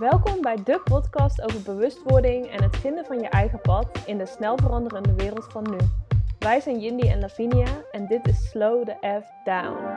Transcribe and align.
Welkom 0.00 0.40
bij 0.40 0.56
de 0.64 0.80
podcast 0.84 1.42
over 1.42 1.62
bewustwording 1.62 2.46
en 2.46 2.62
het 2.62 2.76
vinden 2.76 3.04
van 3.04 3.18
je 3.18 3.28
eigen 3.28 3.60
pad 3.60 4.02
in 4.06 4.18
de 4.18 4.26
snel 4.26 4.56
veranderende 4.56 5.14
wereld 5.14 5.46
van 5.52 5.70
nu. 5.70 5.76
Wij 6.38 6.60
zijn 6.60 6.80
Jindy 6.80 7.08
en 7.08 7.20
Lavinia 7.20 7.84
en 7.90 8.06
dit 8.06 8.28
is 8.28 8.48
Slow 8.48 8.84
the 8.84 9.22
F 9.22 9.44
Down. 9.44 9.96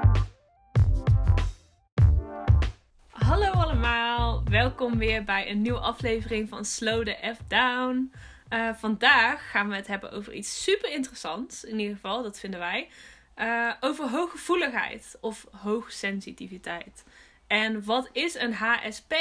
Hallo 3.10 3.52
allemaal, 3.52 4.44
welkom 4.44 4.98
weer 4.98 5.24
bij 5.24 5.50
een 5.50 5.62
nieuwe 5.62 5.80
aflevering 5.80 6.50
van 6.50 6.66
Slow 6.66 7.06
the 7.06 7.34
F 7.36 7.38
Down. 7.48 8.14
Uh, 8.50 8.74
vandaag 8.74 9.52
gaan 9.52 9.70
we 9.70 9.76
het 9.76 9.88
hebben 9.88 10.12
over 10.12 10.34
iets 10.34 10.64
super 10.64 10.92
interessants, 10.92 11.64
in 11.64 11.80
ieder 11.80 11.96
geval, 11.96 12.24
dat 12.24 12.40
vinden 12.40 12.60
wij. 12.60 12.90
Uh, 13.36 13.74
over 13.80 14.10
hooggevoeligheid 14.10 15.18
of 15.22 15.48
hoogsensitiviteit. 15.52 17.04
En 17.48 17.84
wat 17.86 18.10
is 18.12 18.36
een 18.36 18.54
HSP? 18.54 19.14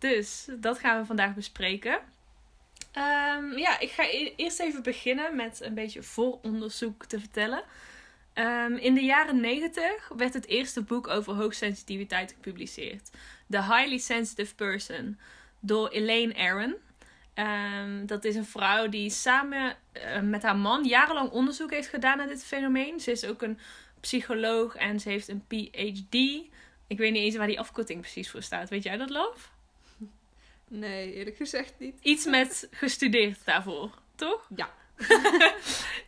Dus 0.00 0.48
dat 0.50 0.78
gaan 0.78 1.00
we 1.00 1.06
vandaag 1.06 1.34
bespreken. 1.34 1.92
Um, 1.92 3.58
ja, 3.58 3.80
ik 3.80 3.90
ga 3.90 4.02
e 4.02 4.32
eerst 4.36 4.60
even 4.60 4.82
beginnen 4.82 5.36
met 5.36 5.60
een 5.62 5.74
beetje 5.74 6.02
vooronderzoek 6.02 7.04
te 7.04 7.18
vertellen. 7.18 7.62
Um, 8.34 8.76
in 8.76 8.94
de 8.94 9.04
jaren 9.04 9.40
90 9.40 10.08
werd 10.16 10.34
het 10.34 10.46
eerste 10.46 10.82
boek 10.82 11.08
over 11.08 11.34
hoogsensitiviteit 11.34 12.32
gepubliceerd. 12.32 13.10
The 13.48 13.62
Highly 13.62 13.98
Sensitive 13.98 14.54
Person 14.54 15.18
door 15.60 15.88
Elaine 15.88 16.34
Aron. 16.34 16.74
Um, 17.34 18.06
dat 18.06 18.24
is 18.24 18.34
een 18.34 18.44
vrouw 18.44 18.88
die 18.88 19.10
samen 19.10 19.76
uh, 19.92 20.20
met 20.20 20.42
haar 20.42 20.56
man 20.56 20.84
jarenlang 20.84 21.30
onderzoek 21.30 21.70
heeft 21.70 21.88
gedaan 21.88 22.16
naar 22.16 22.28
dit 22.28 22.44
fenomeen. 22.44 23.00
Ze 23.00 23.10
is 23.10 23.24
ook 23.24 23.42
een 23.42 23.58
psycholoog 24.00 24.76
en 24.76 25.00
ze 25.00 25.08
heeft 25.08 25.28
een 25.28 25.44
PhD. 25.46 26.14
Ik 26.86 26.98
weet 26.98 27.12
niet 27.12 27.22
eens 27.22 27.36
waar 27.36 27.46
die 27.46 27.60
afkorting 27.60 28.00
precies 28.00 28.30
voor 28.30 28.42
staat. 28.42 28.68
Weet 28.68 28.82
jij 28.82 28.96
dat, 28.96 29.10
Love? 29.10 29.48
Nee, 30.72 31.12
eerlijk 31.12 31.36
gezegd 31.36 31.74
niet. 31.78 31.98
Iets 32.02 32.24
met 32.24 32.68
gestudeerd 32.70 33.44
daarvoor, 33.44 33.90
toch? 34.14 34.48
Ja. 34.56 34.70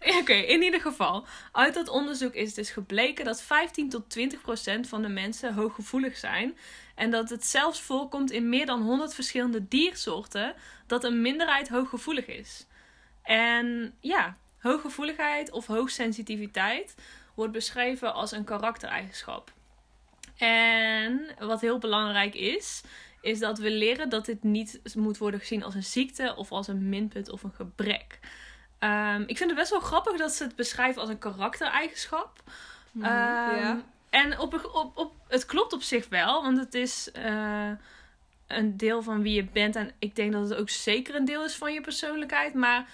Oké, 0.07 0.17
okay, 0.19 0.41
in 0.41 0.63
ieder 0.63 0.81
geval. 0.81 1.27
Uit 1.53 1.75
dat 1.75 1.89
onderzoek 1.89 2.35
is 2.35 2.55
dus 2.55 2.71
gebleken 2.71 3.25
dat 3.25 3.43
15 3.43 3.89
tot 3.89 4.11
20 4.11 4.41
procent 4.41 4.89
van 4.89 5.03
de 5.03 5.09
mensen 5.09 5.55
hooggevoelig 5.55 6.17
zijn. 6.17 6.57
En 6.95 7.11
dat 7.11 7.31
het 7.31 7.47
zelfs 7.47 7.81
voorkomt 7.81 8.31
in 8.31 8.49
meer 8.49 8.67
dan 8.67 8.83
100 8.83 9.15
verschillende 9.15 9.69
diersoorten 9.69 10.55
dat 10.87 11.05
een 11.05 11.23
minderheid 11.23 11.69
hooggevoelig 11.69 12.27
is. 12.27 12.67
En 13.23 13.95
ja, 14.01 14.37
hooggevoeligheid 14.59 15.51
of 15.51 15.67
hoogsensitiviteit 15.67 16.95
wordt 17.35 17.53
beschreven 17.53 18.15
als 18.15 18.33
een 18.33 18.45
karaktereigenschap. 18.45 19.53
En 20.37 21.35
wat 21.39 21.61
heel 21.61 21.79
belangrijk 21.79 22.35
is, 22.35 22.83
is 23.23 23.39
dat 23.39 23.59
we 23.59 23.71
leren 23.71 24.09
dat 24.09 24.25
dit 24.25 24.43
niet 24.43 24.81
moet 24.95 25.19
worden 25.19 25.41
gezien 25.41 25.63
als 25.63 25.75
een 25.75 25.85
ziekte 25.85 26.35
of 26.37 26.53
als 26.53 26.69
een 26.69 26.89
minpunt 26.89 27.31
of 27.31 27.43
een 27.43 27.53
gebrek. 27.53 28.19
Um, 28.79 29.23
ik 29.27 29.37
vind 29.37 29.51
het 29.51 29.59
best 29.59 29.71
wel 29.71 29.81
grappig 29.81 30.17
dat 30.17 30.33
ze 30.33 30.45
het 30.45 30.57
beschrijven 30.57 31.01
als 31.01 31.11
een 31.11 31.19
karaktereigenschap. 31.19 32.43
Mm, 32.93 33.05
um, 33.05 33.11
ja. 33.11 33.83
En 34.11 34.39
op, 34.39 34.71
op, 34.73 34.91
op, 34.97 35.15
het 35.29 35.47
klopt 35.47 35.73
op 35.73 35.83
zich 35.83 36.09
wel, 36.09 36.43
want 36.43 36.59
het 36.59 36.75
is 36.75 37.11
uh, 37.17 37.71
een 38.47 38.77
deel 38.77 39.03
van 39.03 39.23
wie 39.23 39.35
je 39.35 39.45
bent. 39.45 39.77
En 39.77 39.91
ik 39.99 40.17
denk 40.17 40.33
dat 40.33 40.49
het 40.49 40.59
ook 40.59 40.71
zeker 40.71 41.15
een 41.15 41.25
deel 41.25 41.45
is 41.45 41.57
van 41.57 41.73
je 41.73 41.81
persoonlijkheid. 41.81 42.55
Maar 42.55 42.89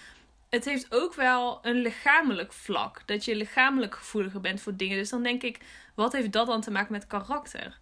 het 0.48 0.64
heeft 0.64 0.94
ook 0.94 1.14
wel 1.14 1.58
een 1.62 1.76
lichamelijk 1.76 2.52
vlak. 2.52 3.02
Dat 3.06 3.24
je 3.24 3.36
lichamelijk 3.36 3.94
gevoeliger 3.94 4.40
bent 4.40 4.60
voor 4.60 4.76
dingen. 4.76 4.96
Dus 4.96 5.10
dan 5.10 5.22
denk 5.22 5.42
ik, 5.42 5.60
wat 5.94 6.12
heeft 6.12 6.32
dat 6.32 6.46
dan 6.46 6.60
te 6.60 6.70
maken 6.70 6.92
met 6.92 7.06
karakter? 7.06 7.78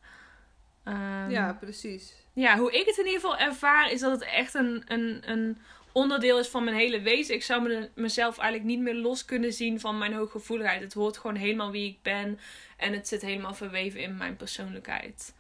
Um, 0.84 1.31
ja, 1.31 1.53
precies. 1.53 2.25
Ja, 2.37 2.59
hoe 2.59 2.73
ik 2.73 2.87
het 2.87 2.98
in 2.98 3.06
ieder 3.06 3.20
geval 3.20 3.39
ervaar, 3.39 3.91
is 3.91 4.01
dat 4.01 4.11
het 4.11 4.23
echt 4.23 4.55
een, 4.55 4.83
een, 4.87 5.23
een 5.25 5.59
onderdeel 5.92 6.39
is 6.39 6.48
van 6.48 6.65
mijn 6.65 6.77
hele 6.77 7.01
wezen. 7.01 7.34
Ik 7.34 7.43
zou 7.43 7.62
me, 7.62 7.91
mezelf 7.95 8.39
eigenlijk 8.39 8.69
niet 8.69 8.81
meer 8.81 8.95
los 8.95 9.25
kunnen 9.25 9.53
zien 9.53 9.81
van 9.81 9.98
mijn 9.98 10.12
hooggevoeligheid. 10.12 10.81
Het 10.81 10.94
hoort 10.94 11.19
gewoon 11.19 11.37
helemaal 11.37 11.71
wie 11.71 11.88
ik 11.88 11.99
ben. 12.03 12.38
En 12.77 12.93
het 12.93 13.09
zit 13.09 13.22
helemaal 13.22 13.55
verweven 13.55 14.00
in 14.00 14.16
mijn 14.16 14.37
persoonlijkheid. 14.37 15.34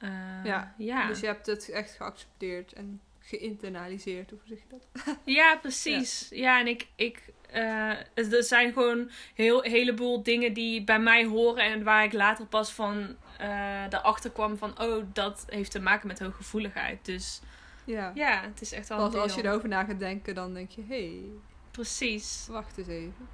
Uh, 0.00 0.10
ja, 0.44 0.74
ja, 0.78 1.06
dus 1.06 1.20
je 1.20 1.26
hebt 1.26 1.46
het 1.46 1.70
echt 1.70 1.94
geaccepteerd 1.96 2.72
en 2.72 3.00
geïnternaliseerd, 3.20 4.30
hoe 4.30 4.38
zeg 4.44 4.58
je 4.58 4.64
dat? 4.68 5.16
ja, 5.24 5.56
precies. 5.56 6.26
Ja, 6.30 6.36
ja 6.36 6.60
en 6.60 6.66
ik, 6.66 6.86
ik 6.96 7.22
uh, 7.54 8.34
er 8.34 8.44
zijn 8.44 8.72
gewoon 8.72 9.10
heel 9.34 9.62
heleboel 9.62 10.22
dingen 10.22 10.52
die 10.52 10.84
bij 10.84 11.00
mij 11.00 11.24
horen 11.24 11.64
en 11.64 11.82
waar 11.82 12.04
ik 12.04 12.12
later 12.12 12.46
pas 12.46 12.72
van 12.72 13.16
uh, 13.40 13.82
erachter 13.84 14.30
kwam 14.30 14.56
van, 14.56 14.80
oh, 14.80 15.04
dat 15.12 15.44
heeft 15.48 15.70
te 15.70 15.80
maken 15.80 16.06
met 16.06 16.18
hooggevoeligheid. 16.18 17.04
Dus 17.04 17.40
ja, 17.84 18.12
ja 18.14 18.42
het 18.42 18.60
is 18.60 18.72
echt 18.72 18.88
wel. 18.88 18.98
Want 18.98 19.14
als 19.14 19.34
je 19.34 19.44
erover 19.44 19.68
na 19.68 19.84
gaat 19.84 19.98
denken, 19.98 20.34
dan 20.34 20.54
denk 20.54 20.70
je, 20.70 20.82
hé. 20.82 20.86
Hey, 20.86 21.22
Precies. 21.70 22.46
Wacht 22.50 22.78
eens 22.78 22.88
even. 22.88 23.28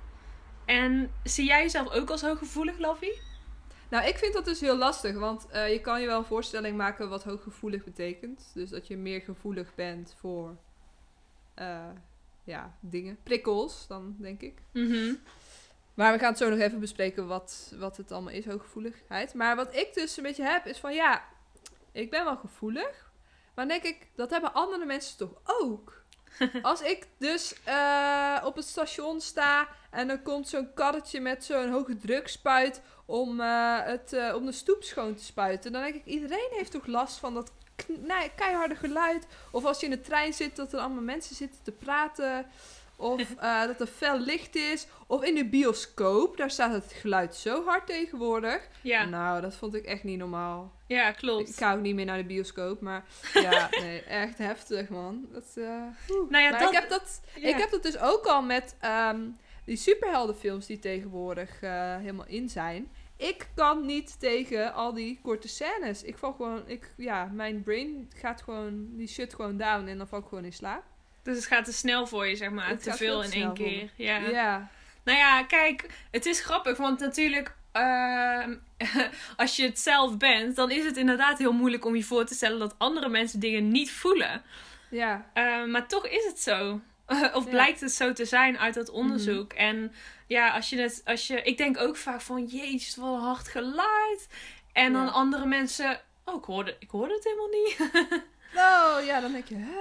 En 0.64 1.10
zie 1.24 1.46
jij 1.46 1.62
jezelf 1.62 1.90
ook 1.90 2.10
als 2.10 2.22
hooggevoelig, 2.22 2.78
Lovie? 2.78 3.20
Nou, 3.90 4.06
ik 4.06 4.18
vind 4.18 4.32
dat 4.32 4.44
dus 4.44 4.60
heel 4.60 4.76
lastig, 4.76 5.16
want 5.16 5.46
uh, 5.52 5.72
je 5.72 5.80
kan 5.80 6.00
je 6.00 6.06
wel 6.06 6.18
een 6.18 6.24
voorstelling 6.24 6.76
maken 6.76 7.08
wat 7.08 7.24
hooggevoelig 7.24 7.84
betekent. 7.84 8.50
Dus 8.54 8.70
dat 8.70 8.86
je 8.86 8.96
meer 8.96 9.20
gevoelig 9.20 9.74
bent 9.74 10.14
voor 10.18 10.56
uh, 11.58 11.88
ja, 12.44 12.76
dingen, 12.80 13.18
prikkels 13.22 13.86
dan, 13.86 14.16
denk 14.18 14.40
ik. 14.40 14.62
Mm 14.72 14.90
-hmm. 14.90 15.18
Maar 15.94 16.12
we 16.12 16.18
gaan 16.18 16.28
het 16.28 16.38
zo 16.38 16.50
nog 16.50 16.58
even 16.58 16.80
bespreken 16.80 17.26
wat, 17.26 17.72
wat 17.78 17.96
het 17.96 18.12
allemaal 18.12 18.32
is, 18.32 18.46
hooggevoeligheid. 18.46 19.34
Maar 19.34 19.56
wat 19.56 19.76
ik 19.76 19.94
dus 19.94 20.16
een 20.16 20.22
beetje 20.22 20.44
heb, 20.44 20.66
is 20.66 20.78
van 20.78 20.94
ja, 20.94 21.24
ik 21.92 22.10
ben 22.10 22.24
wel 22.24 22.36
gevoelig. 22.36 23.10
Maar 23.54 23.68
denk 23.68 23.82
ik, 23.82 24.08
dat 24.16 24.30
hebben 24.30 24.54
andere 24.54 24.84
mensen 24.84 25.16
toch 25.16 25.40
ook? 25.44 26.02
Als 26.62 26.80
ik 26.80 27.06
dus 27.18 27.54
uh, 27.68 28.40
op 28.44 28.56
het 28.56 28.64
station 28.64 29.20
sta 29.20 29.68
en 29.90 30.10
er 30.10 30.20
komt 30.20 30.48
zo'n 30.48 30.74
karretje 30.74 31.20
met 31.20 31.44
zo'n 31.44 31.70
hoge 31.70 31.96
drukspuit 31.96 32.82
om, 33.06 33.40
uh, 33.40 33.80
het, 33.82 34.12
uh, 34.12 34.34
om 34.34 34.46
de 34.46 34.52
stoep 34.52 34.82
schoon 34.82 35.14
te 35.14 35.24
spuiten. 35.24 35.72
Dan 35.72 35.82
denk 35.82 35.94
ik, 35.94 36.04
iedereen 36.04 36.48
heeft 36.50 36.70
toch 36.70 36.86
last 36.86 37.18
van 37.18 37.34
dat 37.34 37.52
keiharde 38.36 38.74
geluid. 38.74 39.26
Of 39.50 39.64
als 39.64 39.80
je 39.80 39.86
in 39.86 39.92
de 39.92 40.00
trein 40.00 40.32
zit, 40.32 40.56
dat 40.56 40.72
er 40.72 40.78
allemaal 40.78 41.02
mensen 41.02 41.36
zitten 41.36 41.62
te 41.62 41.72
praten. 41.72 42.46
Of 43.02 43.34
uh, 43.42 43.66
dat 43.66 43.80
er 43.80 43.86
fel 43.86 44.18
licht 44.18 44.56
is. 44.56 44.86
Of 45.06 45.22
in 45.22 45.34
de 45.34 45.48
bioscoop, 45.48 46.36
daar 46.36 46.50
staat 46.50 46.72
het 46.72 46.92
geluid 46.92 47.34
zo 47.34 47.64
hard 47.64 47.86
tegenwoordig. 47.86 48.68
Ja. 48.82 49.04
Nou, 49.04 49.40
dat 49.40 49.54
vond 49.54 49.74
ik 49.74 49.84
echt 49.84 50.04
niet 50.04 50.18
normaal. 50.18 50.72
Ja, 50.86 51.12
klopt. 51.12 51.48
Ik 51.48 51.54
ga 51.54 51.74
ook 51.74 51.80
niet 51.80 51.94
meer 51.94 52.04
naar 52.04 52.16
de 52.16 52.24
bioscoop, 52.24 52.80
maar 52.80 53.04
ja, 53.34 53.68
nee, 53.80 54.02
echt 54.02 54.38
heftig, 54.38 54.88
man. 54.88 55.26
Dat, 55.32 55.52
uh, 55.54 55.64
nou 56.28 56.42
ja, 56.42 56.50
maar 56.50 56.60
dat... 56.60 56.72
ik, 56.72 56.74
heb 56.74 56.88
dat, 56.88 57.20
ja. 57.34 57.48
ik 57.48 57.56
heb 57.56 57.70
dat 57.70 57.82
dus 57.82 57.98
ook 57.98 58.26
al 58.26 58.42
met 58.42 58.76
um, 58.84 59.38
die 59.64 59.76
superheldenfilms 59.76 60.66
die 60.66 60.78
tegenwoordig 60.78 61.62
uh, 61.62 61.96
helemaal 61.96 62.26
in 62.26 62.48
zijn. 62.48 62.90
Ik 63.16 63.48
kan 63.54 63.86
niet 63.86 64.20
tegen 64.20 64.74
al 64.74 64.94
die 64.94 65.20
korte 65.22 65.48
scènes. 65.48 66.02
Ik 66.02 66.18
val 66.18 66.32
gewoon, 66.32 66.68
ik, 66.68 66.94
ja, 66.96 67.30
mijn 67.32 67.62
brain 67.62 68.10
gaat 68.16 68.42
gewoon, 68.42 68.96
die 68.96 69.06
shut 69.06 69.34
gewoon 69.34 69.56
down 69.56 69.86
en 69.86 69.98
dan 69.98 70.08
val 70.08 70.18
ik 70.18 70.26
gewoon 70.28 70.44
in 70.44 70.52
slaap. 70.52 70.84
Dus 71.22 71.36
het 71.36 71.46
gaat 71.46 71.64
te 71.64 71.72
snel 71.72 72.06
voor 72.06 72.26
je, 72.26 72.36
zeg 72.36 72.50
maar. 72.50 72.68
Het 72.68 72.82
te 72.82 72.92
veel 72.92 73.22
in 73.22 73.32
één 73.32 73.54
keer. 73.54 73.90
Ja. 73.96 74.16
ja. 74.16 74.70
Nou 75.04 75.18
ja, 75.18 75.44
kijk, 75.44 75.86
het 76.10 76.26
is 76.26 76.40
grappig, 76.40 76.76
want 76.76 77.00
natuurlijk. 77.00 77.54
Uh, 77.76 78.46
als 79.36 79.56
je 79.56 79.64
het 79.64 79.78
zelf 79.78 80.16
bent, 80.16 80.56
dan 80.56 80.70
is 80.70 80.84
het 80.84 80.96
inderdaad 80.96 81.38
heel 81.38 81.52
moeilijk 81.52 81.84
om 81.84 81.96
je 81.96 82.04
voor 82.04 82.24
te 82.24 82.34
stellen 82.34 82.58
dat 82.58 82.74
andere 82.78 83.08
mensen 83.08 83.40
dingen 83.40 83.70
niet 83.70 83.90
voelen. 83.90 84.42
Ja. 84.90 85.30
Uh, 85.34 85.64
maar 85.64 85.86
toch 85.88 86.06
is 86.06 86.24
het 86.24 86.40
zo. 86.40 86.80
of 87.38 87.48
blijkt 87.48 87.80
het 87.80 87.92
zo 87.92 88.12
te 88.12 88.24
zijn 88.24 88.58
uit 88.58 88.74
dat 88.74 88.90
onderzoek. 88.90 89.52
Mm 89.52 89.58
-hmm. 89.58 89.66
En 89.68 89.92
ja, 90.26 90.54
als 90.54 90.70
je 90.70 90.80
het, 90.80 91.02
als 91.04 91.26
je, 91.26 91.42
ik 91.42 91.56
denk 91.56 91.78
ook 91.78 91.96
vaak 91.96 92.20
van, 92.20 92.44
jezus, 92.44 92.96
wat 92.96 93.14
een 93.14 93.20
hard 93.20 93.48
geluid. 93.48 94.28
En 94.72 94.92
dan 94.92 95.12
andere 95.12 95.46
mensen, 95.46 96.00
oh, 96.24 96.34
ik 96.34 96.44
hoorde, 96.44 96.76
ik 96.78 96.90
hoorde 96.90 97.14
het 97.14 97.24
helemaal 97.24 97.48
niet. 97.48 97.76
oh, 98.68 99.06
ja, 99.06 99.20
dan 99.20 99.32
denk 99.32 99.48
je, 99.48 99.56
hè? 99.56 99.80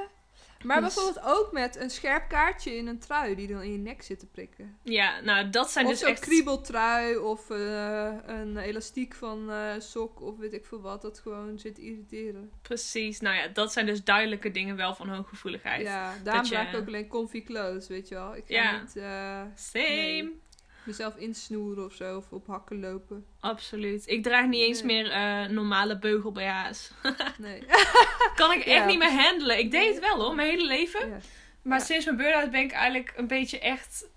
Maar 0.64 0.82
dus... 0.82 0.94
bijvoorbeeld 0.94 1.26
ook 1.26 1.52
met 1.52 1.76
een 1.76 1.90
scherp 1.90 2.30
kaartje 2.30 2.76
in 2.76 2.88
een 2.88 3.00
trui 3.00 3.36
die 3.36 3.48
dan 3.48 3.62
in 3.62 3.72
je 3.72 3.78
nek 3.78 4.02
zit 4.02 4.20
te 4.20 4.26
prikken. 4.26 4.78
Ja, 4.84 5.20
nou 5.20 5.50
dat 5.50 5.72
zijn 5.72 5.86
of 5.86 5.92
dus 5.92 6.00
zo'n 6.00 6.10
echt... 6.10 6.20
kriebeltrui 6.20 7.18
of 7.18 7.50
uh, 7.50 8.14
een 8.26 8.58
elastiek 8.58 9.14
van 9.14 9.50
uh, 9.50 9.72
sok 9.80 10.22
of 10.22 10.38
weet 10.38 10.54
ik 10.54 10.66
veel 10.66 10.82
wat. 10.82 11.02
Dat 11.02 11.20
gewoon 11.20 11.60
zit 11.60 11.76
te 11.76 11.82
irriteren. 11.82 12.52
Precies, 12.62 13.20
nou 13.20 13.36
ja, 13.36 13.48
dat 13.48 13.72
zijn 13.72 13.86
dus 13.86 14.04
duidelijke 14.04 14.52
dingen 14.52 14.76
wel 14.76 14.96
van 14.96 15.10
hooggevoeligheid. 15.10 15.82
Ja, 15.82 16.14
daarom 16.24 16.44
draag 16.44 16.70
ik 16.70 16.80
ook 16.80 16.88
alleen 16.88 17.08
comfy 17.08 17.44
clothes, 17.44 17.88
weet 17.88 18.08
je 18.08 18.16
wel. 18.16 18.36
Ik 18.36 18.44
ga 18.48 18.54
ja. 18.54 18.82
niet... 18.82 18.96
Uh, 18.96 19.42
Same. 19.56 19.86
Nee 19.86 20.40
mezelf 20.84 21.16
insnoeren 21.16 21.86
of 21.86 21.94
zo. 21.94 22.18
Of 22.18 22.32
op 22.32 22.48
hakken 22.48 22.80
lopen. 22.80 23.26
Absoluut. 23.40 24.08
Ik 24.08 24.24
draag 24.24 24.48
niet 24.48 24.62
eens 24.62 24.84
nee. 24.84 25.04
meer 25.04 25.12
uh, 25.12 25.50
normale 25.50 26.00
beugel 26.00 26.32
BH's. 26.32 26.92
nee. 27.38 27.64
kan 28.36 28.52
ik 28.52 28.64
echt 28.64 28.78
ja. 28.78 28.86
niet 28.86 29.00
meer 29.00 29.22
handelen. 29.22 29.60
Ik 29.60 29.72
deed 29.72 29.94
het 29.94 30.00
wel 30.00 30.22
hoor, 30.24 30.36
mijn 30.36 30.50
hele 30.50 30.66
leven. 30.66 31.22
Maar 31.64 31.80
Ja. 31.80 31.86
sinds 31.86 32.06
mijn 32.06 32.18
burn-out 32.18 32.52
ben 32.52 32.62
ik 32.62 32.72
eigenlijk 32.72 33.14
een 33.16 33.28
beetje 33.28 33.60
echt... 33.60 34.08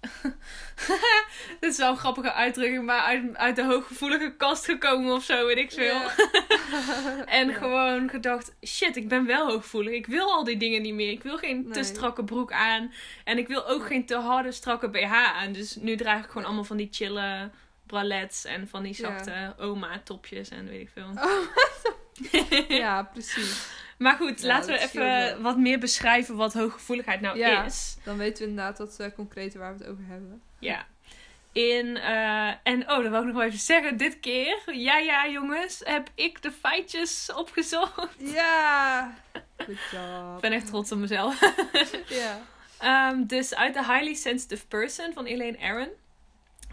Dit 1.61 1.71
is 1.73 1.77
wel 1.79 1.91
een 1.91 1.97
grappige 1.97 2.33
uitdrukking, 2.33 2.85
maar 2.85 3.01
uit, 3.01 3.37
uit 3.37 3.57
de 3.57 3.65
hooggevoelige 3.65 4.35
kast 4.37 4.65
gekomen 4.65 5.15
of 5.15 5.25
zo, 5.25 5.47
weet 5.47 5.57
ik 5.57 5.73
veel. 5.73 6.01
Ja. 6.01 6.15
En 7.27 7.49
Ja. 7.49 7.55
gewoon 7.55 8.11
gedacht, 8.11 8.55
shit, 8.67 8.97
ik 8.97 9.09
ben 9.09 9.27
wel 9.27 9.47
hooggevoelig. 9.51 9.93
Ik 9.93 10.07
wil 10.07 10.33
al 10.33 10.45
die 10.45 10.57
dingen 10.57 10.83
niet 10.83 10.95
meer. 10.95 11.11
Ik 11.11 11.23
wil 11.23 11.39
geen 11.39 11.73
te 11.73 11.83
strakke 11.83 12.25
broek 12.25 12.53
aan. 12.53 12.93
En 13.25 13.39
ik 13.39 13.49
wil 13.49 13.67
ook 13.69 13.87
geen 13.87 14.07
te 14.07 14.17
harde, 14.17 14.53
strakke 14.53 14.89
BH 14.89 15.13
aan. 15.13 15.53
Dus 15.53 15.75
nu 15.75 15.97
draag 15.97 16.25
ik 16.25 16.31
gewoon 16.31 16.45
allemaal 16.47 16.65
van 16.65 16.77
die 16.77 16.89
chille 16.91 17.51
bralets 17.87 18.45
en 18.45 18.69
van 18.69 18.83
die 18.83 18.95
zachte 18.95 19.55
oma-topjes 19.59 20.49
en 20.49 20.69
weet 20.69 20.81
ik 20.81 20.91
veel. 20.95 21.11
ja, 22.69 23.03
precies. 23.03 23.67
Maar 23.99 24.17
goed, 24.17 24.41
Ja, 24.41 24.47
laten 24.47 24.73
we 24.73 24.79
even 24.79 25.43
wat 25.43 25.57
meer 25.59 25.79
beschrijven 25.79 26.37
wat 26.37 26.53
hooggevoeligheid 26.53 27.21
nou 27.21 27.39
Ja. 27.39 27.65
is. 27.65 27.97
Dan 28.05 28.17
weten 28.17 28.43
we 28.45 28.49
inderdaad 28.51 28.79
wat 28.79 28.97
uh, 29.01 29.07
concrete 29.15 29.59
waar 29.59 29.77
we 29.77 29.85
het 29.85 29.93
over 29.93 30.05
hebben. 30.07 30.43
Ja. 30.59 30.87
In, 31.53 31.97
eh, 31.97 32.49
en 32.63 32.81
oh, 32.91 33.03
dat 33.03 33.09
wil 33.11 33.19
ik 33.21 33.25
nog 33.27 33.35
wel 33.35 33.43
even 33.43 33.59
zeggen. 33.59 33.97
Dit 33.97 34.21
keer, 34.21 34.63
ja 34.73 34.99
ja 34.99 35.29
jongens, 35.29 35.81
heb 35.85 36.09
ik 36.15 36.43
de 36.43 36.53
feitjes 36.53 37.33
opgezocht. 37.37 38.09
Ja! 38.19 39.15
Good 39.57 39.77
job. 39.93 40.35
Ik 40.35 40.41
ben 40.41 40.53
echt 40.53 40.67
trots 40.67 40.93
op 40.93 40.99
mezelf. 40.99 41.41
Ja. 42.09 42.41
Ehm, 42.79 43.25
dus 43.27 43.55
uit 43.55 43.73
The 43.73 43.85
Highly 43.85 44.15
Sensitive 44.15 44.67
Person 44.67 45.13
van 45.13 45.25
Elaine 45.25 45.59
Aron. 45.61 45.89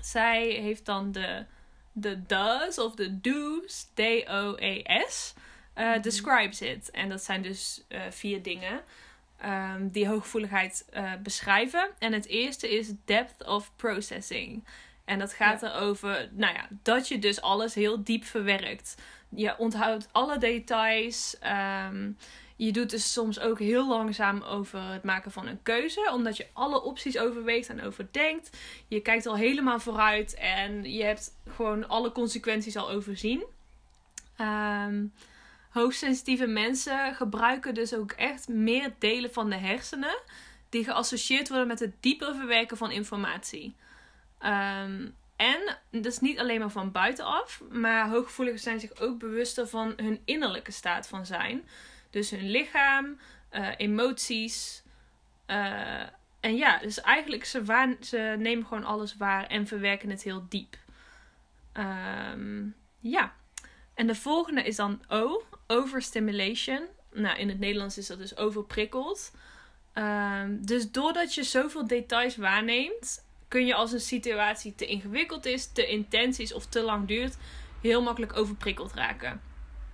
Zij 0.02 0.48
heeft 0.48 0.86
dan 0.86 1.12
de, 1.12 1.46
de 1.92 2.22
does 2.26 2.80
of 2.80 2.96
de 2.96 3.20
do's, 3.22 3.88
D-O-E-S, 3.94 5.34
eh, 5.74 5.90
Mhm. 5.90 6.02
describes 6.02 6.62
it. 6.62 6.90
En 6.92 7.10
dat 7.10 7.24
zijn 7.24 7.42
dus 7.42 7.84
eh, 7.88 8.02
vier 8.10 8.42
dingen 8.42 8.82
ehm, 9.38 9.88
die 9.88 10.08
hooggevoeligheid 10.08 10.86
eh, 10.90 11.12
beschrijven. 11.24 11.90
En 12.00 12.14
het 12.14 12.28
eerste 12.28 12.78
is 12.78 12.92
depth 13.06 13.46
of 13.48 13.72
processing. 13.76 14.64
En 15.06 15.20
dat 15.20 15.34
gaat 15.34 15.64
erover, 15.64 16.30
nou 16.32 16.54
ja, 16.54 16.68
dat 16.84 17.08
je 17.08 17.20
dus 17.20 17.42
alles 17.42 17.74
heel 17.76 18.04
diep 18.04 18.24
verwerkt. 18.26 18.96
Je 19.30 19.58
onthoudt 19.58 20.08
alle 20.12 20.38
details. 20.38 21.38
ehm, 21.40 22.12
je 22.66 22.72
doet 22.72 22.90
dus 22.90 23.14
soms 23.14 23.40
ook 23.40 23.60
heel 23.60 23.88
langzaam 23.88 24.42
over 24.42 24.92
het 24.92 25.04
maken 25.04 25.32
van 25.32 25.48
een 25.48 25.64
keuze, 25.64 26.10
omdat 26.14 26.38
je 26.38 26.48
alle 26.54 26.82
opties 26.82 27.18
overweegt 27.18 27.70
en 27.70 27.84
overdenkt. 27.84 28.58
Je 28.88 29.02
kijkt 29.02 29.26
al 29.26 29.36
helemaal 29.36 29.80
vooruit 29.80 30.34
en 30.34 30.94
je 30.94 31.04
hebt 31.04 31.32
gewoon 31.50 31.88
alle 31.88 32.12
consequenties 32.12 32.76
al 32.76 32.90
overzien. 32.90 33.44
Ehm, 34.36 35.06
hoogsensitieve 35.70 36.46
mensen 36.46 37.16
gebruiken 37.16 37.74
dus 37.74 37.94
ook 37.94 38.12
echt 38.12 38.48
meer 38.48 38.94
delen 39.00 39.34
van 39.34 39.50
de 39.50 39.58
hersenen 39.58 40.20
die 40.70 40.84
geassocieerd 40.84 41.50
worden 41.50 41.68
met 41.68 41.80
het 41.80 41.94
dieper 42.00 42.36
verwerken 42.36 42.78
van 42.78 42.92
informatie. 42.92 43.76
Ehm, 44.40 45.08
en 45.36 45.78
dat 45.92 46.06
is 46.06 46.20
niet 46.20 46.40
alleen 46.40 46.60
maar 46.60 46.72
van 46.72 46.92
buitenaf, 46.92 47.62
maar 47.70 48.10
hooggevoeligen 48.10 48.60
zijn 48.60 48.80
zich 48.80 49.00
ook 49.00 49.20
bewuster 49.20 49.68
van 49.68 49.94
hun 49.96 50.22
innerlijke 50.26 50.72
staat 50.72 51.08
van 51.08 51.26
zijn. 51.26 51.64
Dus 52.12 52.30
hun 52.30 52.50
lichaam, 52.50 53.20
eh, 53.50 53.70
emoties. 53.78 54.84
eh, 55.46 56.02
en 56.40 56.56
ja, 56.56 56.78
dus 56.80 57.02
eigenlijk 57.02 57.46
ze, 57.46 57.64
waar, 57.64 57.96
ze 58.00 58.36
nemen 58.40 58.66
gewoon 58.66 58.84
alles 58.84 59.18
waar 59.18 59.48
en 59.48 59.68
verwerken 59.68 60.10
het 60.10 60.24
heel 60.24 60.46
diep. 60.50 60.78
Ehm, 61.74 62.66
ja. 63.00 63.34
En 63.94 64.08
de 64.08 64.16
volgende 64.16 64.64
is 64.64 64.76
dan 64.76 65.02
O, 65.08 65.44
overstimulation. 65.68 66.88
Nou, 67.14 67.38
in 67.38 67.50
het 67.50 67.60
Nederlands 67.60 67.98
is 67.98 68.08
dat 68.08 68.18
dus 68.18 68.38
overprikkeld. 68.38 69.32
Ehm, 69.94 70.58
dus 70.60 70.92
doordat 70.92 71.34
je 71.34 71.44
zoveel 71.44 71.88
details 71.88 72.36
waarneemt, 72.38 73.26
kun 73.48 73.66
je 73.66 73.76
als 73.76 73.92
een 73.92 74.00
situatie 74.00 74.76
te 74.76 74.86
ingewikkeld 74.86 75.46
is, 75.46 75.72
te 75.72 75.88
intens 75.88 76.40
is 76.40 76.54
of 76.54 76.66
te 76.66 76.82
lang 76.82 77.08
duurt, 77.08 77.38
heel 77.82 78.02
makkelijk 78.02 78.38
overprikkeld 78.38 78.94
raken. 78.94 79.42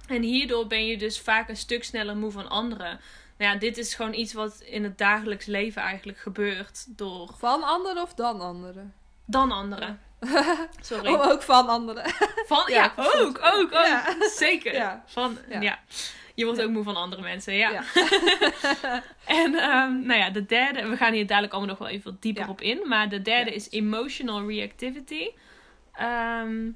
En 0.07 0.21
hierdoor 0.21 0.67
ben 0.67 0.85
je 0.85 0.97
dus 0.97 1.19
vaak 1.19 1.49
een 1.49 1.57
stuk 1.57 1.83
sneller 1.83 2.17
moe 2.17 2.31
van 2.31 2.49
anderen. 2.49 2.99
Nou 3.37 3.53
ja, 3.53 3.59
dit 3.59 3.77
is 3.77 3.93
gewoon 3.93 4.13
iets 4.13 4.33
wat 4.33 4.61
in 4.61 4.83
het 4.83 4.97
dagelijks 4.97 5.45
leven 5.45 5.81
eigenlijk 5.81 6.17
gebeurt 6.17 6.97
door 6.97 7.33
Van 7.37 7.63
anderen 7.63 8.01
of 8.01 8.13
dan 8.13 8.41
anderen? 8.41 8.93
dan 9.27 9.51
anderen. 9.51 9.99
Sorry. 10.81 11.13
Oh, 11.13 11.27
ook 11.27 11.41
van 11.41 11.67
anderen. 11.67 12.03
Van, 12.51 12.63
ja, 12.67 12.93
ook, 12.95 13.15
ook, 13.15 13.39
ook. 13.43 13.71
Ja. 13.71 14.15
Zeker. 14.19 14.73
Ja. 14.73 15.03
Van, 15.05 15.37
ja. 15.59 15.79
Je 16.35 16.45
wordt 16.45 16.61
ook 16.61 16.69
moe 16.69 16.83
van 16.83 16.95
andere 16.95 17.21
mensen, 17.21 17.53
ja. 17.53 17.71
En 19.25 19.55
ehm, 19.55 20.05
nou 20.05 20.19
ja, 20.19 20.29
de 20.29 20.45
derde, 20.45 20.87
we 20.87 20.97
gaan 20.97 21.13
hier 21.13 21.27
dadelijk 21.27 21.53
allemaal 21.53 21.69
nog 21.69 21.79
wel 21.79 21.87
even 21.87 22.11
wat 22.11 22.21
dieper 22.21 22.49
op 22.49 22.61
in. 22.61 22.87
Maar 22.87 23.09
de 23.09 23.21
derde 23.21 23.53
is 23.53 23.71
emotional 23.71 24.47
reactivity. 24.47 25.29
Ehm, 25.93 26.69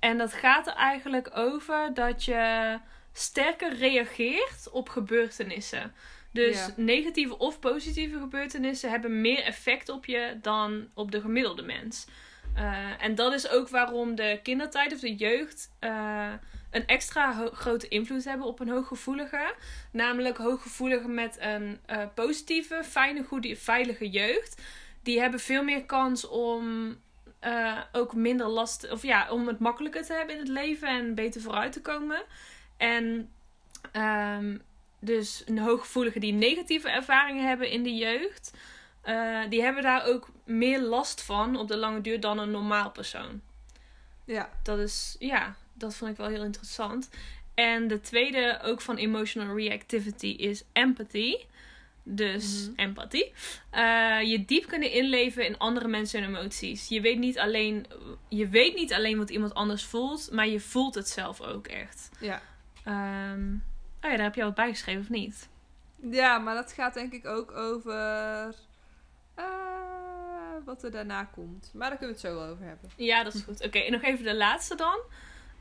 en 0.00 0.18
dat 0.18 0.32
gaat 0.32 0.66
er 0.66 0.74
eigenlijk 0.74 1.30
over 1.34 1.94
dat 1.94 2.24
je 2.24 2.78
sterker 3.12 3.76
reageert 3.76 4.70
op 4.70 4.88
gebeurtenissen. 4.88 5.92
Dus 6.32 6.56
Ja. 6.56 6.72
negatieve 6.76 7.38
of 7.38 7.58
positieve 7.60 8.18
gebeurtenissen 8.18 8.90
hebben 8.90 9.20
meer 9.20 9.42
effect 9.42 9.88
op 9.88 10.06
je 10.06 10.38
dan 10.42 10.88
op 10.94 11.10
de 11.10 11.20
gemiddelde 11.20 11.62
mens. 11.62 12.06
Eh, 12.54 12.88
en 12.98 13.14
dat 13.14 13.32
is 13.32 13.48
ook 13.48 13.68
waarom 13.68 14.14
de 14.14 14.40
kindertijd 14.42 14.92
of 14.92 15.00
de 15.00 15.14
jeugd 15.14 15.70
eh, 15.78 16.32
een 16.70 16.86
extra 16.86 17.50
grote 17.52 17.88
invloed 17.88 18.24
hebben 18.24 18.46
op 18.46 18.60
een 18.60 18.68
hooggevoelige. 18.68 19.54
Namelijk 19.92 20.36
hooggevoeligen 20.36 21.14
met 21.14 21.36
een 21.40 21.78
eh, 21.86 22.02
positieve, 22.14 22.84
fijne, 22.84 23.24
goede, 23.24 23.56
veilige 23.56 24.10
jeugd. 24.10 24.62
Die 25.02 25.20
hebben 25.20 25.40
veel 25.40 25.62
meer 25.64 25.84
kans 25.84 26.28
om 26.28 26.96
eh, 27.40 27.78
ook 27.92 28.14
minder 28.14 28.48
last, 28.48 28.90
of 28.90 29.02
ja, 29.02 29.30
om 29.30 29.46
het 29.46 29.58
makkelijker 29.58 30.04
te 30.04 30.12
hebben 30.12 30.34
in 30.34 30.40
het 30.40 30.50
leven 30.50 30.88
en 30.88 31.14
beter 31.14 31.40
vooruit 31.40 31.72
te 31.72 31.80
komen. 31.80 32.22
En 32.76 33.30
ehm, 33.92 34.58
dus 34.98 35.42
een 35.46 35.58
hooggevoelige 35.58 36.18
die 36.18 36.32
negatieve 36.32 36.90
ervaringen 36.90 37.48
hebben 37.48 37.70
in 37.70 37.82
de 37.82 37.94
jeugd, 37.94 38.54
eh, 39.02 39.40
die 39.48 39.62
hebben 39.62 39.82
daar 39.82 40.04
ook 40.04 40.28
meer 40.44 40.80
last 40.80 41.22
van 41.22 41.56
op 41.56 41.68
de 41.68 41.76
lange 41.76 42.00
duur 42.00 42.20
dan 42.20 42.38
een 42.38 42.50
normaal 42.50 42.90
persoon. 42.90 43.40
Ja. 44.24 44.50
Dat 44.62 44.78
is, 44.78 45.16
ja, 45.18 45.54
dat 45.72 45.94
vond 45.94 46.10
ik 46.10 46.16
wel 46.16 46.28
heel 46.28 46.44
interessant. 46.44 47.10
En 47.54 47.88
de 47.88 48.00
tweede, 48.00 48.60
ook 48.62 48.80
van 48.80 48.96
emotional 48.96 49.56
reactivity, 49.56 50.26
is 50.26 50.64
empathy. 50.72 51.36
Dus 52.02 52.66
Mhm. 52.68 52.80
empathie. 52.80 53.32
Eh, 53.70 54.20
je 54.22 54.44
diep 54.46 54.66
kunnen 54.66 54.90
inleven 54.92 55.46
in 55.46 55.58
andere 55.58 55.88
mensen 55.88 56.22
en 56.22 56.28
emoties. 56.28 56.88
Je 56.88 57.00
weet, 57.00 57.18
niet 57.18 57.38
alleen, 57.38 57.86
je 58.28 58.48
weet 58.48 58.74
niet 58.74 58.92
alleen 58.94 59.18
wat 59.18 59.30
iemand 59.30 59.54
anders 59.54 59.84
voelt, 59.84 60.28
maar 60.32 60.46
je 60.48 60.60
voelt 60.60 60.94
het 60.94 61.08
zelf 61.08 61.40
ook 61.40 61.66
echt. 61.66 62.10
Ja. 62.20 62.42
Ehm, 62.84 63.52
oh 64.02 64.10
ja, 64.10 64.16
daar 64.16 64.22
heb 64.22 64.34
je 64.34 64.40
al 64.40 64.46
wat 64.46 64.56
bijgeschreven, 64.56 65.00
of 65.02 65.08
niet? 65.08 65.48
Ja, 66.10 66.38
maar 66.38 66.54
dat 66.54 66.72
gaat 66.72 66.94
denk 66.94 67.12
ik 67.12 67.26
ook 67.26 67.50
over 67.52 68.54
eh, 69.34 69.44
wat 70.64 70.82
er 70.82 70.90
daarna 70.90 71.24
komt. 71.24 71.70
Maar 71.74 71.88
daar 71.88 71.98
kunnen 71.98 72.16
we 72.16 72.22
het 72.22 72.32
zo 72.32 72.38
wel 72.40 72.48
over 72.52 72.64
hebben. 72.66 72.90
Ja, 72.96 73.22
dat 73.24 73.34
is 73.34 73.42
goed. 73.42 73.64
Oké, 73.64 73.78
en 73.78 73.92
nog 73.92 74.02
even 74.02 74.24
de 74.24 74.34
laatste 74.36 74.74
dan. 74.76 74.98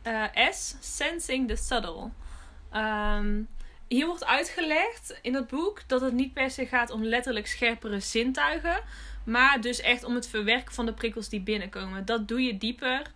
Eh, 0.02 0.24
S, 0.52 0.76
Sensing 0.80 1.48
the 1.48 1.56
Subtle. 1.56 2.10
Ehm, 2.72 3.42
hier 3.90 4.06
wordt 4.06 4.26
uitgelegd 4.26 5.20
in 5.22 5.34
het 5.34 5.48
boek 5.48 5.82
dat 5.88 6.02
het 6.02 6.14
niet 6.14 6.34
per 6.34 6.52
se 6.52 6.66
gaat 6.66 6.90
om 6.90 7.04
letterlijk 7.04 7.48
scherpere 7.48 8.00
zintuigen. 8.00 8.84
Maar 9.26 9.62
dus 9.62 9.82
echt 9.82 10.04
om 10.04 10.16
het 10.16 10.28
verwerken 10.28 10.74
van 10.74 10.86
de 10.86 10.94
prikkels 10.94 11.30
die 11.30 11.42
binnenkomen. 11.42 12.06
Dat 12.06 12.28
doe 12.28 12.42
je 12.42 12.58
dieper. 12.58 13.12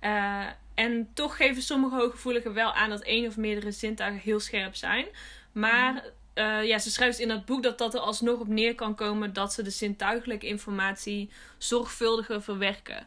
Eh, 0.00 0.46
en 0.74 1.08
toch 1.14 1.36
geven 1.36 1.62
sommige 1.62 1.96
hooggevoeligen 1.96 2.54
wel 2.54 2.72
aan 2.72 2.90
dat 2.90 3.02
één 3.02 3.26
of 3.26 3.36
meerdere 3.36 3.72
zintuigen 3.72 4.20
heel 4.20 4.40
scherp 4.40 4.74
zijn. 4.74 5.06
Maar 5.52 6.04
eh, 6.34 6.64
ja, 6.64 6.78
ze 6.78 6.90
schrijft 6.90 7.18
in 7.18 7.28
dat 7.28 7.44
boek 7.44 7.62
dat 7.62 7.78
dat 7.78 7.94
er 7.94 8.00
alsnog 8.00 8.40
op 8.40 8.48
neer 8.48 8.74
kan 8.74 8.94
komen 8.94 9.32
dat 9.32 9.52
ze 9.52 9.62
de 9.62 9.70
zintuigelijke 9.70 10.46
informatie 10.46 11.30
zorgvuldiger 11.58 12.42
verwerken. 12.42 13.06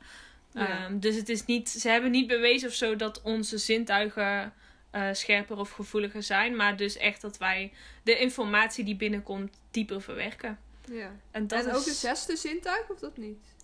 Ja. 0.53 0.67
Ehm, 0.67 0.99
dus 0.99 1.15
het 1.15 1.29
is 1.29 1.45
niet, 1.45 1.69
ze 1.69 1.89
hebben 1.89 2.11
niet 2.11 2.27
bewezen 2.27 2.67
of 2.67 2.73
zo 2.73 2.95
dat 2.95 3.21
onze 3.21 3.57
zintuigen 3.57 4.53
eh, 4.91 5.07
scherper 5.11 5.57
of 5.57 5.69
gevoeliger 5.71 6.23
zijn. 6.23 6.55
Maar 6.55 6.77
dus 6.77 6.97
echt 6.97 7.21
dat 7.21 7.37
wij 7.37 7.73
de 8.03 8.17
informatie 8.17 8.83
die 8.83 8.95
binnenkomt 8.95 9.59
dieper 9.71 10.01
verwerken. 10.01 10.59
Ja. 10.85 11.11
En 11.31 11.47
dat 11.47 11.63
en 11.65 11.69
is... 11.71 11.75
ook 11.77 11.85
een 11.85 11.93
zesde 11.93 12.35
zintuig, 12.35 12.89
of 12.89 12.99
dat 12.99 13.17
niet? 13.17 13.55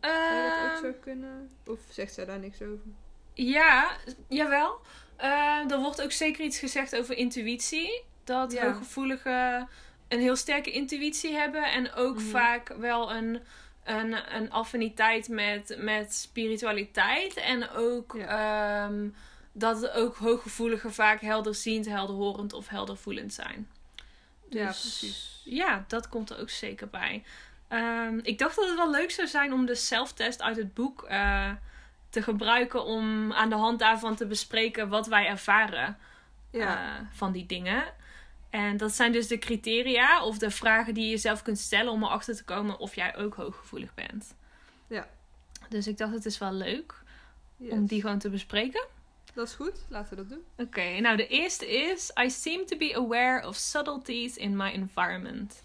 Ehm, 0.00 0.12
Zou 0.14 0.34
je 0.34 0.68
dat 0.68 0.76
ook 0.86 0.92
zo 0.94 1.00
kunnen? 1.00 1.50
Of 1.66 1.78
zegt 1.90 2.14
zij 2.14 2.24
daar 2.24 2.38
niks 2.38 2.62
over? 2.62 2.78
Ja, 3.34 3.90
jawel. 4.28 4.80
Eh, 5.16 5.70
er 5.70 5.78
wordt 5.78 6.02
ook 6.02 6.12
zeker 6.12 6.44
iets 6.44 6.58
gezegd 6.58 6.96
over 6.96 7.16
intuïtie. 7.16 8.02
Dat 8.24 8.52
Ja. 8.52 8.64
hooggevoeligen 8.66 9.68
een 10.08 10.20
heel 10.20 10.36
sterke 10.36 10.70
intuïtie 10.70 11.32
hebben. 11.34 11.64
En 11.72 11.92
ook 11.92 12.16
Mhm. 12.16 12.24
vaak 12.26 12.68
wel 12.78 13.12
een, 13.12 13.40
een, 13.84 14.34
een 14.36 14.50
affiniteit 14.50 15.28
met, 15.28 15.76
met 15.78 16.14
spiritualiteit. 16.14 17.34
En 17.34 17.70
ook 17.70 18.14
ehm, 18.16 19.08
dat 19.52 19.90
ook 19.90 20.16
hooggevoeligen 20.16 20.92
vaak 20.92 21.20
helderziend, 21.20 21.86
helderhorend 21.86 22.52
of 22.52 22.68
heldervoelend 22.68 23.32
zijn. 23.34 23.68
Dus 24.48 24.60
Ja, 24.60 24.64
precies. 24.66 25.42
ja, 25.44 25.84
dat 25.88 26.08
komt 26.08 26.30
er 26.30 26.40
ook 26.40 26.50
zeker 26.50 26.88
bij. 26.88 27.22
Ehm, 27.68 28.18
ik 28.22 28.38
dacht 28.38 28.56
dat 28.56 28.66
het 28.66 28.76
wel 28.76 28.90
leuk 28.90 29.10
zou 29.10 29.28
zijn 29.28 29.52
om 29.52 29.66
de 29.66 29.74
self-test 29.74 30.42
uit 30.42 30.56
het 30.56 30.74
boek 30.74 31.02
eh, 31.02 31.50
te 32.10 32.22
gebruiken 32.22 32.84
om 32.84 33.32
aan 33.32 33.48
de 33.48 33.54
hand 33.56 33.78
daarvan 33.78 34.16
te 34.16 34.26
bespreken 34.26 34.88
wat 34.88 35.06
wij 35.06 35.26
ervaren 35.26 35.98
Ja. 36.50 36.96
eh, 36.98 37.04
van 37.12 37.32
die 37.32 37.46
dingen. 37.46 37.84
En 38.50 38.76
dat 38.76 38.92
zijn 38.92 39.12
dus 39.12 39.26
de 39.26 39.38
criteria 39.38 40.24
of 40.24 40.38
de 40.38 40.50
vragen 40.50 40.94
die 40.94 41.10
je 41.10 41.16
zelf 41.16 41.42
kunt 41.42 41.58
stellen 41.58 41.92
om 41.92 42.02
erachter 42.04 42.36
te 42.36 42.44
komen 42.44 42.78
of 42.78 42.94
jij 42.94 43.16
ook 43.16 43.34
hooggevoelig 43.34 43.94
bent. 43.94 44.34
Ja. 44.86 45.08
Dus 45.68 45.86
ik 45.86 45.98
dacht 45.98 46.12
het 46.12 46.24
is 46.26 46.38
wel 46.38 46.52
leuk 46.52 46.94
Yes. 47.56 47.72
om 47.72 47.86
die 47.86 48.00
gewoon 48.00 48.18
te 48.18 48.30
bespreken. 48.30 48.86
Dat 49.34 49.46
is 49.46 49.54
goed, 49.54 49.84
laten 49.88 50.10
we 50.10 50.16
dat 50.16 50.28
doen. 50.28 50.44
Oké, 50.66 51.00
nou 51.00 51.16
de 51.16 51.26
eerste 51.26 51.66
is: 51.70 52.10
I 52.24 52.30
seem 52.30 52.66
to 52.66 52.76
be 52.76 52.96
aware 52.96 53.48
of 53.48 53.56
subtleties 53.56 54.36
in 54.36 54.56
my 54.56 54.70
environment. 54.70 55.62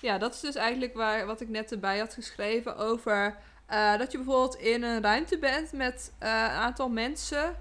Ja, 0.00 0.18
dat 0.18 0.34
is 0.34 0.40
dus 0.40 0.54
eigenlijk 0.54 0.94
waar, 0.94 1.26
wat 1.26 1.40
ik 1.40 1.48
net 1.48 1.72
erbij 1.72 1.98
had 1.98 2.14
geschreven 2.14 2.76
over 2.76 3.36
eh, 3.66 3.98
dat 3.98 4.12
je 4.12 4.18
bijvoorbeeld 4.18 4.54
in 4.56 4.82
een 4.82 5.02
ruimte 5.02 5.38
bent 5.38 5.72
met 5.72 6.12
eh, 6.18 6.28
een 6.30 6.34
aantal 6.50 6.88
mensen 6.88 7.56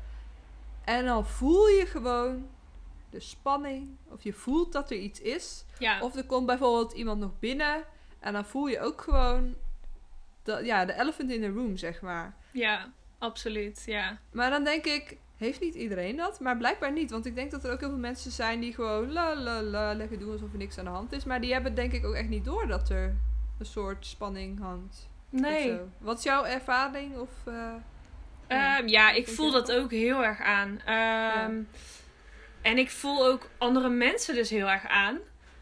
en 0.86 1.06
dan 1.06 1.26
voel 1.28 1.68
je 1.68 1.86
gewoon 1.86 2.50
de 3.10 3.20
spanning 3.20 3.98
of 4.08 4.24
je 4.24 4.34
voelt 4.34 4.72
dat 4.72 4.92
er 4.92 4.98
iets 4.98 5.22
is. 5.22 5.66
Ja, 5.80 6.02
Of 6.02 6.16
er 6.16 6.26
komt 6.26 6.46
bijvoorbeeld 6.46 6.94
iemand 6.94 7.20
nog 7.20 7.40
binnen 7.40 7.84
en 8.20 8.34
dan 8.34 8.46
voel 8.46 8.68
je 8.68 8.80
ook 8.80 9.02
gewoon 9.02 9.56
dat, 10.44 10.66
ja, 10.66 10.86
de 10.86 10.94
elephant 10.94 11.32
in 11.32 11.42
the 11.42 11.50
room, 11.50 11.78
zeg 11.78 12.02
maar. 12.02 12.36
ja, 12.52 12.92
absoluut. 13.20 13.84
Ja. 13.86 14.18
Maar 14.32 14.50
dan 14.50 14.64
denk 14.64 14.86
ik, 14.86 15.18
heeft 15.38 15.62
niet 15.62 15.76
iedereen 15.76 16.16
dat? 16.16 16.40
Maar 16.40 16.58
blijkbaar 16.58 16.92
niet, 16.92 17.12
want 17.12 17.26
ik 17.26 17.36
denk 17.36 17.52
dat 17.52 17.64
er 17.64 17.72
ook 17.72 17.80
heel 17.80 17.90
veel 17.90 17.98
mensen 17.98 18.32
zijn 18.32 18.60
die 18.60 18.74
gewoon 18.74 19.12
la 19.12 19.36
la 19.36 19.62
la 19.62 19.94
lekker 19.94 20.20
doen 20.20 20.32
alsof 20.32 20.52
er 20.52 20.58
niks 20.58 20.78
aan 20.78 20.86
de 20.86 20.92
hand 20.92 21.12
is. 21.12 21.24
Maar 21.24 21.42
die 21.42 21.54
hebben 21.54 21.76
denk 21.76 21.92
ik 21.94 22.06
ook 22.06 22.14
echt 22.14 22.30
niet 22.30 22.46
door 22.46 22.68
dat 22.68 22.90
er 22.90 23.16
een 23.60 23.66
soort 23.66 24.06
spanning 24.06 24.60
hangt. 24.60 25.10
Nee. 25.30 25.80
Wat 25.98 26.18
is 26.18 26.24
jouw 26.24 26.44
ervaring? 26.44 27.18
Of, 27.18 27.30
eh, 27.46 27.74
Ehm, 28.48 28.88
ja, 28.88 29.12
ik 29.12 29.28
voel 29.28 29.52
dat 29.52 29.72
ook 29.72 29.92
heel 29.92 30.24
erg 30.24 30.42
aan. 30.42 30.82
Ehm, 30.86 31.62
En 32.62 32.78
ik 32.78 32.92
voel 32.92 33.28
ook 33.28 33.50
andere 33.58 33.90
mensen 33.90 34.36
dus 34.36 34.50
heel 34.50 34.70
erg 34.70 34.88
aan. 34.88 35.20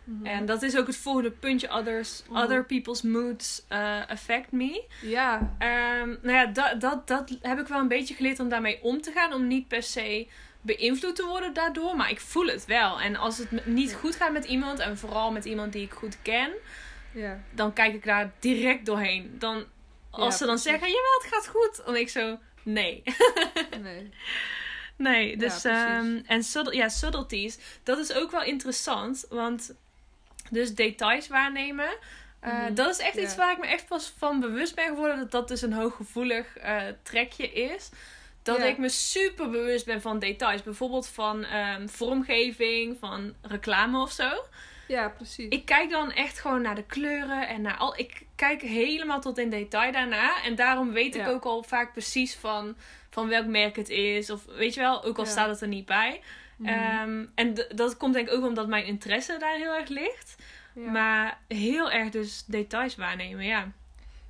Mhm. 0.08 0.26
En 0.26 0.46
dat 0.46 0.64
is 0.64 0.78
ook 0.78 0.88
het 0.88 0.98
volgende 0.98 1.32
puntje. 1.32 1.70
Others, 1.70 2.24
Mhm. 2.30 2.38
Other 2.44 2.66
people's 2.66 3.02
moods 3.02 3.64
eh, 3.68 4.00
affect 4.08 4.52
me. 4.52 4.84
Ja, 5.02 5.56
Ehm, 5.60 6.08
nou 6.22 6.32
ja, 6.38 6.46
dat, 6.46 6.82
dat, 6.82 7.08
dat 7.08 7.38
heb 7.42 7.60
ik 7.60 7.68
wel 7.68 7.80
een 7.80 7.88
beetje 7.88 8.14
geleerd 8.16 8.40
om 8.40 8.50
daarmee 8.50 8.80
om 8.82 9.02
te 9.02 9.12
gaan. 9.12 9.34
Om 9.34 9.48
niet 9.48 9.68
per 9.68 9.84
se 9.84 10.28
beïnvloed 10.62 11.16
te 11.16 11.26
worden 11.26 11.54
daardoor. 11.54 11.96
Maar 11.96 12.10
ik 12.10 12.20
voel 12.20 12.48
het 12.48 12.66
wel. 12.66 13.00
En 13.02 13.16
als 13.16 13.38
het 13.38 13.66
niet 13.66 13.94
goed 13.94 14.16
gaat 14.16 14.32
met 14.32 14.46
iemand. 14.46 14.80
En 14.80 14.98
vooral 14.98 15.32
met 15.32 15.46
iemand 15.46 15.74
die 15.74 15.84
ik 15.84 15.92
goed 15.94 16.18
ken. 16.22 16.52
ja. 17.12 17.40
Dan 17.52 17.74
kijk 17.74 17.94
ik 17.94 18.04
daar 18.06 18.32
direct 18.40 18.86
doorheen. 18.86 19.36
Dan, 19.40 19.66
als 20.10 20.24
Ja, 20.26 20.32
ze 20.32 20.46
dan 20.46 20.56
precies. 20.56 20.72
zeggen, 20.72 20.88
jawel, 20.88 21.22
het 21.22 21.34
gaat 21.34 21.48
goed. 21.48 21.86
Dan 21.86 21.96
ik 21.96 22.10
zo, 22.10 22.38
nee. 22.64 23.04
Nee. 23.82 24.10
Nee, 24.98 25.38
dus 25.38 25.64
ehm, 25.64 26.20
en 26.26 26.44
subtle, 26.44 26.76
ja, 26.76 26.90
subtleties, 26.90 27.58
dat 27.84 27.98
is 27.98 28.14
ook 28.14 28.32
wel 28.32 28.44
interessant, 28.44 29.26
want 29.30 29.76
dus 30.51 30.75
details 30.75 31.27
waarnemen, 31.27 31.89
eh, 32.39 32.54
Mhm, 32.54 32.74
dat 32.74 32.89
is 32.89 32.98
echt 33.00 33.16
iets 33.18 33.36
waar 33.36 33.51
ik 33.51 33.60
me 33.60 33.68
echt 33.68 33.88
pas 33.88 34.13
van 34.18 34.39
bewust 34.39 34.75
ben 34.75 34.88
geworden 34.88 35.18
dat 35.18 35.32
dat 35.32 35.48
dus 35.48 35.62
een 35.62 35.74
hooggevoelig 35.74 36.58
eh, 36.58 36.82
trekje 37.04 37.51
is. 37.51 37.89
Dat 38.44 38.60
ik 38.60 38.77
me 38.77 38.89
super 38.89 39.50
bewust 39.50 39.86
ben 39.86 40.01
van 40.01 40.20
details, 40.20 40.63
bijvoorbeeld 40.63 41.08
van 41.08 41.44
ehm, 41.44 41.88
vormgeving, 41.88 42.98
van 43.00 43.34
reclame 43.42 44.01
of 44.01 44.12
zo. 44.12 44.30
Ja, 44.88 45.10
precies. 45.10 45.46
Ik 45.50 45.66
kijk 45.66 45.89
dan 45.89 46.12
echt 46.12 46.39
gewoon 46.39 46.62
naar 46.62 46.75
de 46.75 46.84
kleuren 46.86 47.48
en 47.48 47.62
naar 47.62 47.77
al. 47.77 47.98
Ik 48.00 48.22
kijk 48.36 48.62
helemaal 48.62 49.22
tot 49.22 49.38
in 49.38 49.50
detail 49.50 49.92
daarna. 49.92 50.44
En 50.44 50.56
daarom 50.56 50.92
weet 50.92 51.16
ik 51.16 51.22
Ja. 51.22 51.30
ook 51.30 51.44
al 51.44 51.63
vaak 51.63 51.92
precies 51.92 52.36
van, 52.36 52.75
van 53.10 53.27
welk 53.27 53.46
merk 53.46 53.75
het 53.75 53.89
is. 53.89 54.30
Of 54.30 54.46
weet 54.46 54.74
je 54.74 54.80
wel, 54.80 55.04
ook 55.04 55.18
al 55.18 55.24
Ja. 55.24 55.30
staat 55.30 55.50
het 55.50 55.62
er 55.62 55.68
niet 55.68 55.86
bij. 55.86 56.22
Mhm. 56.58 56.70
Ehm, 56.70 57.26
en 57.36 57.54
dat 57.76 57.98
komt 57.98 58.14
denk 58.14 58.28
ik 58.28 58.34
ook 58.34 58.46
omdat 58.46 58.68
mijn 58.68 58.86
interesse 58.86 59.38
daar 59.40 59.56
heel 59.56 59.76
erg 59.76 59.90
ligt. 59.90 60.36
ja. 60.74 60.92
Maar 60.92 61.40
heel 61.48 61.92
erg 61.92 62.10
dus 62.10 62.46
details 62.46 62.96
waarnemen, 62.96 63.46
ja. 63.46 63.72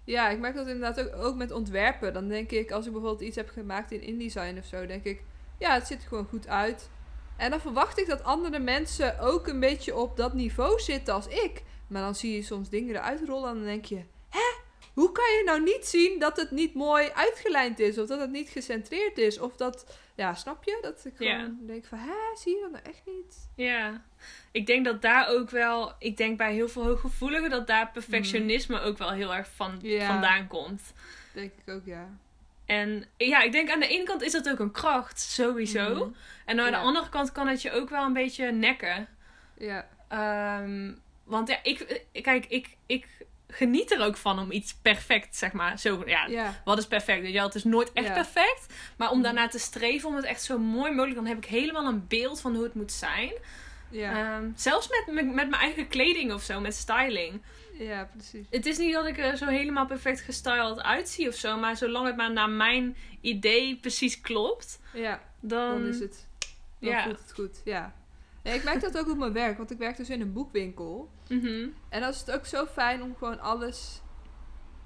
Ja, 0.03 0.29
ik 0.29 0.39
merk 0.39 0.55
dat 0.55 0.67
inderdaad 0.67 0.99
ook, 0.99 1.23
ook 1.23 1.35
met 1.35 1.51
ontwerpen. 1.51 2.13
Dan 2.13 2.27
denk 2.27 2.51
ik, 2.51 2.71
als 2.71 2.85
ik 2.85 2.91
bijvoorbeeld 2.91 3.27
iets 3.27 3.35
heb 3.35 3.49
gemaakt 3.49 3.91
in 3.91 4.01
InDesign 4.01 4.57
of 4.57 4.65
zo, 4.65 4.85
denk 4.85 5.03
ik, 5.03 5.21
ja, 5.59 5.73
het 5.73 5.87
ziet 5.87 6.01
er 6.01 6.07
gewoon 6.07 6.27
goed 6.29 6.47
uit. 6.47 6.89
En 7.37 7.49
dan 7.49 7.59
verwacht 7.59 7.99
ik 7.99 8.07
dat 8.07 8.23
andere 8.23 8.59
mensen 8.59 9.19
ook 9.19 9.47
een 9.47 9.59
beetje 9.59 9.95
op 9.95 10.17
dat 10.17 10.33
niveau 10.33 10.79
zitten 10.79 11.13
als 11.13 11.27
ik. 11.27 11.63
Maar 11.87 12.01
dan 12.01 12.15
zie 12.15 12.35
je 12.35 12.41
soms 12.41 12.69
dingen 12.69 12.95
eruit 12.95 13.21
rollen 13.25 13.49
en 13.49 13.55
dan 13.55 13.65
denk 13.65 13.85
je, 13.85 14.01
hè? 14.29 14.65
Hoe 14.97 15.11
kan 15.11 15.25
je 15.25 15.41
nou 15.45 15.63
niet 15.63 15.85
zien 15.85 16.19
dat 16.19 16.37
het 16.37 16.51
niet 16.51 16.73
mooi 16.73 17.09
uitgelijnd 17.13 17.79
is? 17.79 17.97
Of 17.97 18.07
dat 18.07 18.19
het 18.19 18.31
niet 18.31 18.49
gecentreerd 18.49 19.17
is? 19.17 19.39
Of 19.39 19.55
dat, 19.55 19.97
ja, 20.15 20.33
snap 20.33 20.63
je? 20.63 20.77
Dat 20.81 21.05
ik 21.05 21.13
Ja. 21.19 21.39
gewoon 21.39 21.57
denk 21.67 21.85
van, 21.85 21.97
hè, 21.97 22.13
zie 22.35 22.55
je 22.55 22.61
dat 22.61 22.71
nou 22.71 22.83
echt 22.83 23.01
niet? 23.05 23.49
Ja. 23.55 24.03
Ik 24.51 24.65
denk 24.65 24.85
dat 24.85 25.01
daar 25.01 25.27
ook 25.27 25.49
wel, 25.49 25.93
ik 25.99 26.17
denk 26.17 26.37
bij 26.37 26.53
heel 26.53 26.67
veel 26.69 26.83
hooggevoeligen, 26.83 27.49
dat 27.49 27.67
daar 27.67 27.91
perfectionisme 27.91 28.79
ook 28.81 28.97
wel 28.97 29.11
heel 29.11 29.33
erg 29.35 29.47
van, 29.55 29.79
Ja. 29.81 30.07
vandaan 30.07 30.47
komt. 30.47 30.93
Denk 31.33 31.51
ik 31.65 31.73
ook, 31.73 31.85
ja. 31.85 32.09
En 32.65 33.05
ja, 33.17 33.41
ik 33.41 33.51
denk 33.51 33.69
aan 33.69 33.79
de 33.79 33.87
ene 33.87 34.03
kant 34.03 34.21
is 34.21 34.31
dat 34.31 34.49
ook 34.49 34.59
een 34.59 34.71
kracht, 34.71 35.19
sowieso. 35.19 35.93
Mhm. 35.95 36.09
En 36.45 36.59
aan 36.59 36.65
Ja. 36.65 36.71
de 36.71 36.77
andere 36.77 37.09
kant 37.09 37.31
kan 37.31 37.47
het 37.47 37.61
je 37.61 37.71
ook 37.71 37.89
wel 37.89 38.05
een 38.05 38.13
beetje 38.13 38.51
nekken. 38.51 39.07
Ja, 39.57 39.87
Ehm, 40.07 40.93
want 41.23 41.47
ja, 41.47 41.59
ik, 41.63 42.05
kijk, 42.21 42.45
ik, 42.45 42.77
ik 42.85 43.07
geniet 43.57 43.91
er 43.91 44.03
ook 44.05 44.17
van 44.17 44.39
om 44.39 44.51
iets 44.51 44.73
perfect, 44.81 45.35
zeg 45.35 45.51
maar. 45.51 45.79
Zo, 45.79 46.03
ja, 46.05 46.25
ja, 46.25 46.61
wat 46.65 46.77
is 46.77 46.87
perfect? 46.87 47.19
Weet 47.21 47.27
je 47.31 47.35
wel? 47.37 47.45
Het 47.45 47.55
is 47.55 47.63
nooit 47.63 47.91
echt 47.93 48.07
Ja. 48.07 48.13
perfect. 48.13 48.73
Maar 48.97 49.09
om 49.09 49.13
Mhm. 49.15 49.23
daarna 49.23 49.47
te 49.47 49.59
streven, 49.59 50.09
om 50.09 50.15
het 50.15 50.25
echt 50.25 50.43
zo 50.43 50.57
mooi 50.57 50.91
mogelijk... 50.91 51.15
dan 51.15 51.25
heb 51.25 51.37
ik 51.37 51.45
helemaal 51.45 51.85
een 51.87 52.07
beeld 52.07 52.41
van 52.41 52.55
hoe 52.55 52.63
het 52.63 52.73
moet 52.73 52.91
zijn. 52.91 53.31
ja, 53.89 54.35
Ehm, 54.37 54.49
zelfs 54.55 54.87
met, 54.89 55.03
met, 55.15 55.25
met 55.25 55.49
mijn 55.49 55.61
eigen 55.61 55.87
kleding 55.87 56.33
of 56.33 56.41
zo, 56.43 56.59
met 56.59 56.75
styling. 56.75 57.41
ja, 57.79 58.09
precies. 58.13 58.45
Het 58.49 58.65
is 58.65 58.77
niet 58.77 58.93
dat 58.93 59.05
ik 59.05 59.17
er 59.17 59.37
zo 59.37 59.45
helemaal 59.45 59.85
perfect 59.85 60.21
gestyled 60.21 60.81
uitzie 60.81 61.27
of 61.27 61.35
zo... 61.35 61.57
maar 61.57 61.77
zolang 61.77 62.05
het 62.05 62.15
maar 62.15 62.31
naar 62.31 62.49
mijn 62.49 62.97
idee 63.21 63.75
precies 63.75 64.21
klopt... 64.21 64.79
Ja, 64.93 65.21
dan... 65.39 65.69
dan 65.81 65.85
is 65.87 65.99
het 65.99 66.27
dan 66.79 66.89
ja. 66.91 67.03
voelt 67.03 67.19
het 67.19 67.33
goed, 67.33 67.61
ja. 67.65 67.93
Nee, 68.47 68.55
ik 68.55 68.63
merk 68.63 68.81
dat 68.81 68.97
ook 68.97 69.09
op 69.09 69.17
mijn 69.17 69.33
werk, 69.33 69.57
want 69.57 69.71
ik 69.71 69.77
werk 69.77 69.97
dus 69.97 70.09
in 70.09 70.21
een 70.21 70.33
boekwinkel. 70.33 71.09
Mhm. 71.29 71.67
En 71.89 72.01
dan 72.01 72.09
is 72.09 72.19
het 72.19 72.31
ook 72.31 72.45
zo 72.45 72.65
fijn 72.65 73.03
om 73.03 73.15
gewoon 73.15 73.39
alles 73.39 74.01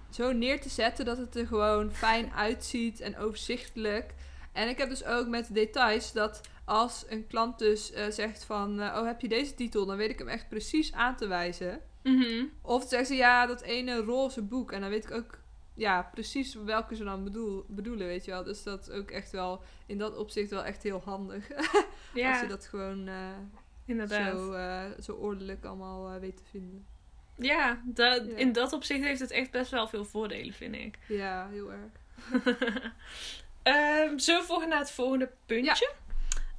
zo 0.09 0.31
neer 0.31 0.61
te 0.61 0.69
zetten 0.69 1.05
dat 1.05 1.17
het 1.17 1.35
er 1.35 1.47
gewoon 1.47 1.91
fijn 1.91 2.31
uitziet 2.47 2.99
en 2.99 3.17
overzichtelijk. 3.17 4.13
En 4.51 4.69
ik 4.69 4.77
heb 4.77 4.89
dus 4.89 5.05
ook 5.05 5.27
met 5.27 5.53
details 5.53 6.11
dat 6.11 6.41
als 6.65 7.05
een 7.09 7.27
klant 7.27 7.59
dus 7.59 7.91
eh, 7.91 8.09
zegt 8.09 8.43
van, 8.43 8.79
eh, 8.79 8.97
oh 8.97 9.05
heb 9.05 9.21
je 9.21 9.27
deze 9.27 9.53
titel, 9.53 9.85
dan 9.85 9.97
weet 9.97 10.09
ik 10.09 10.19
hem 10.19 10.27
echt 10.27 10.49
precies 10.49 10.93
aan 10.93 11.15
te 11.15 11.27
wijzen. 11.27 11.81
Mhm. 12.03 12.45
Of 12.61 12.79
dan 12.79 12.89
zeggen 12.89 13.07
ze, 13.07 13.15
ja, 13.15 13.45
dat 13.45 13.61
ene 13.61 13.95
roze 13.95 14.41
boek. 14.41 14.71
En 14.71 14.81
dan 14.81 14.89
weet 14.89 15.03
ik 15.03 15.11
ook 15.11 15.39
ja, 15.73 16.09
precies 16.13 16.53
welke 16.53 16.95
ze 16.95 17.03
dan 17.03 17.23
bedoel, 17.23 17.65
bedoelen, 17.67 18.07
weet 18.07 18.25
je 18.25 18.31
wel. 18.31 18.43
Dus 18.43 18.63
dat 18.63 18.87
is 18.87 18.89
ook 18.93 19.11
echt 19.11 19.31
wel, 19.31 19.63
in 19.85 19.97
dat 19.97 20.17
opzicht 20.17 20.49
wel 20.49 20.63
echt 20.63 20.83
heel 20.83 21.01
handig. 21.05 21.47
Ja, 22.13 22.31
Als 22.31 22.41
je 22.41 22.47
dat 22.47 22.65
gewoon 22.65 23.07
eh, 23.07 23.15
inderdaad. 23.85 24.37
zo, 24.37 24.51
eh, 24.53 24.83
zo 25.01 25.13
ordelijk 25.13 25.65
allemaal 25.65 26.09
eh, 26.13 26.19
weet 26.19 26.37
te 26.37 26.43
vinden. 26.49 26.85
Ja, 27.35 27.81
dat, 27.85 28.25
Ja. 28.25 28.35
in 28.35 28.51
dat 28.51 28.73
opzicht 28.73 29.03
heeft 29.03 29.19
het 29.19 29.31
echt 29.31 29.51
best 29.51 29.71
wel 29.71 29.87
veel 29.87 30.05
voordelen, 30.05 30.53
vind 30.53 30.75
ik. 30.75 30.97
Ja, 31.07 31.47
heel 31.49 31.71
erg. 31.71 31.91
Ehm 33.63 34.17
zullen 34.17 34.41
we 34.41 34.47
volgen 34.47 34.69
naar 34.69 34.79
het 34.79 34.91
volgende 34.91 35.31
puntje? 35.45 35.91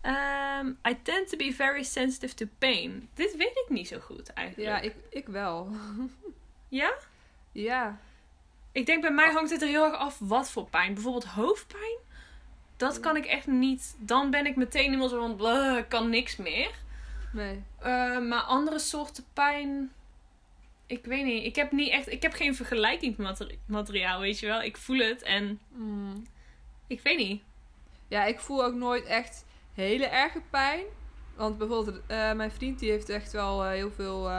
Ehm, 0.01 0.67
I 0.89 1.03
tend 1.03 1.29
to 1.29 1.37
be 1.37 1.53
very 1.53 1.83
sensitive 1.83 2.35
to 2.35 2.47
pain. 2.59 3.09
Dit 3.15 3.37
weet 3.37 3.63
ik 3.65 3.67
niet 3.69 3.89
zo 3.89 3.99
goed 3.99 4.33
eigenlijk. 4.33 4.69
Ja, 4.69 4.81
ik, 4.81 4.95
ik 5.11 5.27
wel. 5.29 5.69
Ja? 6.69 6.95
ja, 7.53 8.01
Ik 8.73 8.87
denk 8.87 9.01
bij 9.03 9.11
mij 9.13 9.33
hangt 9.33 9.51
het 9.51 9.63
er 9.63 9.69
heel 9.69 9.85
erg 9.85 9.95
af 9.97 10.19
wat 10.19 10.51
voor 10.51 10.69
pijn. 10.69 10.95
Bijvoorbeeld 10.95 11.25
hoofdpijn. 11.25 11.97
Dat 12.77 13.01
kan 13.01 13.17
ik 13.17 13.25
echt 13.25 13.47
niet. 13.47 13.97
Dan 13.99 14.31
ben 14.31 14.47
ik 14.47 14.57
meteen 14.57 14.85
helemaal 14.85 15.09
zo 15.09 15.21
van, 15.21 15.37
"Bleh, 15.37 15.77
ik 15.79 15.89
kan 15.89 16.11
niks 16.11 16.37
meer. 16.37 16.71
nee. 17.33 17.63
Eh, 17.79 18.19
maar 18.19 18.41
andere 18.41 18.79
soorten 18.79 19.25
pijn. 19.33 19.93
Ik 20.87 21.05
weet 21.05 21.25
niet. 21.25 21.45
Ik 21.45 21.57
heb 21.57 21.73
niet 21.73 21.91
echt. 21.91 22.11
Ik 22.13 22.23
heb 22.23 22.33
geen 22.33 22.55
vergelijkingsmateriaal, 22.55 24.21
weet 24.21 24.39
je 24.39 24.47
wel. 24.47 24.63
Ik 24.63 24.77
voel 24.77 24.99
het 24.99 25.23
en 25.23 25.61
Mm. 25.69 26.23
ik 26.87 27.01
weet 27.01 27.17
niet. 27.19 27.43
Ja, 28.09 28.25
ik 28.25 28.41
voel 28.41 28.65
ook 28.65 28.75
nooit 28.75 29.05
echt 29.05 29.45
hele 29.75 30.07
erge 30.07 30.41
pijn. 30.51 30.85
Want 31.37 31.59
bijvoorbeeld, 31.59 32.01
eh, 32.07 32.33
mijn 32.33 32.51
vriend 32.51 32.79
die 32.79 32.91
heeft 32.91 33.09
echt 33.09 33.33
wel 33.33 33.65
eh, 33.65 33.71
heel 33.71 33.91
veel 33.91 34.31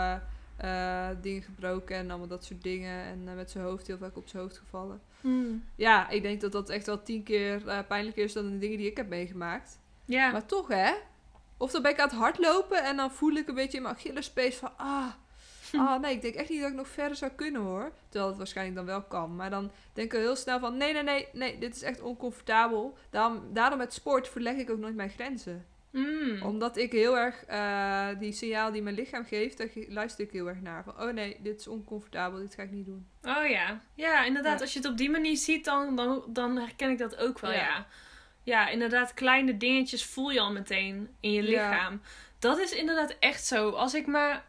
eh, 0.57 1.07
dingen 1.21 1.41
gebroken 1.41 1.95
en 1.95 2.09
allemaal 2.09 2.27
dat 2.27 2.45
soort 2.45 2.63
dingen. 2.63 3.03
En 3.03 3.27
eh, 3.27 3.35
met 3.35 3.51
zijn 3.51 3.63
hoofd 3.63 3.87
heel 3.87 3.97
vaak 3.97 4.17
op 4.17 4.27
zijn 4.27 4.43
hoofd 4.43 4.57
gevallen. 4.57 5.01
Ja, 5.75 6.09
ik 6.09 6.21
denk 6.21 6.41
dat 6.41 6.51
dat 6.51 6.69
echt 6.69 6.85
wel 6.85 7.03
tien 7.03 7.23
keer 7.23 7.67
eh, 7.67 7.79
pijnlijker 7.87 8.23
is 8.23 8.33
dan 8.33 8.51
de 8.51 8.57
dingen 8.57 8.77
die 8.77 8.89
ik 8.89 8.97
heb 8.97 9.07
meegemaakt. 9.07 9.79
Ja. 10.05 10.31
Maar 10.31 10.45
toch 10.45 10.67
hè, 10.67 10.91
Of 11.57 11.71
dan 11.71 11.81
ben 11.81 11.91
ik 11.91 11.99
aan 11.99 12.07
het 12.07 12.17
hardlopen 12.17 12.83
en 12.83 12.97
dan 12.97 13.11
voel 13.11 13.31
ik 13.31 13.47
een 13.47 13.55
beetje 13.55 13.77
in 13.77 13.83
mijn 13.83 13.95
Achillespees 13.95 14.55
van... 14.55 14.71
Ah, 14.77 15.07
ah, 15.73 16.01
nee, 16.01 16.15
ik 16.15 16.21
denk 16.21 16.35
echt 16.35 16.49
niet 16.49 16.61
dat 16.61 16.69
ik 16.69 16.75
nog 16.75 16.87
verder 16.87 17.17
zou 17.17 17.31
kunnen 17.31 17.61
hoor. 17.61 17.91
Terwijl 18.09 18.27
het 18.27 18.37
waarschijnlijk 18.37 18.77
dan 18.77 18.85
wel 18.85 19.01
kan. 19.01 19.35
Maar 19.35 19.49
dan 19.49 19.71
denk 19.93 20.13
ik 20.13 20.19
heel 20.19 20.35
snel 20.35 20.59
van... 20.59 20.77
Nee, 20.77 20.93
nee, 20.93 21.03
nee, 21.03 21.27
nee, 21.33 21.57
dit 21.57 21.75
is 21.75 21.81
echt 21.81 22.01
oncomfortabel. 22.01 22.97
Daarom, 23.09 23.53
daarom 23.53 23.77
met 23.77 23.93
sport 23.93 24.27
verleg 24.27 24.55
ik 24.55 24.69
ook 24.69 24.79
nooit 24.79 24.95
mijn 24.95 25.09
grenzen. 25.09 25.65
Mm. 25.93 26.41
Omdat 26.41 26.77
ik 26.77 26.91
heel 26.91 27.17
erg 27.17 27.43
eh, 27.45 28.07
die 28.19 28.31
signaal 28.31 28.71
die 28.71 28.81
mijn 28.81 28.95
lichaam 28.95 29.25
geeft, 29.25 29.57
daar 29.57 29.67
luister 29.87 30.25
ik 30.25 30.31
heel 30.31 30.47
erg 30.47 30.61
naar. 30.61 30.83
Van, 30.83 31.01
oh 31.01 31.13
nee, 31.13 31.37
dit 31.39 31.59
is 31.59 31.67
oncomfortabel, 31.67 32.39
dit 32.39 32.53
ga 32.55 32.63
ik 32.63 32.71
niet 32.71 32.85
doen. 32.85 33.07
Oh 33.23 33.49
ja. 33.49 33.81
Ja, 33.95 34.23
inderdaad. 34.23 34.57
Ja. 34.57 34.61
Als 34.63 34.73
je 34.73 34.79
het 34.79 34.87
op 34.87 34.97
die 34.97 35.09
manier 35.09 35.37
ziet, 35.37 35.65
dan, 35.65 35.95
dan, 35.95 36.23
dan 36.27 36.57
herken 36.57 36.89
ik 36.89 36.97
dat 36.97 37.17
ook 37.17 37.39
wel, 37.39 37.51
ja. 37.51 37.57
Ja. 37.57 37.85
ja. 38.43 38.69
inderdaad. 38.69 39.13
Kleine 39.13 39.57
dingetjes 39.57 40.05
voel 40.05 40.31
je 40.31 40.39
al 40.39 40.51
meteen 40.51 41.09
in 41.19 41.31
je 41.31 41.41
Ja. 41.43 41.49
lichaam. 41.69 42.01
Dat 42.39 42.59
is 42.59 42.71
inderdaad 42.71 43.15
echt 43.19 43.45
zo. 43.45 43.69
Als 43.69 43.93
ik 43.93 44.07
maar 44.07 44.45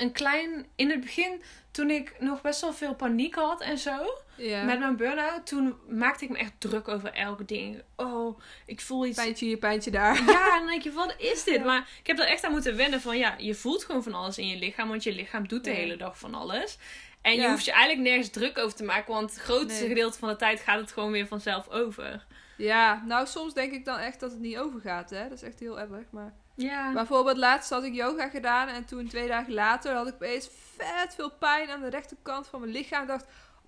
een 0.00 0.12
klein... 0.12 0.66
In 0.76 0.90
het 0.90 1.00
begin, 1.00 1.42
toen 1.70 1.90
ik 1.90 2.14
nog 2.18 2.40
best 2.40 2.60
wel 2.60 2.72
veel 2.72 2.94
paniek 2.94 3.34
had 3.34 3.60
en 3.60 3.78
zo... 3.78 4.22
Ja. 4.36 4.62
Met 4.62 4.78
mijn 4.78 4.96
burn-out, 4.96 5.46
toen 5.46 5.76
maakte 5.88 6.24
ik 6.24 6.30
me 6.30 6.38
echt 6.38 6.52
druk 6.58 6.88
over 6.88 7.12
elke 7.12 7.44
ding. 7.44 7.82
Oh, 7.96 8.40
ik 8.66 8.80
voel 8.80 9.06
iets... 9.06 9.16
Pijntje 9.18 9.46
hier, 9.46 9.56
pijntje 9.56 9.90
daar. 9.90 10.14
Ja, 10.14 10.52
en 10.52 10.58
dan 10.58 10.66
denk 10.66 10.82
je, 10.82 10.92
wat 10.92 11.14
is 11.18 11.44
dit? 11.44 11.54
Ja. 11.54 11.64
Maar 11.64 11.88
ik 12.00 12.06
heb 12.06 12.18
er 12.18 12.26
echt 12.26 12.44
aan 12.44 12.50
moeten 12.50 12.76
wennen 12.76 13.00
van, 13.00 13.18
ja, 13.18 13.34
je 13.38 13.54
voelt 13.54 13.84
gewoon 13.84 14.02
van 14.02 14.14
alles 14.14 14.38
in 14.38 14.46
je 14.46 14.56
lichaam, 14.56 14.88
want 14.88 15.02
je 15.02 15.12
lichaam 15.12 15.48
doet 15.48 15.64
de 15.64 15.70
hele 15.70 15.96
dag 15.96 16.18
van 16.18 16.34
alles. 16.34 16.78
En 17.22 17.34
je 17.34 17.48
hoeft 17.48 17.64
je 17.64 17.72
eigenlijk 17.72 18.08
nergens 18.08 18.30
druk 18.30 18.58
over 18.58 18.76
te 18.76 18.84
maken, 18.84 19.14
want 19.14 19.30
het 19.30 19.40
grootste 19.40 19.80
Nee. 19.80 19.88
gedeelte 19.88 20.18
van 20.18 20.28
de 20.28 20.36
tijd 20.36 20.60
gaat 20.60 20.80
het 20.80 20.92
gewoon 20.92 21.12
weer 21.12 21.26
vanzelf 21.26 21.68
over. 21.68 22.26
Ja, 22.56 23.02
nou 23.06 23.26
soms 23.26 23.54
denk 23.54 23.72
ik 23.72 23.84
dan 23.84 23.98
echt 23.98 24.20
dat 24.20 24.30
het 24.30 24.40
niet 24.40 24.58
overgaat, 24.58 25.10
hè. 25.10 25.22
Dat 25.22 25.42
is 25.42 25.42
echt 25.42 25.60
heel 25.60 25.80
erg, 25.80 26.10
maar... 26.10 26.34
Ja. 26.58 26.92
Bijvoorbeeld 26.92 27.36
laatst 27.36 27.70
had 27.70 27.84
ik 27.84 27.94
yoga 27.94 28.28
gedaan 28.28 28.68
en 28.68 28.84
toen 28.84 29.08
twee 29.08 29.28
dagen 29.28 29.52
later 29.52 29.94
had 29.94 30.06
ik 30.06 30.14
opeens 30.14 30.48
vet 30.76 31.14
veel 31.14 31.30
pijn 31.30 31.70
aan 31.70 31.80
de 31.80 31.90
rechterkant 31.90 32.46
van 32.46 32.60
mijn 32.60 32.72
lichaam. 32.72 33.02
Ik 33.02 33.08
dacht, 33.08 33.26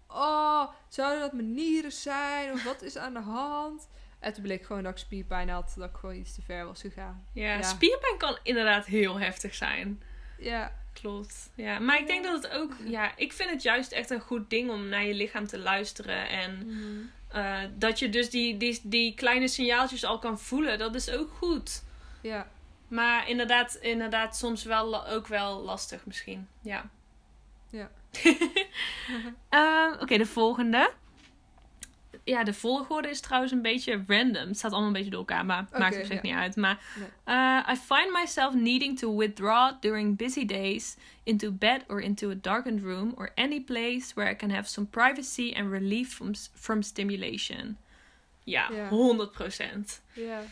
oh, 0.08 0.68
zouden 0.88 1.20
dat 1.20 1.32
mijn 1.32 1.54
nieren 1.54 1.92
zijn? 1.92 2.52
Of 2.52 2.64
wat 2.64 2.82
is 2.82 2.96
aan 2.96 3.12
de 3.12 3.20
hand? 3.20 3.88
En 4.18 4.32
toen 4.32 4.42
bleek 4.42 4.64
gewoon 4.64 4.82
dat 4.82 4.92
ik 4.92 4.98
spierpijn 4.98 5.48
had, 5.48 5.72
dat 5.76 5.88
ik 5.88 5.96
gewoon 5.96 6.16
iets 6.16 6.34
te 6.34 6.42
ver 6.42 6.66
was 6.66 6.80
gegaan. 6.80 7.24
ja, 7.32 7.54
Ja. 7.54 7.62
spierpijn 7.62 8.16
kan 8.18 8.38
inderdaad 8.42 8.86
heel 8.86 9.18
heftig 9.18 9.54
zijn. 9.54 10.02
Ja, 10.38 10.72
Klopt. 10.92 11.50
Ja, 11.54 11.78
maar 11.78 11.98
ik 11.98 12.06
denk 12.06 12.24
dat 12.24 12.42
het 12.42 12.52
ook, 12.52 12.72
ja, 12.84 13.12
ik 13.16 13.32
vind 13.32 13.50
het 13.50 13.62
juist 13.62 13.92
echt 13.92 14.10
een 14.10 14.20
goed 14.20 14.50
ding 14.50 14.70
om 14.70 14.88
naar 14.88 15.04
je 15.04 15.14
lichaam 15.14 15.46
te 15.46 15.58
luisteren 15.58 16.28
en 16.28 16.68
eh, 17.28 17.58
dat 17.74 17.98
je 17.98 18.08
dus 18.08 18.30
die, 18.30 18.56
die, 18.56 18.80
die 18.82 19.14
kleine 19.14 19.48
signaaltjes 19.48 20.04
al 20.04 20.18
kan 20.18 20.38
voelen, 20.40 20.78
dat 20.78 20.94
is 20.94 21.10
ook 21.10 21.30
goed. 21.32 21.82
ja. 22.20 22.48
Maar 22.90 23.28
inderdaad, 23.28 23.74
inderdaad 23.80 24.36
soms 24.36 24.64
wel 24.64 25.06
ook 25.08 25.26
wel 25.26 25.60
lastig 25.60 26.06
misschien. 26.06 26.48
Ja. 26.62 26.90
Ja. 27.70 27.90
Ehm, 29.48 29.92
Oké, 30.00 30.18
de 30.18 30.26
volgende. 30.26 30.92
Ja, 32.24 32.44
de 32.44 32.54
volgorde 32.54 33.08
is 33.08 33.20
trouwens 33.20 33.52
een 33.52 33.62
beetje 33.62 34.04
random. 34.06 34.46
Het 34.48 34.56
staat 34.56 34.70
allemaal 34.70 34.88
een 34.88 34.94
beetje 34.94 35.10
door 35.10 35.18
elkaar, 35.18 35.46
maar 35.46 35.66
maakt 35.78 35.96
op 35.96 36.04
zich 36.04 36.14
ja. 36.14 36.20
niet 36.22 36.34
uit. 36.34 36.56
Maar 36.56 36.78
eh, 37.24 37.72
I 37.72 37.76
find 37.76 38.12
myself 38.12 38.54
needing 38.54 38.98
to 38.98 39.16
withdraw 39.16 39.72
during 39.80 40.16
busy 40.16 40.44
days 40.44 40.96
into 41.22 41.52
bed 41.52 41.84
or 41.88 42.00
into 42.00 42.30
a 42.30 42.34
darkened 42.34 42.82
room 42.82 43.12
or 43.16 43.30
any 43.34 43.60
place 43.60 44.14
where 44.14 44.32
I 44.32 44.36
can 44.36 44.50
have 44.50 44.68
some 44.68 44.86
privacy 44.86 45.54
and 45.56 45.70
relief 45.70 46.12
from, 46.14 46.32
from 46.54 46.82
stimulation. 46.82 47.78
Ja, 48.44 48.70
Ja. 48.72 48.88
100%. 48.88 50.00
Ja, 50.12 50.42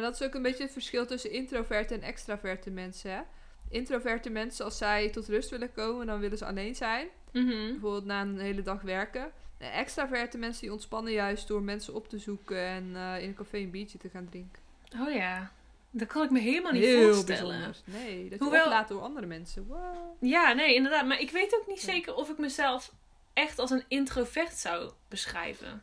maar 0.00 0.04
dat 0.10 0.20
is 0.20 0.26
ook 0.26 0.34
een 0.34 0.42
beetje 0.42 0.62
het 0.62 0.72
verschil 0.72 1.06
tussen 1.06 1.30
introverte 1.30 1.94
en 1.94 2.02
extraverte 2.02 2.70
mensen. 2.70 3.10
Hè? 3.10 3.20
Introverte 3.68 4.30
mensen, 4.30 4.64
als 4.64 4.78
zij 4.78 5.10
tot 5.10 5.28
rust 5.28 5.50
willen 5.50 5.72
komen, 5.72 6.06
dan 6.06 6.20
willen 6.20 6.38
ze 6.38 6.44
alleen 6.46 6.74
zijn. 6.74 7.06
Mhm. 7.32 7.46
Bijvoorbeeld 7.70 8.04
na 8.04 8.20
een 8.20 8.38
hele 8.38 8.62
dag 8.62 8.82
werken. 8.82 9.30
En 9.58 9.72
extraverte 9.72 10.38
mensen 10.38 10.62
die 10.62 10.72
ontspannen 10.72 11.12
juist 11.12 11.48
door 11.48 11.62
mensen 11.62 11.94
op 11.94 12.08
te 12.08 12.18
zoeken 12.18 12.58
en 12.66 12.90
eh, 12.96 13.22
in 13.22 13.28
een 13.28 13.34
café 13.34 13.56
een 13.58 13.70
biertje 13.70 13.98
te 13.98 14.08
gaan 14.08 14.28
drinken. 14.30 14.62
Oh 15.00 15.12
ja, 15.12 15.52
dat 15.90 16.08
kan 16.08 16.22
ik 16.24 16.30
me 16.30 16.38
helemaal 16.40 16.72
niet 16.72 16.82
Heel 16.84 17.12
voorstellen. 17.12 17.48
bijzonder. 17.58 17.76
Nee, 17.84 18.28
dat 18.28 18.38
Hoewel- 18.38 18.58
je 18.60 18.64
oplaat 18.64 18.88
door 18.88 19.00
andere 19.02 19.26
mensen. 19.26 19.66
Wow. 19.66 20.16
Ja, 20.20 20.52
nee, 20.52 20.74
inderdaad. 20.74 21.06
Maar 21.06 21.20
ik 21.20 21.30
weet 21.30 21.54
ook 21.60 21.66
niet 21.66 21.80
zeker 21.80 22.14
of 22.14 22.30
ik 22.30 22.38
mezelf 22.38 22.92
echt 23.32 23.58
als 23.58 23.70
een 23.70 23.84
introvert 23.88 24.52
zou 24.56 24.90
beschrijven. 25.08 25.82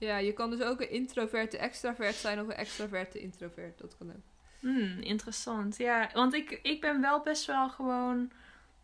Ja, 0.00 0.16
je 0.16 0.32
kan 0.32 0.50
dus 0.50 0.62
ook 0.62 0.80
een 0.80 0.90
introverte 0.90 1.58
extravert 1.58 2.14
zijn 2.14 2.40
of 2.40 2.46
een 2.46 2.54
extraverte 2.54 3.20
introvert. 3.20 3.78
Dat 3.78 3.96
kan 3.98 4.08
ook. 4.08 4.22
Hmm, 4.60 4.98
interessant. 5.00 5.76
Ja, 5.78 6.10
want 6.14 6.34
ik, 6.34 6.58
ik 6.62 6.80
ben 6.80 7.00
wel 7.00 7.20
best 7.22 7.46
wel 7.46 7.68
gewoon 7.68 8.30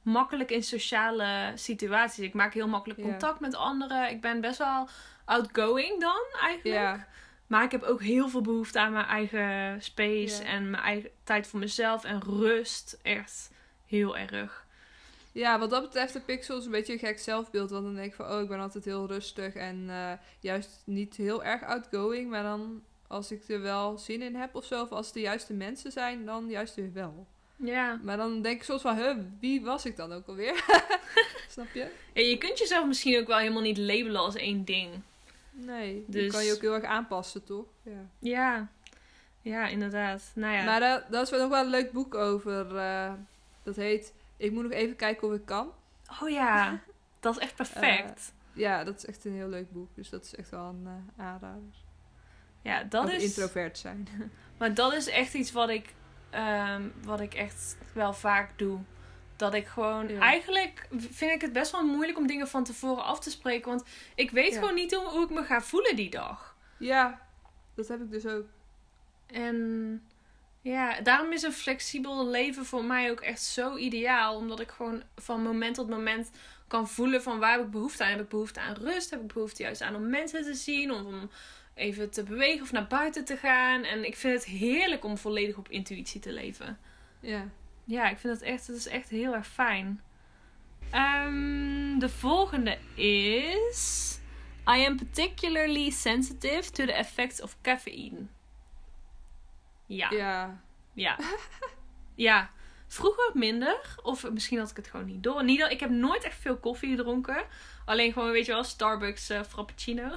makkelijk 0.03 0.51
in 0.51 0.63
sociale 0.63 1.53
situaties. 1.55 2.25
Ik 2.25 2.35
maak 2.35 2.55
heel 2.55 2.69
makkelijk 2.69 3.01
Ja. 3.01 3.07
contact 3.07 3.41
met 3.41 3.55
anderen. 3.55 4.11
Ik 4.11 4.21
ben 4.21 4.41
best 4.41 4.59
wel 4.59 4.89
outgoing 5.25 6.01
dan 6.01 6.23
eigenlijk. 6.41 6.81
Ja, 6.81 7.07
Maar 7.47 7.65
ik 7.65 7.71
heb 7.71 7.83
ook 7.83 8.03
heel 8.03 8.29
veel 8.29 8.41
behoefte 8.41 8.79
aan 8.81 8.93
mijn 8.93 9.07
eigen 9.07 9.83
space 9.83 10.43
Ja. 10.43 10.49
en 10.49 10.71
mijn 10.71 10.83
eigen 10.83 11.11
tijd 11.25 11.47
voor 11.47 11.59
mezelf 11.59 12.05
en 12.05 12.21
rust. 12.23 12.99
Echt 13.03 13.51
heel 13.87 14.17
erg. 14.17 14.66
Ja, 15.37 15.59
wat 15.59 15.71
dat 15.71 15.83
betreft 15.83 16.21
ik 16.27 16.43
soms 16.43 16.65
een 16.65 16.71
beetje 16.71 16.93
een 16.93 16.99
gek 16.99 17.19
zelfbeeld. 17.19 17.71
Want 17.71 17.85
dan 17.85 17.95
denk 17.95 18.07
ik 18.07 18.15
van, 18.15 18.31
oh, 18.31 18.41
ik 18.41 18.49
ben 18.49 18.61
altijd 18.61 18.85
heel 18.85 19.07
rustig 19.07 19.55
en 19.55 19.85
eh, 19.89 20.13
juist 20.41 20.83
niet 20.85 21.17
heel 21.17 21.45
erg 21.45 21.63
outgoing. 21.63 22.31
Maar 22.31 22.43
dan, 22.43 22.83
als 23.07 23.31
ik 23.31 23.49
er 23.49 23.61
wel 23.61 23.99
zin 23.99 24.23
in 24.23 24.35
heb 24.35 24.55
of 24.55 24.65
zo, 24.65 24.83
of 24.83 24.91
als 24.91 25.05
het 25.07 25.15
de 25.15 25.21
juiste 25.21 25.53
mensen 25.53 25.93
zijn, 25.93 26.25
dan 26.25 26.49
juist 26.49 26.75
weer 26.75 26.93
wel. 26.93 27.27
Ja. 27.57 28.01
Maar 28.03 28.17
dan 28.17 28.43
denk 28.43 28.57
ik 28.57 28.63
soms 28.63 28.81
van, 28.83 28.97
huh, 28.97 29.17
wie 29.41 29.63
was 29.63 29.85
ik 29.85 29.97
dan 29.97 30.13
ook 30.13 30.27
alweer? 30.27 30.65
Snap 31.51 31.67
je? 31.75 31.91
ja, 32.15 32.23
je 32.23 32.39
kunt 32.39 32.59
jezelf 32.59 32.87
misschien 32.87 33.19
ook 33.21 33.27
wel 33.27 33.39
helemaal 33.39 33.63
niet 33.63 33.79
labelen 33.79 34.21
als 34.21 34.35
één 34.35 34.65
ding. 34.65 34.91
Nee, 35.51 36.05
die 36.07 36.23
Dus- 36.23 36.33
kan 36.33 36.45
je 36.45 36.53
ook 36.53 36.61
heel 36.61 36.75
erg 36.75 36.85
aanpassen, 36.85 37.45
toch? 37.45 37.67
Ja. 37.83 38.07
Ja, 38.21 38.69
ja, 39.41 39.67
inderdaad. 39.67 40.33
Nou 40.35 40.55
ja. 40.55 40.65
Maar 40.65 40.81
daar 40.81 41.07
daar 41.11 41.23
is 41.23 41.31
wel 41.31 41.41
nog 41.41 41.49
wel 41.49 41.65
een 41.65 41.71
leuk 41.71 41.93
boek 41.93 42.15
over. 42.15 42.77
eh, 42.77 43.13
dat 43.63 43.77
heet, 43.77 44.13
ik 44.37 44.53
moet 44.53 44.63
nog 44.63 44.73
even 44.73 44.97
kijken 44.97 45.29
of 45.29 45.35
ik 45.35 45.45
kan. 45.47 45.73
Oh 46.23 46.29
ja, 46.29 46.81
dat 47.21 47.37
is 47.37 47.43
echt 47.43 47.55
perfect. 47.55 48.33
Ja, 48.53 48.85
dat 48.85 48.97
is 48.97 49.07
echt 49.07 49.25
een 49.25 49.33
heel 49.35 49.49
leuk 49.49 49.73
boek. 49.73 49.95
Dus 49.95 50.09
dat 50.11 50.25
is 50.25 50.35
echt 50.35 50.51
wel 50.51 50.65
een 50.69 50.87
eh, 50.87 51.25
aanrader. 51.25 51.75
ja, 52.63 52.83
dat 52.83 53.09
is. 53.13 53.23
introvert 53.23 53.79
zijn. 53.79 54.09
Maar 54.59 54.75
dat 54.75 54.93
is 54.93 55.09
echt 55.09 55.35
iets 55.35 55.53
wat 55.53 55.69
ik, 55.69 55.95
ehm, 56.31 56.83
wat 57.05 57.21
ik 57.21 57.35
echt 57.35 57.77
wel 57.93 58.13
vaak 58.13 58.59
doe. 58.59 58.79
Dat 59.37 59.55
ik 59.55 59.67
gewoon. 59.67 60.09
Ja. 60.09 60.21
Eigenlijk 60.21 60.89
vind 60.99 61.33
ik 61.33 61.41
het 61.41 61.53
best 61.53 61.73
wel 61.73 61.87
moeilijk 61.87 62.19
om 62.19 62.27
dingen 62.27 62.49
van 62.49 62.65
tevoren 62.65 63.05
af 63.05 63.21
te 63.21 63.31
spreken. 63.31 63.69
Want 63.69 63.85
ik 64.15 64.31
weet 64.31 64.53
Ja. 64.53 64.59
gewoon 64.59 64.75
niet 64.75 64.95
hoe, 64.95 65.09
hoe 65.09 65.25
ik 65.25 65.31
me 65.31 65.43
ga 65.45 65.61
voelen 65.61 65.97
die 65.97 66.11
dag. 66.11 66.57
Ja, 66.79 67.21
dat 67.75 67.89
heb 67.89 68.01
ik 68.01 68.11
dus 68.11 68.27
ook. 68.27 68.45
En 69.27 70.03
ja, 70.67 71.01
daarom 71.01 71.33
is 71.33 71.43
een 71.43 71.53
flexibel 71.53 72.29
leven 72.29 72.65
voor 72.65 72.85
mij 72.85 73.11
ook 73.11 73.21
echt 73.21 73.43
zo 73.43 73.77
ideaal. 73.77 74.37
Omdat 74.37 74.61
ik 74.61 74.71
gewoon 74.71 75.03
van 75.17 75.43
moment 75.43 75.75
tot 75.75 75.89
moment 75.89 76.31
kan 76.69 76.89
voelen 76.89 77.23
van 77.23 77.39
waar 77.39 77.53
heb 77.53 77.65
ik 77.65 77.71
behoefte 77.71 78.05
aan. 78.05 78.11
Heb 78.11 78.21
ik 78.21 78.29
behoefte 78.29 78.61
aan 78.61 78.75
rust? 78.75 79.11
Heb 79.11 79.21
ik 79.21 79.33
behoefte 79.33 79.63
juist 79.63 79.83
aan 79.83 79.95
om 79.95 80.11
mensen 80.11 80.43
te 80.43 80.55
zien? 80.55 80.91
Of 80.93 81.05
om 81.05 81.31
even 81.75 82.11
te 82.11 82.23
bewegen 82.23 82.63
of 82.63 82.73
naar 82.73 82.87
buiten 82.87 83.25
te 83.25 83.37
gaan? 83.37 83.83
En 83.85 84.05
ik 84.05 84.17
vind 84.17 84.35
het 84.35 84.45
heerlijk 84.45 85.05
om 85.05 85.19
volledig 85.19 85.57
op 85.57 85.69
intuïtie 85.69 86.21
te 86.21 86.33
leven. 86.33 86.79
Ja. 87.21 87.49
Ja, 87.85 88.09
ik 88.09 88.19
vind 88.19 88.35
het 88.35 88.43
echt, 88.43 88.67
het 88.67 88.77
is 88.77 88.87
echt 88.87 89.09
heel 89.09 89.35
erg 89.35 89.47
fijn. 89.47 90.01
Ehm, 90.91 91.99
de 91.99 92.09
volgende 92.09 92.79
is... 92.95 94.15
I 94.69 94.87
am 94.87 94.97
particularly 94.97 95.91
sensitive 95.91 96.71
to 96.71 96.85
the 96.85 96.93
effects 96.93 97.43
of 97.43 97.57
caffeine. 97.63 98.27
Ja. 99.87 100.11
Ja. 100.11 100.61
Ja. 100.93 101.19
ja. 102.15 102.51
Vroeger 102.89 103.31
minder. 103.35 103.81
Of 104.03 104.31
misschien 104.31 104.59
had 104.59 104.71
ik 104.71 104.77
het 104.77 104.87
gewoon 104.89 105.07
niet 105.07 105.23
door. 105.23 105.45
Niet 105.45 105.61
dat, 105.61 105.71
ik 105.71 105.81
heb 105.81 105.91
nooit 105.91 106.25
echt 106.25 106.41
veel 106.41 106.57
koffie 106.57 106.91
gedronken. 106.91 107.45
Alleen 107.85 108.13
gewoon, 108.13 108.31
weet 108.31 108.47
je 108.47 108.53
wel, 108.53 108.65
Starbucks 108.65 109.29
eh, 109.29 109.43
Frappuccino. 109.43 110.11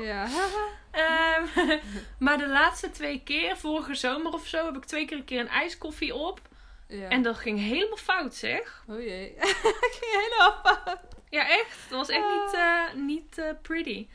Ja. 0.00 0.28
Ehm, 0.90 1.78
maar 2.18 2.38
de 2.38 2.48
laatste 2.48 2.90
twee 2.90 3.22
keer, 3.24 3.56
vorige 3.56 3.94
zomer 3.94 4.32
of 4.32 4.46
zo, 4.46 4.64
heb 4.64 4.76
ik 4.76 4.84
twee 4.84 5.04
keer 5.06 5.16
een 5.16 5.24
keer 5.24 5.40
een 5.40 5.48
ijskoffie 5.48 6.14
op. 6.14 6.40
ja. 6.88 7.08
En 7.08 7.22
dat 7.22 7.38
ging 7.38 7.58
helemaal 7.58 7.96
fout, 7.96 8.34
zeg. 8.34 8.84
Oh 8.88 9.00
jee. 9.00 9.34
ik 9.34 9.98
ging 10.00 10.22
helemaal 10.24 10.60
fout. 10.62 10.98
Ja, 11.30 11.48
echt. 11.48 11.78
Dat 11.88 11.98
was 11.98 12.08
echt 12.08 12.28
niet, 12.28 12.54
eh, 12.54 12.94
niet 12.94 13.38
eh, 13.38 13.50
pretty. 13.62 14.08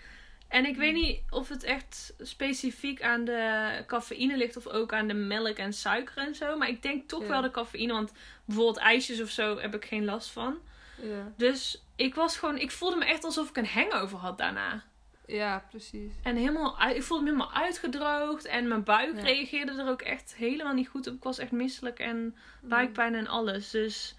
En 0.56 0.66
ik 0.66 0.76
weet 0.76 0.94
niet 0.94 1.20
of 1.30 1.50
het 1.50 1.64
echt 1.64 2.14
specifiek 2.20 3.02
aan 3.02 3.26
de 3.26 3.84
cafeïne 3.88 4.38
ligt 4.38 4.58
of 4.58 4.68
ook 4.68 4.94
aan 4.94 5.08
de 5.08 5.14
melk 5.14 5.58
en 5.58 5.74
suiker 5.74 6.18
en 6.18 6.36
zo. 6.36 6.58
Maar 6.58 6.70
ik 6.70 6.82
denk 6.82 7.08
toch 7.10 7.22
Ja. 7.22 7.28
wel 7.28 7.42
de 7.42 7.52
cafeïne, 7.52 7.94
want 7.94 8.12
bijvoorbeeld 8.46 8.78
ijsjes 8.78 9.22
of 9.22 9.30
zo 9.30 9.58
heb 9.58 9.76
ik 9.76 9.86
geen 9.86 10.06
last 10.06 10.30
van. 10.32 10.58
Ja. 11.02 11.34
Dus 11.38 11.84
ik 11.96 12.16
was 12.16 12.38
gewoon, 12.38 12.58
ik 12.58 12.72
voelde 12.72 12.96
me 12.96 13.06
echt 13.06 13.24
alsof 13.24 13.50
ik 13.50 13.58
een 13.58 13.68
hangover 13.68 14.18
had 14.18 14.38
daarna. 14.38 14.84
Ja, 15.26 15.66
precies. 15.70 16.12
En 16.24 16.36
helemaal, 16.36 16.82
ik 16.90 17.04
voelde 17.04 17.24
me 17.24 17.30
helemaal 17.32 17.54
uitgedroogd. 17.54 18.46
En 18.46 18.68
mijn 18.68 18.84
buik 18.84 19.16
Ja. 19.16 19.22
reageerde 19.24 19.72
er 19.82 19.88
ook 19.90 20.02
echt 20.02 20.36
helemaal 20.36 20.74
niet 20.74 20.88
goed 20.88 21.08
op. 21.08 21.14
Ik 21.14 21.24
was 21.24 21.38
echt 21.38 21.52
misselijk 21.52 22.00
en 22.00 22.36
buikpijn 22.62 23.16
en 23.16 23.28
alles. 23.28 23.70
Dus 23.70 24.16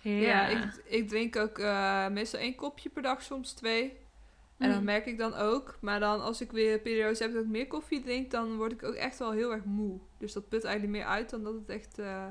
ja. 0.00 0.10
Ja, 0.10 0.46
ik, 0.46 0.64
ik 0.84 1.08
drink 1.08 1.36
ook 1.36 1.58
eh, 1.58 2.08
meestal 2.08 2.40
één 2.40 2.54
kopje 2.54 2.88
per 2.88 3.02
dag, 3.02 3.22
soms 3.22 3.52
twee. 3.52 4.02
En 4.58 4.68
dat 4.70 4.78
Mm. 4.78 4.84
merk 4.84 5.06
ik 5.06 5.18
dan 5.18 5.34
ook. 5.34 5.76
Maar 5.80 6.00
dan 6.00 6.20
als 6.22 6.40
ik 6.40 6.52
weer 6.52 6.78
periodes 6.78 7.18
heb 7.18 7.32
dat 7.32 7.42
ik 7.42 7.48
meer 7.48 7.66
koffie 7.66 8.02
drink, 8.02 8.30
dan 8.30 8.56
word 8.56 8.72
ik 8.72 8.82
ook 8.82 8.94
echt 8.94 9.18
wel 9.18 9.30
heel 9.32 9.52
erg 9.52 9.64
moe. 9.64 9.98
Dus 10.18 10.32
dat 10.32 10.48
put 10.48 10.64
eigenlijk 10.64 10.96
meer 10.96 11.06
uit 11.06 11.30
dan 11.30 11.42
dat 11.42 11.54
het 11.54 11.68
echt 11.68 11.98
eh, 11.98 12.26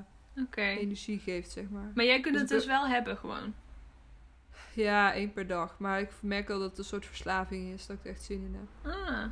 energie 0.55 1.19
geeft, 1.19 1.51
zeg 1.51 1.69
maar. 1.69 1.91
Maar 1.95 2.05
jij 2.05 2.19
kunt 2.19 2.33
Dus 2.33 2.41
het 2.41 2.49
dus 2.51 2.65
wel 2.65 2.87
hebben 2.87 3.17
gewoon. 3.17 3.53
Ja, 4.73 5.13
één 5.13 5.33
per 5.33 5.47
dag. 5.47 5.75
Maar 5.79 5.99
ik 5.99 6.09
merk 6.21 6.47
wel 6.47 6.59
dat 6.59 6.69
het 6.69 6.77
een 6.77 6.83
soort 6.83 7.05
verslaving 7.05 7.73
is, 7.73 7.85
dat 7.85 7.97
ik 7.97 8.03
er 8.03 8.09
echt 8.11 8.23
zin 8.23 8.41
in 8.45 8.55
heb. 8.59 8.93
Ah. 8.93 9.25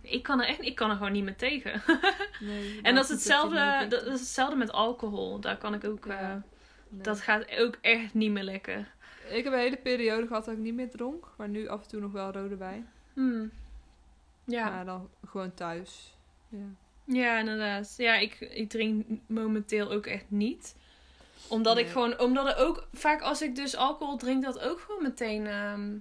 Ik 0.00 0.22
kan 0.22 0.40
er 0.40 0.46
echt 0.48 0.62
ik 0.62 0.74
kan 0.74 0.90
er 0.90 0.96
gewoon 0.96 1.12
niet 1.12 1.24
meer 1.24 1.36
tegen. 1.36 1.82
Nee, 2.40 2.80
en 2.82 2.94
dat 2.94 3.04
is, 3.04 3.10
hetzelfde, 3.10 3.86
dat 3.88 4.06
is 4.06 4.20
hetzelfde 4.20 4.56
met 4.56 4.72
alcohol. 4.72 5.40
Daar 5.40 5.58
kan 5.58 5.74
ik 5.74 5.84
ook... 5.84 6.04
Ja. 6.06 6.20
eh, 6.20 6.36
Nee. 6.88 7.02
Dat 7.02 7.20
gaat 7.20 7.56
ook 7.58 7.78
echt 7.80 8.14
niet 8.14 8.30
meer 8.30 8.42
lekker. 8.42 8.94
Ik 9.32 9.44
heb 9.44 9.52
een 9.52 9.58
hele 9.58 9.76
periode 9.76 10.26
gehad 10.26 10.44
dat 10.44 10.54
ik 10.54 10.60
niet 10.60 10.74
meer 10.74 10.90
dronk. 10.90 11.34
Maar 11.36 11.48
nu 11.48 11.68
af 11.68 11.82
en 11.82 11.88
toe 11.88 12.00
nog 12.00 12.12
wel 12.12 12.32
rode 12.32 12.56
wijn. 12.56 12.88
Hmm. 13.12 13.50
Ja. 14.44 14.70
Maar 14.70 14.84
dan 14.84 15.08
gewoon 15.26 15.54
thuis. 15.54 16.16
Ja. 16.48 16.66
Ja, 17.04 17.38
inderdaad. 17.38 17.94
Ja, 17.96 18.14
ik, 18.14 18.40
ik 18.40 18.68
drink 18.68 19.06
momenteel 19.26 19.90
ook 19.90 20.06
echt 20.06 20.24
niet. 20.28 20.76
Omdat 21.48 21.78
ik 21.78 21.88
gewoon, 21.88 22.20
omdat 22.20 22.46
er 22.46 22.56
ook 22.56 22.88
vaak 22.92 23.20
als 23.20 23.42
ik 23.42 23.56
dus 23.56 23.76
alcohol 23.76 24.16
drink, 24.16 24.42
dat 24.42 24.58
ook 24.58 24.80
gewoon 24.80 25.02
meteen, 25.02 25.46
ehm, 25.46 25.96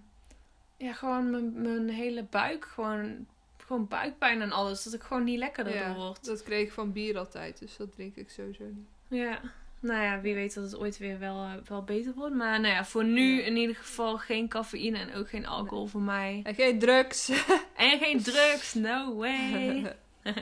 ja, 0.77 0.93
gewoon 0.93 1.29
mijn, 1.29 1.61
mijn 1.61 1.89
hele 1.89 2.23
buik, 2.23 2.65
gewoon, 2.65 3.27
gewoon 3.57 3.87
buikpijn 3.87 4.41
en 4.41 4.51
alles. 4.51 4.83
Dat 4.83 4.93
ik 4.93 5.01
gewoon 5.01 5.23
niet 5.23 5.37
lekker 5.37 5.67
Ja, 5.67 5.73
daardoor 5.73 6.03
word. 6.03 6.25
Dat 6.25 6.43
kreeg 6.43 6.65
ik 6.65 6.71
van 6.71 6.91
bier 6.91 7.17
altijd. 7.17 7.59
Dus 7.59 7.77
dat 7.77 7.91
drink 7.91 8.15
ik 8.15 8.29
sowieso 8.29 8.63
niet. 8.63 8.87
Ja. 9.07 9.39
Nou 9.81 10.01
ja, 10.03 10.21
wie 10.21 10.35
weet 10.35 10.53
dat 10.53 10.63
het 10.63 10.77
ooit 10.77 10.97
weer 10.97 11.19
wel, 11.19 11.43
eh, 11.43 11.51
wel 11.67 11.83
beter 11.83 12.13
wordt. 12.13 12.35
Maar 12.35 12.59
nou 12.59 12.73
ja, 12.73 12.85
voor 12.85 13.03
nu 13.03 13.37
Ja. 13.39 13.45
in 13.45 13.55
ieder 13.57 13.75
geval 13.75 14.17
geen 14.17 14.47
cafeïne 14.47 14.97
en 14.97 15.13
ook 15.15 15.29
geen 15.29 15.47
alcohol 15.47 15.85
voor 15.87 16.01
mij. 16.01 16.39
En 16.43 16.55
geen 16.55 16.79
drugs. 16.79 17.29
En 17.75 17.99
geen 17.99 18.23
drugs, 18.23 18.73
no 18.73 19.15
way. 19.15 19.95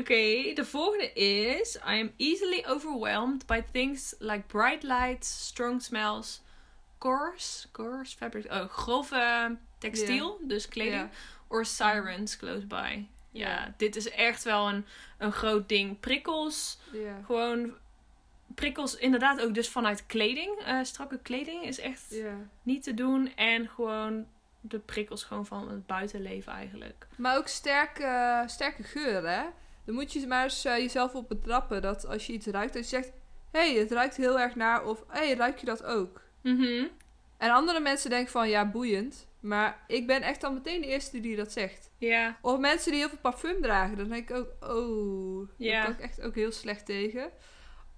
Oké, 0.00 0.52
de 0.54 0.64
volgende 0.64 1.12
is: 1.12 1.76
I 1.76 2.00
am 2.00 2.12
easily 2.16 2.64
overwhelmed 2.68 3.46
by 3.46 3.62
things 3.72 4.14
like 4.18 4.42
bright 4.46 4.82
lights, 4.82 5.46
strong 5.46 5.82
smells, 5.82 6.42
coarse, 6.98 7.70
coarse 7.70 8.16
fabric, 8.16 8.52
oh, 8.52 8.68
grove 8.68 9.56
textiel, 9.78 10.40
dus 10.42 10.68
kleding, 10.68 11.10
or 11.48 11.64
sirens 11.64 12.36
close 12.36 12.66
by. 12.66 13.04
Ja, 13.30 13.74
dit 13.76 13.96
is 13.96 14.10
echt 14.10 14.42
wel 14.42 14.68
een, 14.68 14.84
een 15.18 15.32
groot 15.32 15.68
ding. 15.68 16.00
Prikkels, 16.00 16.78
gewoon 17.26 17.74
prikkels, 18.54 18.96
inderdaad 18.96 19.40
ook 19.40 19.54
dus 19.54 19.68
vanuit 19.68 20.06
kleding. 20.06 20.58
eh, 20.64 20.78
strakke 20.82 21.18
kleding 21.22 21.64
is 21.64 21.78
echt 21.80 22.14
niet 22.62 22.82
te 22.82 22.94
doen. 22.94 23.34
En 23.36 23.68
gewoon 23.68 24.26
de 24.60 24.78
prikkels 24.78 25.24
gewoon 25.24 25.46
van 25.46 25.68
het 25.68 25.86
buitenleven 25.86 26.52
eigenlijk. 26.52 27.06
Maar 27.16 27.36
ook 27.36 27.48
sterke, 27.48 28.42
sterke 28.46 28.82
geuren, 28.82 29.32
hè? 29.38 29.44
Dan 29.84 29.94
moet 29.94 30.12
je 30.12 30.26
maar 30.26 30.42
eens 30.44 30.64
eh, 30.64 30.76
jezelf 30.78 31.14
op 31.14 31.28
betrappen. 31.28 31.82
Dat 31.82 32.06
als 32.06 32.26
je 32.26 32.32
iets 32.32 32.46
ruikt, 32.46 32.72
dat 32.74 32.82
je 32.82 32.88
zegt... 32.88 33.12
Hé, 33.50 33.70
hey, 33.72 33.80
het 33.80 33.90
ruikt 33.92 34.16
heel 34.16 34.40
erg 34.40 34.54
naar. 34.54 34.84
Of, 34.84 35.04
hé, 35.08 35.26
hey, 35.26 35.34
ruik 35.34 35.58
je 35.58 35.66
dat 35.66 35.84
ook? 35.84 36.20
Mhm. 36.40 36.84
En 37.36 37.50
andere 37.50 37.80
mensen 37.80 38.10
denken 38.10 38.32
van, 38.32 38.48
ja, 38.48 38.70
boeiend. 38.70 39.26
Maar 39.40 39.84
ik 39.86 40.06
ben 40.06 40.22
echt 40.22 40.40
dan 40.40 40.54
meteen 40.54 40.80
de 40.80 40.86
eerste 40.86 41.20
die 41.20 41.36
dat 41.36 41.52
zegt. 41.52 41.90
Ja, 41.98 42.38
Of 42.42 42.58
mensen 42.58 42.90
die 42.90 43.00
heel 43.00 43.08
veel 43.08 43.18
parfum 43.18 43.62
dragen. 43.62 43.96
Dan 43.96 44.08
denk 44.08 44.30
ik 44.30 44.36
ook, 44.36 44.48
oh, 44.72 45.48
Ja. 45.56 45.72
daar 45.72 45.84
kan 45.84 45.94
ik 45.94 46.00
echt 46.00 46.20
ook 46.22 46.34
heel 46.34 46.52
slecht 46.52 46.86
tegen. 46.86 47.30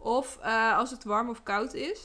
Of 0.06 0.38
eh, 0.42 0.76
als 0.78 0.90
het 0.90 1.04
warm 1.04 1.28
of 1.28 1.42
koud 1.42 1.74
is. 1.74 2.00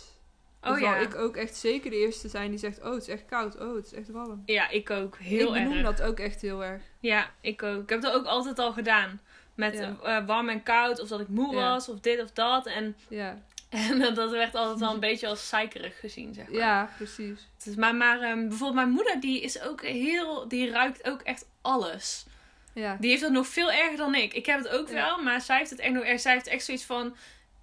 Oh 0.63 0.79
ja. 0.79 0.95
ik 0.95 1.15
ook 1.15 1.35
echt 1.35 1.55
zeker 1.55 1.89
de 1.89 1.97
eerste 1.97 2.27
zijn 2.29 2.49
die 2.49 2.59
zegt, 2.59 2.79
oh, 2.83 2.93
het 2.93 3.01
is 3.01 3.07
echt 3.07 3.25
koud. 3.25 3.59
Oh, 3.59 3.75
het 3.75 3.85
is 3.85 3.93
echt 3.93 4.09
warm. 4.09 4.43
Ja, 4.45 4.69
ik 4.69 4.89
ook. 4.89 5.17
Heel 5.17 5.47
ik 5.55 5.63
benoem 5.63 5.85
erg. 5.85 5.97
dat 5.97 6.01
ook 6.07 6.19
echt 6.19 6.41
heel 6.41 6.63
erg. 6.63 6.81
Ja, 6.99 7.29
ik 7.41 7.63
ook. 7.63 7.81
Ik 7.81 7.89
heb 7.89 8.01
dat 8.01 8.13
ook 8.13 8.25
altijd 8.25 8.59
al 8.59 8.73
gedaan. 8.73 9.21
Met 9.55 9.77
Ja. 9.77 9.95
eh, 10.03 10.25
warm 10.25 10.49
en 10.49 10.63
koud, 10.63 10.99
of 10.99 11.07
dat 11.07 11.19
ik 11.19 11.27
moe 11.27 11.55
Ja. 11.55 11.69
was, 11.69 11.89
of 11.89 11.99
dit 11.99 12.21
of 12.21 12.31
dat. 12.31 12.65
En, 12.65 12.95
Ja, 13.07 13.41
en 13.69 14.13
dat 14.13 14.31
werd 14.31 14.55
altijd 14.55 14.79
wel 14.79 14.93
een 14.93 14.99
beetje 14.99 15.27
als 15.27 15.49
zeikerig 15.49 15.99
gezien, 15.99 16.33
zeg 16.33 16.45
maar. 16.49 16.57
ja 16.59 16.89
precies. 16.97 17.47
Dus, 17.63 17.75
maar 17.75 17.95
maar 17.95 18.21
ehm, 18.21 18.39
bijvoorbeeld 18.47 18.73
mijn 18.73 18.89
moeder, 18.89 19.19
die 19.19 19.41
is 19.41 19.61
ook 19.61 19.81
heel... 19.81 20.47
Die 20.47 20.69
ruikt 20.71 21.07
ook 21.09 21.21
echt 21.21 21.45
alles. 21.61 22.25
Ja. 22.73 22.97
Die 22.99 23.09
heeft 23.09 23.21
dat 23.21 23.31
nog 23.31 23.47
veel 23.47 23.71
erger 23.71 23.97
dan 23.97 24.15
ik. 24.15 24.33
Ik 24.33 24.45
heb 24.45 24.57
het 24.57 24.67
ook 24.67 24.87
wel, 24.87 25.23
maar 25.23 25.41
zij 25.41 25.57
heeft 25.57 25.69
het 25.69 25.79
echt 25.79 25.93
nog 25.93 26.03
erg. 26.03 26.19
Zij 26.19 26.33
heeft 26.33 26.47
echt 26.47 26.65
zoiets 26.65 26.83
van... 26.85 27.15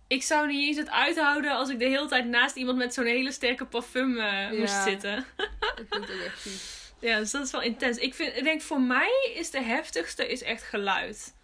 Ik 0.09 0.23
zou 0.23 0.47
niet 0.47 0.66
eens 0.66 0.77
het 0.77 0.90
uithouden 0.90 1.53
als 1.53 1.68
ik 1.68 1.79
de 1.79 1.85
hele 1.85 2.07
tijd 2.09 2.27
naast 2.27 2.57
iemand 2.57 2.79
met 2.79 2.94
zo'n 2.94 3.05
hele 3.05 3.33
sterke 3.33 3.64
parfum 3.64 4.18
eh, 4.18 4.51
moest 4.51 4.73
Ja. 4.73 4.83
zitten. 4.83 5.18
Ik 5.77 5.87
vind 5.90 6.09
het 6.09 6.25
echt. 6.25 6.47
Ja, 7.01 7.18
dus 7.18 7.31
dat 7.31 7.44
is 7.44 7.51
wel 7.51 7.62
intens. 7.62 7.97
Ik, 7.99 8.14
vind, 8.14 8.37
ik 8.37 8.42
denk 8.44 8.61
voor 8.62 8.81
mij 8.81 9.33
is 9.35 9.51
de 9.51 9.62
heftigste 9.62 10.29
is 10.29 10.42
echt 10.42 10.62
geluid. 10.62 11.35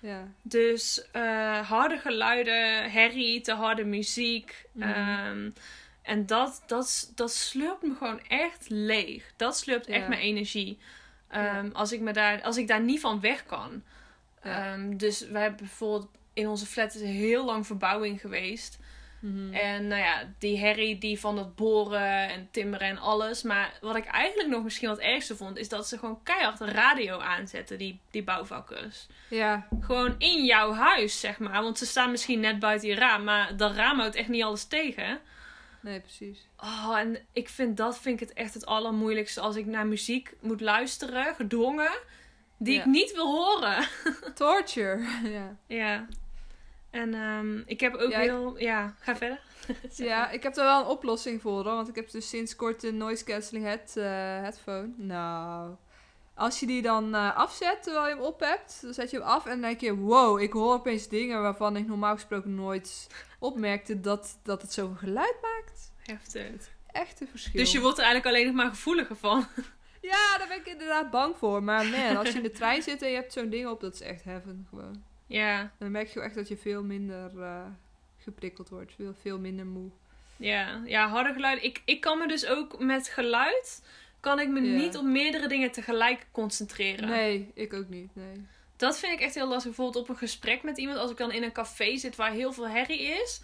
Ja. 0.00 0.28
Dus 0.42 1.02
eh, 1.12 1.68
harde 1.68 1.98
geluiden, 1.98 2.90
herrie, 2.90 3.40
te 3.40 3.52
harde 3.52 3.84
muziek. 3.84 4.64
Mhm. 4.72 4.88
ehm, 4.88 5.50
en 6.02 6.26
dat, 6.26 6.62
dat, 6.66 7.12
dat 7.14 7.32
slurpt 7.32 7.82
me 7.82 7.94
gewoon 7.98 8.20
echt 8.28 8.64
leeg. 8.68 9.32
Dat 9.36 9.56
slurpt 9.58 9.86
echt 9.86 10.08
mijn 10.08 10.20
energie. 10.20 10.78
Ehm, 11.28 11.70
als, 11.72 11.92
ik 11.92 12.00
me 12.00 12.12
daar, 12.12 12.42
als 12.42 12.56
ik 12.56 12.68
daar 12.68 12.80
niet 12.82 13.00
van 13.00 13.20
weg 13.20 13.46
kan. 13.46 13.82
Ehm, 14.42 14.96
dus 14.96 15.20
we 15.20 15.38
hebben 15.38 15.58
bijvoorbeeld 15.58 16.10
in 16.32 16.48
onze 16.48 16.66
flat 16.66 16.94
is 16.94 17.00
heel 17.02 17.44
lang 17.44 17.66
verbouwing 17.66 18.20
geweest. 18.20 18.78
Mhm. 19.20 19.54
En 19.54 19.86
nou 19.86 20.00
ja, 20.00 20.22
die 20.38 20.58
herrie 20.58 20.98
die 20.98 21.20
van 21.20 21.38
het 21.38 21.54
boren 21.54 22.28
en 22.28 22.48
timmeren 22.50 22.88
en 22.88 22.98
alles. 22.98 23.42
Maar 23.42 23.78
wat 23.80 23.96
ik 23.96 24.04
eigenlijk 24.04 24.48
nog 24.48 24.62
misschien 24.62 24.88
wat 24.88 24.98
ergste 24.98 25.36
vond, 25.36 25.56
is 25.58 25.68
dat 25.68 25.88
ze 25.88 25.98
gewoon 25.98 26.22
keihard 26.22 26.58
de 26.58 26.64
radio 26.64 27.18
aanzetten, 27.18 27.78
die, 27.78 28.00
die 28.10 28.22
bouwvakkers. 28.22 29.06
Ja. 29.28 29.66
Gewoon 29.80 30.14
in 30.18 30.44
jouw 30.44 30.72
huis, 30.72 31.20
zeg 31.20 31.38
maar. 31.38 31.62
Want 31.62 31.78
ze 31.78 31.86
staan 31.86 32.10
misschien 32.10 32.40
net 32.40 32.58
buiten 32.58 32.88
je 32.88 32.94
raam, 32.94 33.24
maar 33.24 33.56
dat 33.56 33.74
raam 33.74 33.98
houdt 33.98 34.14
echt 34.14 34.28
niet 34.28 34.42
alles 34.42 34.64
tegen. 34.64 35.20
Nee, 35.80 36.00
precies. 36.00 36.46
Oh, 36.58 36.98
en 36.98 37.18
ik 37.32 37.48
vind 37.48 37.76
dat 37.76 37.98
vind 38.00 38.20
ik 38.20 38.28
het 38.28 38.36
echt 38.38 38.54
het 38.54 38.66
allermoeilijkste 38.66 39.40
als 39.40 39.56
ik 39.56 39.66
naar 39.66 39.86
muziek 39.86 40.34
moet 40.40 40.60
luisteren, 40.60 41.34
gedwongen, 41.34 41.92
die 42.58 42.74
Ja. 42.74 42.80
ik 42.80 42.86
niet 42.86 43.12
wil 43.12 43.32
horen. 43.32 43.88
Torture. 44.34 45.04
ja. 45.36 45.56
ja. 45.66 46.06
En 46.92 47.14
ehm, 47.14 47.58
ik 47.66 47.80
heb 47.80 47.94
ook 47.94 48.10
Ja, 48.10 48.18
ik- 48.18 48.28
heel... 48.30 48.58
Ja, 48.58 48.94
ga 49.00 49.16
verder. 49.16 49.40
Ja, 49.96 50.30
ik 50.30 50.42
heb 50.42 50.56
er 50.56 50.64
wel 50.64 50.80
een 50.80 50.86
oplossing 50.86 51.40
voor 51.40 51.52
hoor. 51.52 51.64
Want 51.64 51.88
ik 51.88 51.94
heb 51.94 52.10
dus 52.10 52.28
sinds 52.28 52.56
kort 52.56 52.82
een 52.82 52.96
noise 52.96 53.24
cancelling 53.24 53.64
head, 53.64 53.96
eh, 53.96 54.04
headphone. 54.42 54.90
Nou. 54.96 55.74
Als 56.34 56.60
je 56.60 56.66
die 56.66 56.82
dan 56.82 57.14
eh, 57.14 57.36
afzet 57.36 57.82
terwijl 57.82 58.08
je 58.08 58.14
hem 58.14 58.22
op 58.24 58.40
hebt, 58.40 58.78
dan 58.82 58.94
zet 58.94 59.10
je 59.10 59.16
hem 59.18 59.26
af 59.26 59.44
en 59.44 59.50
dan 59.50 59.60
denk 59.60 59.80
je: 59.80 59.96
wow, 59.96 60.40
ik 60.40 60.52
hoor 60.52 60.72
opeens 60.74 61.08
dingen 61.08 61.42
waarvan 61.42 61.76
ik 61.76 61.86
normaal 61.86 62.14
gesproken 62.14 62.54
nooit 62.54 63.06
opmerkte 63.38 64.00
dat, 64.00 64.38
dat 64.42 64.62
het 64.62 64.72
zoveel 64.72 64.96
geluid 64.96 65.36
maakt. 65.42 65.92
Heftig. 66.02 66.70
Echt 66.86 67.20
een 67.20 67.28
verschil. 67.28 67.52
Dus 67.60 67.72
je 67.72 67.80
wordt 67.80 67.98
er 67.98 68.04
eigenlijk 68.04 68.34
alleen 68.36 68.46
nog 68.46 68.56
maar 68.56 68.68
gevoeliger 68.74 69.16
van. 69.16 69.46
Ja, 70.00 70.38
daar 70.38 70.48
ben 70.48 70.56
ik 70.56 70.66
inderdaad 70.66 71.10
bang 71.10 71.36
voor. 71.36 71.62
Maar 71.62 71.84
man, 71.86 72.16
als 72.16 72.28
je 72.28 72.36
in 72.36 72.42
de 72.42 72.50
trein 72.60 72.82
zit 72.82 73.02
en 73.02 73.08
je 73.08 73.14
hebt 73.14 73.32
zo'n 73.32 73.48
ding 73.50 73.66
op, 73.68 73.80
dat 73.80 73.94
is 73.94 74.00
echt 74.00 74.24
heaven 74.24 74.66
gewoon. 74.70 75.04
Ja, 75.32 75.72
Dan 75.78 75.90
merk 75.90 76.08
je 76.08 76.18
ook 76.18 76.24
echt 76.24 76.34
dat 76.34 76.48
je 76.48 76.56
veel 76.56 76.82
minder 76.82 77.42
eh, 77.42 77.62
geprikkeld 78.18 78.68
wordt. 78.68 78.92
Veel, 78.96 79.14
veel 79.20 79.38
minder 79.38 79.66
moe. 79.66 79.90
ja, 80.36 80.82
ja, 80.84 81.08
harde 81.08 81.32
geluiden. 81.32 81.64
Ik, 81.64 81.82
ik 81.84 82.00
kan 82.00 82.18
me 82.18 82.28
dus 82.28 82.46
ook 82.46 82.78
met 82.78 83.08
geluid, 83.08 83.82
kan 84.20 84.40
ik 84.40 84.48
me 84.48 84.60
Ja. 84.62 84.76
niet 84.78 84.96
op 84.96 85.04
meerdere 85.04 85.48
dingen 85.48 85.70
tegelijk 85.70 86.26
concentreren. 86.32 87.08
Nee, 87.08 87.50
ik 87.54 87.72
ook 87.72 87.88
niet. 87.88 88.10
Nee. 88.14 88.46
Dat 88.76 88.98
vind 88.98 89.12
ik 89.12 89.20
echt 89.20 89.34
heel 89.34 89.46
lastig. 89.48 89.64
Bijvoorbeeld 89.74 90.04
op 90.04 90.08
een 90.10 90.16
gesprek 90.16 90.62
met 90.62 90.78
iemand, 90.78 90.98
als 90.98 91.10
ik 91.10 91.16
dan 91.16 91.32
in 91.32 91.42
een 91.42 91.52
café 91.52 91.96
zit 91.96 92.16
waar 92.16 92.30
heel 92.32 92.52
veel 92.52 92.68
herrie 92.68 93.02
is. 93.02 93.40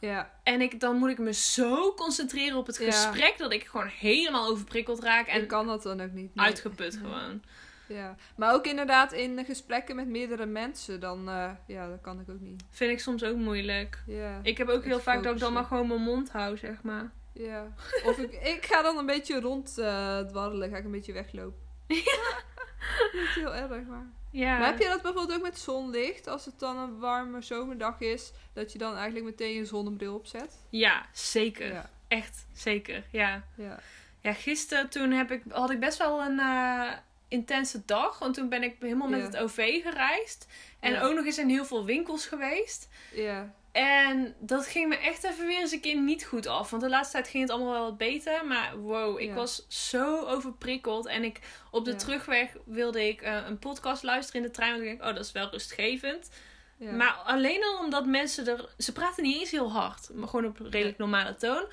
Ja, 0.00 0.32
En 0.42 0.60
ik, 0.60 0.80
dan 0.80 0.96
moet 0.96 1.10
ik 1.10 1.18
me 1.18 1.32
zo 1.32 1.94
concentreren 1.94 2.56
op 2.58 2.66
het 2.66 2.76
Ja. 2.78 2.84
gesprek 2.90 3.38
dat 3.38 3.52
ik 3.52 3.64
gewoon 3.64 3.86
helemaal 3.86 4.48
overprikkeld 4.48 5.02
raak 5.02 5.26
en 5.26 5.42
ik 5.42 5.48
kan 5.48 5.66
dat 5.66 5.82
dan 5.82 6.00
ook 6.00 6.12
niet. 6.12 6.34
nee. 6.34 6.46
uitgeput 6.46 6.96
gewoon. 6.96 7.42
Ja. 7.88 8.16
Maar 8.36 8.54
ook 8.54 8.66
inderdaad 8.66 9.12
in 9.12 9.44
gesprekken 9.44 9.96
met 9.96 10.08
meerdere 10.08 10.46
mensen, 10.46 11.00
dan, 11.00 11.28
eh, 11.28 11.50
ja, 11.66 11.88
dat 11.88 12.00
kan 12.00 12.20
ik 12.20 12.28
ook 12.28 12.40
niet. 12.40 12.64
Vind 12.70 12.90
ik 12.92 13.00
soms 13.00 13.24
ook 13.24 13.36
moeilijk. 13.36 14.02
Ja. 14.06 14.40
Ik 14.42 14.58
heb 14.58 14.68
ook 14.68 14.84
heel 14.84 15.00
vaak 15.00 15.22
dat 15.22 15.34
ik 15.34 15.40
dan 15.40 15.52
maar 15.52 15.64
gewoon 15.64 15.88
mijn 15.88 16.00
mond 16.02 16.30
hou, 16.30 16.56
zeg 16.56 16.82
maar. 16.82 17.10
ja. 17.32 17.66
Of 18.04 18.18
ik, 18.18 18.32
ik 18.56 18.66
ga 18.66 18.82
dan 18.82 18.98
een 18.98 19.06
beetje 19.06 19.40
rond 19.40 19.78
eh, 19.78 20.18
dwarrelen, 20.18 20.70
ga 20.70 20.76
ik 20.76 20.84
een 20.84 20.90
beetje 20.90 21.12
weglopen. 21.12 21.60
Dat 23.12 23.22
is 23.22 23.34
heel 23.34 23.54
erg, 23.54 23.86
maar... 23.86 24.06
Ja. 24.30 24.58
Maar 24.58 24.66
heb 24.66 24.78
je 24.78 24.88
dat 24.88 25.02
bijvoorbeeld 25.02 25.38
ook 25.38 25.44
met 25.44 25.58
zonlicht? 25.58 26.26
Als 26.26 26.44
het 26.44 26.58
dan 26.58 26.76
een 26.76 26.98
warme 26.98 27.42
zomerdag 27.42 28.00
is, 28.00 28.32
dat 28.52 28.72
je 28.72 28.78
dan 28.78 28.94
eigenlijk 28.94 29.24
meteen 29.24 29.54
je 29.54 29.64
zonnebril 29.64 30.14
opzet? 30.14 30.58
Ja, 30.70 31.06
zeker. 31.12 31.72
Ja. 31.72 31.90
Echt, 32.08 32.46
zeker. 32.52 33.04
Ja. 33.10 33.44
Ja. 33.54 33.78
Ja, 34.20 34.32
gisteren 34.32 34.88
toen 34.88 35.10
heb 35.10 35.30
ik, 35.30 35.42
had 35.48 35.70
ik 35.70 35.80
best 35.80 35.98
wel 35.98 36.20
een, 36.20 36.38
eh, 36.38 36.92
intense 37.28 37.82
dag. 37.84 38.18
Want 38.18 38.34
toen 38.34 38.48
ben 38.48 38.62
ik 38.62 38.76
helemaal 38.80 39.08
met 39.08 39.22
het 39.22 39.36
OV 39.36 39.82
gereisd. 39.82 40.46
En 40.80 41.00
ook 41.00 41.14
nog 41.14 41.24
eens 41.24 41.38
in 41.38 41.48
heel 41.48 41.64
veel 41.64 41.84
winkels 41.84 42.26
geweest. 42.26 42.88
Ja. 43.14 43.54
En 43.72 44.34
dat 44.38 44.66
ging 44.66 44.88
me 44.88 44.96
echt 44.96 45.24
even 45.24 45.46
weer 45.46 45.60
eens 45.60 45.72
een 45.72 45.80
keer 45.80 46.00
niet 46.00 46.24
goed 46.24 46.46
af. 46.46 46.70
Want 46.70 46.82
de 46.82 46.88
laatste 46.88 47.12
tijd 47.12 47.28
ging 47.28 47.42
het 47.42 47.52
allemaal 47.52 47.72
wel 47.72 47.84
wat 47.84 47.98
beter. 47.98 48.46
Maar 48.46 48.78
wow, 48.78 49.20
ik 49.20 49.34
was 49.34 49.66
zo 49.68 50.26
overprikkeld. 50.26 51.06
En 51.06 51.24
ik, 51.24 51.40
op 51.70 51.84
de 51.84 51.94
terugweg 51.94 52.56
wilde 52.64 53.08
ik 53.08 53.22
eh, 53.22 53.44
een 53.46 53.58
podcast 53.58 54.02
luisteren 54.02 54.40
in 54.40 54.46
de 54.46 54.54
trein. 54.54 54.70
Want 54.70 54.82
ik 54.82 54.88
denk, 54.88 55.08
oh, 55.08 55.16
dat 55.16 55.24
is 55.24 55.32
wel 55.32 55.50
rustgevend. 55.50 56.30
Ja. 56.76 56.92
Maar 56.92 57.12
alleen 57.12 57.64
al 57.64 57.78
omdat 57.78 58.06
mensen 58.06 58.46
er... 58.46 58.68
Ze 58.78 58.92
praten 58.92 59.22
niet 59.22 59.38
eens 59.38 59.50
heel 59.50 59.72
hard. 59.72 60.08
Maar 60.14 60.28
gewoon 60.28 60.46
op 60.46 60.58
redelijk 60.60 60.98
normale 60.98 61.36
toon. 61.36 61.64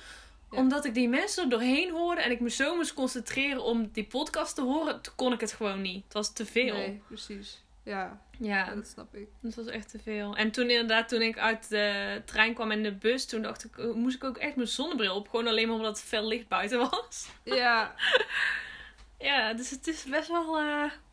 Ja. 0.50 0.58
Omdat 0.58 0.84
ik 0.84 0.94
die 0.94 1.08
mensen 1.08 1.42
er 1.44 1.50
doorheen 1.50 1.90
hoorde. 1.90 2.20
En 2.20 2.30
ik 2.30 2.40
me 2.40 2.50
zo 2.50 2.76
moest 2.76 2.94
concentreren 2.94 3.62
om 3.62 3.88
die 3.92 4.06
podcast 4.06 4.54
te 4.54 4.62
horen. 4.62 5.00
Toen 5.02 5.12
kon 5.16 5.32
ik 5.32 5.40
het 5.40 5.52
gewoon 5.52 5.80
niet. 5.82 6.04
Het 6.04 6.12
was 6.12 6.32
te 6.32 6.46
veel. 6.46 6.74
Nee, 6.74 7.02
precies. 7.06 7.64
Ja, 7.82 8.20
Ja. 8.38 8.74
dat 8.74 8.86
snap 8.86 9.14
ik. 9.14 9.28
Dat 9.40 9.54
was 9.54 9.66
echt 9.66 9.90
te 9.90 9.98
veel. 9.98 10.36
En 10.36 10.50
toen 10.50 10.70
inderdaad, 10.70 11.08
toen 11.08 11.22
ik 11.22 11.38
uit 11.38 11.68
de 11.68 12.22
trein 12.24 12.54
kwam 12.54 12.70
en 12.70 12.82
de 12.82 12.94
bus, 12.94 13.26
toen 13.26 13.42
dacht 13.42 13.64
ik, 13.64 13.78
eh, 13.78 13.92
moest 13.92 14.16
ik 14.16 14.24
ook 14.24 14.36
echt 14.36 14.56
mijn 14.56 14.68
zonnebril 14.68 15.14
op. 15.14 15.28
Gewoon 15.28 15.46
alleen 15.46 15.66
maar 15.68 15.76
omdat 15.76 15.96
het 15.96 16.06
fel 16.06 16.26
licht 16.26 16.48
buiten 16.48 16.78
was. 16.78 17.28
Ja, 17.42 17.94
Ja, 19.18 19.52
dus 19.54 19.70
het 19.70 19.86
is 19.86 20.04
best 20.04 20.28
wel, 20.28 20.44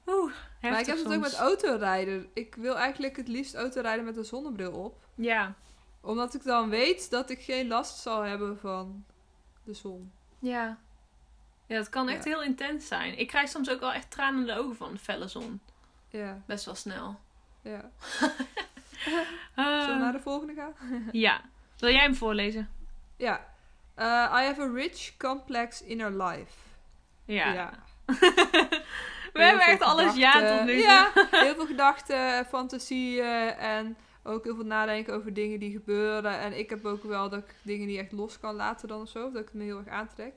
oeh, 0.07 0.33
maar 0.61 0.79
ik 0.79 0.85
heb 0.85 0.97
het 0.97 1.13
ook 1.13 1.21
met 1.21 1.33
autorijden. 1.35 2.29
Ik 2.33 2.55
wil 2.55 2.77
eigenlijk 2.77 3.15
het 3.17 3.27
liefst 3.27 3.55
autorijden 3.55 4.05
met 4.05 4.17
een 4.17 4.25
zonnebril 4.25 4.71
op. 4.71 4.95
Ja, 5.15 5.55
Omdat 6.01 6.33
ik 6.33 6.43
dan 6.43 6.69
weet 6.69 7.09
dat 7.09 7.29
ik 7.29 7.41
geen 7.41 7.67
last 7.67 7.97
zal 7.99 8.21
hebben 8.21 8.59
van 8.59 9.05
de 9.63 9.73
zon. 9.73 10.11
ja. 10.39 10.77
Ja, 11.67 11.75
dat 11.77 11.89
kan 11.89 12.09
echt 12.09 12.23
Ja. 12.23 12.29
heel 12.29 12.43
intens 12.43 12.87
zijn. 12.87 13.17
Ik 13.19 13.27
krijg 13.27 13.49
soms 13.49 13.69
ook 13.69 13.79
wel 13.79 13.93
echt 13.93 14.11
tranen 14.11 14.39
in 14.39 14.45
de 14.45 14.57
ogen 14.59 14.75
van 14.75 14.91
de 14.91 14.97
felle 14.99 15.27
zon. 15.27 15.61
Ja, 16.09 16.41
Best 16.45 16.65
wel 16.65 16.75
snel. 16.75 17.19
ja. 17.61 17.89
Eh, 18.19 18.27
Zullen 19.81 19.87
we 19.87 19.99
naar 19.99 20.11
de 20.11 20.19
volgende 20.19 20.53
gaan? 20.53 20.73
Ja. 21.11 21.41
Wil 21.77 21.89
jij 21.91 22.01
hem 22.01 22.15
voorlezen? 22.15 22.69
Ja. 23.17 23.45
Uh, 23.99 24.05
I 24.41 24.45
have 24.45 24.61
a 24.61 24.71
rich, 24.73 25.17
complex 25.17 25.81
inner 25.81 26.23
life. 26.23 26.53
Ja. 27.25 27.69
We 29.33 29.39
Heel 29.39 29.47
hebben 29.47 29.65
echt 29.65 29.81
alles 29.81 30.15
ja 30.15 30.31
tot 30.57 30.65
nu 30.65 30.73
toe. 30.73 30.81
Ja, 30.81 31.11
heel 31.31 31.55
veel 31.55 31.65
gedachten, 31.65 32.45
fantasieën 32.45 33.47
en 33.57 33.97
ook 34.23 34.43
heel 34.43 34.55
veel 34.55 34.65
nadenken 34.65 35.13
over 35.13 35.33
dingen 35.33 35.59
die 35.59 35.71
gebeuren. 35.71 36.39
En 36.39 36.57
ik 36.59 36.69
heb 36.69 36.85
ook 36.85 37.03
wel 37.03 37.29
dat 37.29 37.39
ik 37.39 37.55
dingen 37.61 37.87
niet 37.87 37.99
echt 37.99 38.11
los 38.11 38.39
kan 38.39 38.55
laten 38.55 38.87
dan 38.87 39.01
of 39.01 39.09
zo. 39.09 39.31
Dat 39.31 39.41
ik 39.41 39.47
het 39.47 39.53
me 39.53 39.63
heel 39.63 39.77
erg 39.77 39.87
aantrek. 39.87 40.33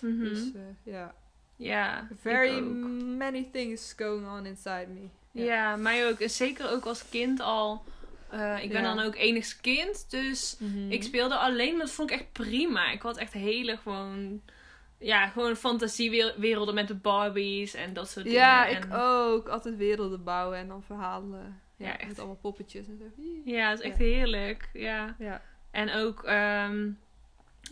Mhm. 0.00 0.18
Dus 0.22 0.52
eh, 0.54 0.60
ja. 0.92 1.14
Ja, 1.56 2.08
Very 2.20 2.60
many 3.16 3.48
things 3.52 3.94
going 3.96 4.26
on 4.28 4.46
inside 4.46 4.86
me. 4.88 5.08
Ja. 5.44 5.76
mij 5.76 6.08
ook. 6.08 6.18
En 6.20 6.30
zeker 6.30 6.70
ook 6.70 6.84
als 6.84 7.08
kind 7.08 7.40
al. 7.40 7.84
Eh, 8.30 8.62
ik 8.62 8.72
ben 8.72 8.82
Ja. 8.82 8.94
dan 8.94 9.04
ook 9.04 9.14
enigst 9.14 9.60
kind, 9.60 10.10
dus 10.10 10.56
Mhm. 10.58 10.90
ik 10.90 11.02
speelde 11.02 11.36
alleen, 11.36 11.78
dat 11.78 11.90
vond 11.90 12.10
ik 12.10 12.16
echt 12.16 12.32
prima. 12.32 12.90
Ik 12.90 13.02
had 13.02 13.16
echt 13.16 13.32
hele 13.32 13.76
gewoon, 13.76 14.42
ja, 14.98 15.26
gewoon 15.28 15.56
fantasiewerelden 15.56 16.74
met 16.74 16.88
de 16.88 16.94
Barbies 16.94 17.74
en 17.74 17.92
dat 17.92 18.08
soort 18.10 18.24
dingen. 18.24 18.40
Ja, 18.40 18.68
en, 18.68 18.76
ik 18.76 18.94
ook. 18.94 19.48
Altijd 19.48 19.76
werelden 19.76 20.24
bouwen 20.24 20.58
en 20.58 20.68
dan 20.68 20.82
verhalen. 20.82 21.60
Ja, 21.76 21.86
Ja, 21.86 21.98
echt. 21.98 22.08
Met 22.08 22.18
allemaal 22.18 22.36
poppetjes 22.36 22.86
en 22.86 22.98
zo. 22.98 23.22
Ja, 23.44 23.70
dat 23.70 23.78
is 23.78 23.84
echt 23.84 23.98
heerlijk. 23.98 24.68
Ja. 24.72 25.14
Ja. 25.18 25.42
En 25.70 25.92
ook 25.92 26.24
ehm, 26.24 26.90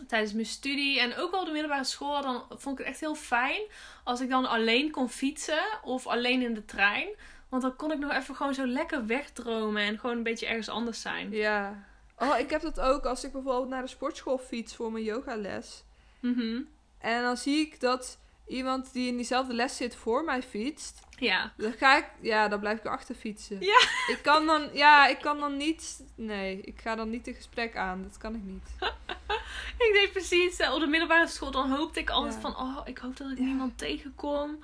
tijdens 0.07 0.33
mijn 0.33 0.45
studie 0.45 0.99
en 0.99 1.15
ook 1.15 1.31
wel 1.31 1.39
op 1.39 1.45
de 1.45 1.51
middelbare 1.51 1.83
school, 1.83 2.21
dan 2.21 2.43
vond 2.49 2.79
ik 2.79 2.85
het 2.85 2.93
echt 2.93 2.99
heel 2.99 3.15
fijn 3.15 3.61
als 4.03 4.21
ik 4.21 4.29
dan 4.29 4.45
alleen 4.45 4.91
kon 4.91 5.09
fietsen 5.09 5.63
of 5.83 6.07
alleen 6.07 6.41
in 6.41 6.53
de 6.53 6.65
trein. 6.65 7.07
Want 7.49 7.61
dan 7.61 7.75
kon 7.75 7.91
ik 7.91 7.99
nog 7.99 8.11
even 8.11 8.35
gewoon 8.35 8.53
zo 8.53 8.65
lekker 8.65 9.05
wegdromen 9.05 9.81
en 9.81 9.99
gewoon 9.99 10.17
een 10.17 10.23
beetje 10.23 10.47
ergens 10.47 10.69
anders 10.69 11.01
zijn. 11.01 11.31
Ja. 11.31 11.83
Oh, 12.19 12.39
ik 12.39 12.49
heb 12.49 12.61
dat 12.61 12.79
ook 12.79 13.05
als 13.05 13.23
ik 13.23 13.31
bijvoorbeeld 13.31 13.69
naar 13.69 13.81
de 13.81 13.87
sportschool 13.87 14.37
fiets 14.37 14.75
voor 14.75 14.91
mijn 14.91 15.03
yogales. 15.03 15.83
Mhm. 16.19 16.61
En 16.97 17.21
dan 17.21 17.37
zie 17.37 17.59
ik 17.59 17.79
dat 17.79 18.19
iemand 18.47 18.93
die 18.93 19.07
in 19.07 19.15
diezelfde 19.15 19.53
les 19.53 19.75
zit 19.77 19.95
voor 19.95 20.23
mij 20.23 20.41
fietst. 20.43 20.99
Ja. 21.17 21.53
Dan 21.57 21.73
ga 21.73 21.97
ik, 21.97 22.05
ja, 22.21 22.47
dan 22.47 22.59
blijf 22.59 22.77
ik 22.79 22.85
achter 22.85 23.15
fietsen. 23.15 23.59
Ja. 23.59 23.79
Ik 24.07 24.19
kan 24.23 24.45
dan, 24.45 24.69
ja, 24.73 25.07
ik 25.07 25.17
kan 25.19 25.39
dan 25.39 25.57
niet, 25.57 26.03
nee, 26.15 26.61
ik 26.61 26.81
ga 26.81 26.95
dan 26.95 27.09
niet 27.09 27.27
een 27.27 27.33
gesprek 27.33 27.75
aan. 27.77 28.03
Dat 28.03 28.17
kan 28.17 28.35
ik 28.35 28.41
niet. 28.43 28.69
Ik 29.77 29.89
deed 29.93 30.11
precies 30.11 30.57
eh, 30.57 30.73
op 30.73 30.79
de 30.79 30.87
middelbare 30.87 31.27
school. 31.27 31.51
Dan 31.51 31.71
hoopte 31.71 31.99
ik 31.99 32.09
altijd 32.09 32.33
Ja. 32.33 32.39
van, 32.39 32.57
oh, 32.57 32.81
ik 32.85 32.97
hoop 32.97 33.17
dat 33.17 33.31
ik 33.31 33.37
Ja. 33.37 33.43
niemand 33.43 33.77
tegenkom. 33.77 34.63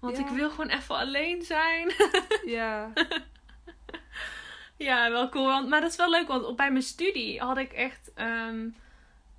Want 0.00 0.16
Ja. 0.16 0.22
ik 0.24 0.28
wil 0.30 0.50
gewoon 0.50 0.68
even 0.68 0.94
alleen 0.96 1.42
zijn. 1.42 1.92
Ja, 2.46 2.92
ja, 4.76 5.10
wel 5.10 5.28
cool. 5.28 5.46
Want, 5.46 5.68
maar 5.68 5.80
dat 5.80 5.90
is 5.90 5.96
wel 5.96 6.10
leuk, 6.10 6.28
want 6.28 6.44
op- 6.44 6.56
bij 6.56 6.70
mijn 6.70 6.82
studie 6.84 7.40
had 7.40 7.56
ik 7.58 7.72
echt 7.72 8.10
ehm, 8.14 8.68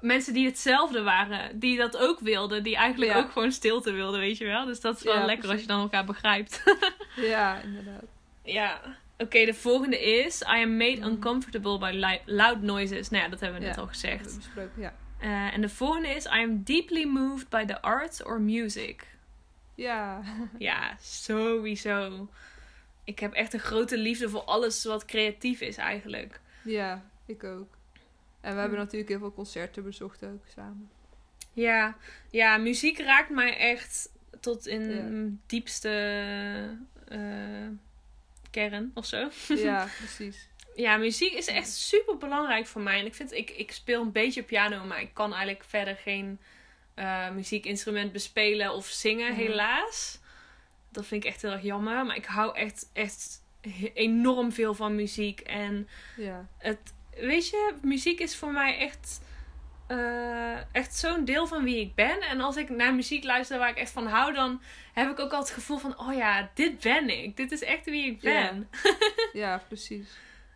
mensen 0.02 0.34
die 0.34 0.46
hetzelfde 0.46 1.02
waren. 1.04 1.60
Die 1.60 1.78
dat 1.78 1.98
ook 1.98 2.20
wilden. 2.20 2.64
Die 2.64 2.76
eigenlijk 2.76 3.12
Ja. 3.12 3.18
ook 3.18 3.32
gewoon 3.32 3.52
stilte 3.52 3.92
wilden, 3.92 4.20
weet 4.20 4.38
je 4.38 4.46
wel. 4.46 4.66
Dus 4.66 4.82
dat 4.82 4.98
is 4.98 5.04
wel 5.04 5.14
Ja, 5.16 5.26
lekker 5.26 5.50
als 5.50 5.62
je 5.62 5.68
dan 5.68 5.80
elkaar 5.82 6.06
begrijpt. 6.06 6.64
ja, 7.16 7.62
inderdaad. 7.62 8.04
ja. 8.44 8.82
Oké, 9.18 9.46
de 9.46 9.54
volgende 9.54 10.00
is... 10.04 10.42
I 10.42 10.46
am 10.64 10.78
made 10.78 11.00
Mhm. 11.00 11.08
uncomfortable 11.10 11.78
by 11.78 12.20
loud 12.26 12.62
noises. 12.62 13.10
Nou 13.10 13.24
ja, 13.24 13.30
dat 13.30 13.40
hebben 13.40 13.60
we 13.60 13.66
net 13.66 13.76
Ja. 13.76 13.82
al 13.82 13.88
gezegd. 13.88 14.36
besproken, 14.36 14.82
ja. 14.82 14.94
Eh, 15.20 15.54
en 15.54 15.62
de 15.62 15.70
volgende 15.70 16.08
is... 16.10 16.26
I 16.26 16.30
am 16.44 16.64
deeply 16.64 17.04
moved 17.06 17.50
by 17.50 17.66
the 17.66 17.82
arts 17.82 18.24
or 18.24 18.42
music. 18.42 19.08
Ja, 19.76 20.22
Ja, 20.58 20.96
sowieso. 21.00 22.28
Ik 23.04 23.20
heb 23.20 23.34
echt 23.34 23.54
een 23.54 23.60
grote 23.60 23.98
liefde 23.98 24.30
voor 24.30 24.42
alles 24.44 24.84
wat 24.86 25.06
creatief 25.06 25.62
is 25.62 25.78
eigenlijk. 25.78 26.40
ja, 26.64 27.04
ik 27.26 27.44
ook. 27.44 27.68
En 28.42 28.54
we 28.54 28.60
hebben 28.60 28.80
natuurlijk 28.80 29.10
heel 29.10 29.20
veel 29.20 29.34
concerten 29.34 29.84
bezocht 29.84 30.24
ook 30.24 30.44
samen. 30.56 30.90
Ja, 31.54 31.98
ja 32.30 32.58
muziek 32.58 33.00
raakt 33.00 33.30
mij 33.30 33.58
echt 33.58 34.10
tot 34.40 34.68
in 34.68 34.90
Ja. 34.92 35.38
diepste 35.46 35.90
eh, 37.08 37.68
kern 38.52 38.92
of 38.94 39.06
zo. 39.06 39.30
Ja, 39.56 39.88
precies. 39.98 40.48
Ja, 40.76 40.98
muziek 40.98 41.34
is 41.34 41.48
echt 41.48 41.70
super 41.74 42.18
belangrijk 42.18 42.66
voor 42.68 42.82
mij. 42.82 43.00
En 43.00 43.06
ik 43.06 43.14
vind, 43.16 43.32
ik, 43.32 43.50
ik 43.50 43.72
speel 43.72 44.02
een 44.02 44.12
beetje 44.12 44.44
piano, 44.44 44.86
maar 44.86 45.02
ik 45.02 45.14
kan 45.14 45.34
eigenlijk 45.34 45.64
verder 45.64 45.96
geen 45.96 46.40
eh, 46.94 47.30
muziekinstrument 47.32 48.12
bespelen 48.12 48.74
of 48.74 48.86
zingen, 48.88 49.32
Mhm. 49.32 49.40
helaas. 49.40 50.20
Dat 50.92 51.06
vind 51.06 51.24
ik 51.24 51.30
echt 51.30 51.42
heel 51.42 51.52
erg 51.52 51.62
jammer. 51.64 52.06
Maar 52.06 52.16
ik 52.16 52.26
hou 52.26 52.56
echt, 52.56 52.90
echt 52.94 53.42
enorm 53.94 54.52
veel 54.52 54.74
van 54.74 54.96
muziek. 54.96 55.40
En 55.40 55.88
Ja, 56.18 56.48
het, 56.58 56.94
weet 57.22 57.50
je, 57.50 57.74
muziek 57.82 58.20
is 58.20 58.36
voor 58.36 58.52
mij 58.52 58.78
echt, 58.78 59.22
eh, 59.88 60.74
echt 60.76 60.96
zo'n 60.96 61.26
deel 61.26 61.48
van 61.48 61.64
wie 61.64 61.80
ik 61.80 61.96
ben. 61.96 62.22
En 62.22 62.42
als 62.42 62.56
ik 62.58 62.70
naar 62.70 62.94
muziek 62.96 63.24
luister 63.24 63.58
waar 63.60 63.70
ik 63.70 63.78
echt 63.78 63.92
van 63.92 64.08
hou, 64.08 64.34
dan 64.34 64.62
heb 64.94 65.10
ik 65.12 65.20
ook 65.20 65.32
al 65.32 65.40
het 65.40 65.50
gevoel 65.50 65.78
van, 65.78 66.00
oh 66.00 66.14
ja, 66.14 66.50
dit 66.54 66.80
ben 66.80 67.10
ik. 67.24 67.38
Dit 67.38 67.52
is 67.52 67.64
echt 67.64 67.86
wie 67.86 68.12
ik 68.12 68.22
Ja. 68.22 68.32
ben. 68.52 68.70
ja, 69.42 69.64
precies. 69.68 70.10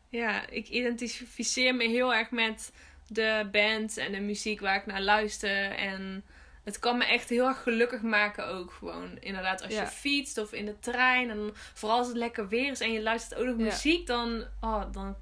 Ja, 0.10 0.48
ik 0.50 0.68
identificeer 0.70 1.76
me 1.76 1.88
heel 1.88 2.14
erg 2.14 2.32
met 2.32 2.72
de 3.08 3.48
band 3.52 3.98
en 3.98 4.12
de 4.12 4.20
muziek 4.20 4.60
waar 4.60 4.76
ik 4.76 4.86
naar 4.86 5.02
luister. 5.02 5.72
En 5.72 6.24
het 6.64 6.80
kan 6.80 6.98
me 6.98 7.06
echt 7.06 7.30
heel 7.30 7.48
erg 7.48 7.64
gelukkig 7.64 8.02
maken 8.02 8.48
ook 8.48 8.72
gewoon. 8.72 9.18
Inderdaad, 9.20 9.64
als 9.64 9.74
Ja. 9.74 9.82
je 9.82 9.88
fietst 9.88 10.38
of 10.38 10.54
in 10.54 10.66
de 10.66 10.80
trein. 10.80 11.30
En 11.30 11.52
vooral 11.54 11.98
als 11.98 12.08
het 12.08 12.18
lekker 12.18 12.48
weer 12.48 12.72
is 12.72 12.80
en 12.80 12.92
je 12.92 13.02
luistert 13.02 13.40
ook 13.40 13.46
nog 13.46 13.58
Ja. 13.58 13.64
muziek, 13.64 14.08
dan, 14.08 14.46
oh, 14.62 14.84
dan 14.92 15.16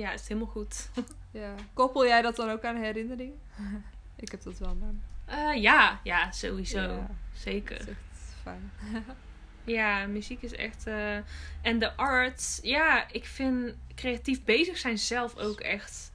ja, 0.00 0.12
is 0.12 0.28
helemaal 0.28 0.50
goed. 0.50 0.88
Ja. 1.30 1.54
Koppel 1.74 2.06
jij 2.06 2.22
dat 2.22 2.36
dan 2.36 2.50
ook 2.50 2.64
aan 2.64 2.76
herinneringen? 2.76 3.40
ik 4.16 4.30
heb 4.30 4.42
dat 4.42 4.58
wel 4.58 4.68
gedaan. 4.68 5.02
Eh, 5.24 5.62
ja, 5.62 6.00
ja, 6.02 6.30
sowieso. 6.32 6.80
Ja, 6.80 7.10
Zeker. 7.34 7.78
dat 7.78 7.86
is 7.86 7.92
echt 7.92 8.34
fijn. 8.42 8.70
Ja, 9.64 10.06
muziek 10.06 10.42
is 10.42 10.52
echt. 10.54 10.86
eh, 10.86 11.16
En 11.62 11.78
de 11.78 11.96
arts, 11.96 12.58
ja, 12.62 13.08
ik 13.12 13.24
vind 13.24 13.74
creatief 13.94 14.44
bezig 14.44 14.78
zijn 14.78 14.98
zelf 14.98 15.36
ook 15.36 15.60
echt. 15.60 16.12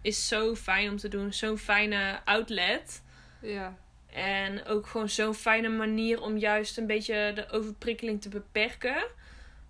Is 0.00 0.28
zo 0.28 0.54
fijn 0.54 0.90
om 0.90 0.96
te 0.96 1.08
doen. 1.08 1.32
Zo'n 1.32 1.58
fijne 1.58 2.20
outlet. 2.24 3.02
Ja, 3.40 3.74
En 4.12 4.64
ook 4.64 4.86
gewoon 4.86 5.08
zo'n 5.08 5.34
fijne 5.34 5.68
manier 5.68 6.20
om 6.20 6.36
juist 6.36 6.78
een 6.78 6.86
beetje 6.86 7.32
de 7.34 7.50
overprikkeling 7.50 8.20
te 8.22 8.28
beperken. 8.28 9.04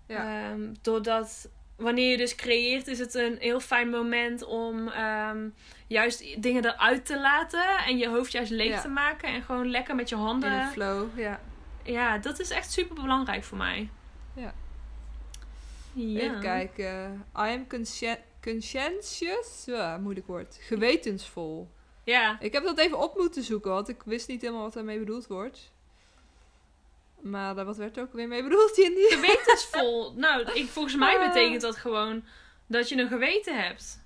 ja, 0.07 0.49
Ehm, 0.51 0.73
doordat 0.81 1.49
wanneer 1.83 2.09
je 2.11 2.17
dus 2.17 2.35
creëert, 2.35 2.87
is 2.87 2.99
het 2.99 3.13
een 3.13 3.37
heel 3.39 3.59
fijn 3.59 3.89
moment 3.89 4.43
om 4.43 4.87
ehm, 4.87 5.49
juist 5.87 6.41
dingen 6.43 6.65
eruit 6.65 7.05
te 7.05 7.19
laten. 7.19 7.77
En 7.87 7.97
je 7.97 8.07
hoofd 8.07 8.31
juist 8.31 8.51
leeg 8.51 8.69
Ja. 8.69 8.81
te 8.81 8.87
maken. 8.87 9.29
En 9.29 9.41
gewoon 9.41 9.69
lekker 9.69 9.95
met 9.95 10.09
je 10.09 10.15
in 10.15 10.21
handen. 10.21 10.51
een 10.51 10.71
flow. 10.71 11.19
Ja. 11.19 11.39
Ja, 11.83 12.17
dat 12.17 12.39
is 12.39 12.49
echt 12.49 12.71
super 12.71 12.95
belangrijk 12.95 13.43
voor 13.43 13.57
mij. 13.57 13.89
Ja. 14.35 14.53
Ja. 15.93 16.19
Even 16.19 16.39
kijken. 16.39 17.13
I 17.37 17.39
am 17.55 17.67
conscien- 17.67 18.17
conscientious. 18.41 19.63
Ja, 19.65 19.97
moeilijk 19.97 20.27
woord. 20.27 20.57
Gewetensvol. 20.61 21.69
Ja. 22.03 22.37
Ik 22.39 22.53
heb 22.53 22.63
dat 22.63 22.77
even 22.77 22.99
op 22.99 23.17
moeten 23.17 23.43
zoeken, 23.43 23.71
want 23.71 23.89
ik 23.89 24.01
wist 24.05 24.27
niet 24.27 24.41
helemaal 24.41 24.61
wat 24.63 24.73
daarmee 24.73 24.99
bedoeld 24.99 25.27
wordt. 25.27 25.71
Maar 27.23 27.57
eh, 27.57 27.65
wat 27.65 27.77
werd 27.77 27.97
er 27.97 28.03
ook 28.03 28.13
weer 28.13 28.27
mee 28.27 28.43
bedoeld, 28.43 28.71
Cindy? 28.75 29.01
Gewetensvol. 29.09 30.13
nou, 30.25 30.51
ik, 30.51 30.67
volgens 30.69 30.95
mij 30.95 31.17
Ah. 31.17 31.27
betekent 31.27 31.61
dat 31.61 31.75
gewoon 31.75 32.23
dat 32.67 32.89
je 32.89 32.97
een 32.97 33.07
geweten 33.07 33.63
hebt. 33.63 33.99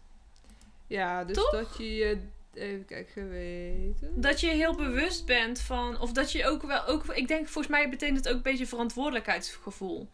Ja, 0.87 1.23
dus 1.23 1.35
Toch? 1.35 1.51
dat 1.51 1.77
je 1.77 1.95
je... 1.95 2.17
Even 2.53 2.85
kijken, 2.85 3.13
geweten... 3.13 4.21
Dat 4.21 4.39
je 4.39 4.47
heel 4.47 4.75
bewust 4.75 5.25
bent 5.25 5.59
van. 5.61 5.99
Of 5.99 6.11
dat 6.11 6.31
je 6.31 6.45
ook 6.47 6.61
wel. 6.61 6.85
Ook, 6.85 7.05
ik 7.05 7.27
denk 7.27 7.47
volgens 7.47 7.73
mij 7.73 7.89
betekent 7.89 8.17
het 8.17 8.27
ook 8.29 8.35
een 8.35 8.41
beetje 8.41 8.65
verantwoordelijkheidsgevoel. 8.67 10.09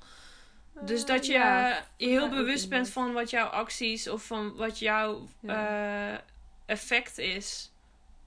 Dus 0.82 1.02
Eh, 1.02 1.08
dat 1.08 1.26
je 1.26 1.32
ja. 1.34 1.86
je 1.98 2.08
heel 2.08 2.30
bewust 2.30 2.70
bent 2.70 2.90
van 2.90 3.14
wat 3.14 3.30
jouw 3.30 3.46
acties 3.48 4.08
of 4.10 4.24
van 4.26 4.56
wat 4.56 4.80
jouw 4.80 5.28
Ja. 5.40 6.14
eh, 6.14 6.20
effect 6.66 7.18
is. 7.18 7.72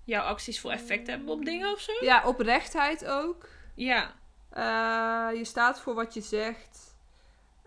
Jouw 0.05 0.23
acties 0.23 0.61
voor 0.61 0.71
effect 0.71 1.07
hebben 1.07 1.29
op 1.29 1.45
dingen 1.45 1.73
of 1.73 1.81
zo? 1.81 1.93
Ja, 2.01 2.23
oprechtheid 2.27 3.05
ook. 3.05 3.49
Ja. 3.75 4.15
Eh, 4.57 5.29
je 5.35 5.45
staat 5.45 5.81
voor 5.81 5.95
wat 5.95 6.15
je 6.15 6.21
zegt. 6.21 6.97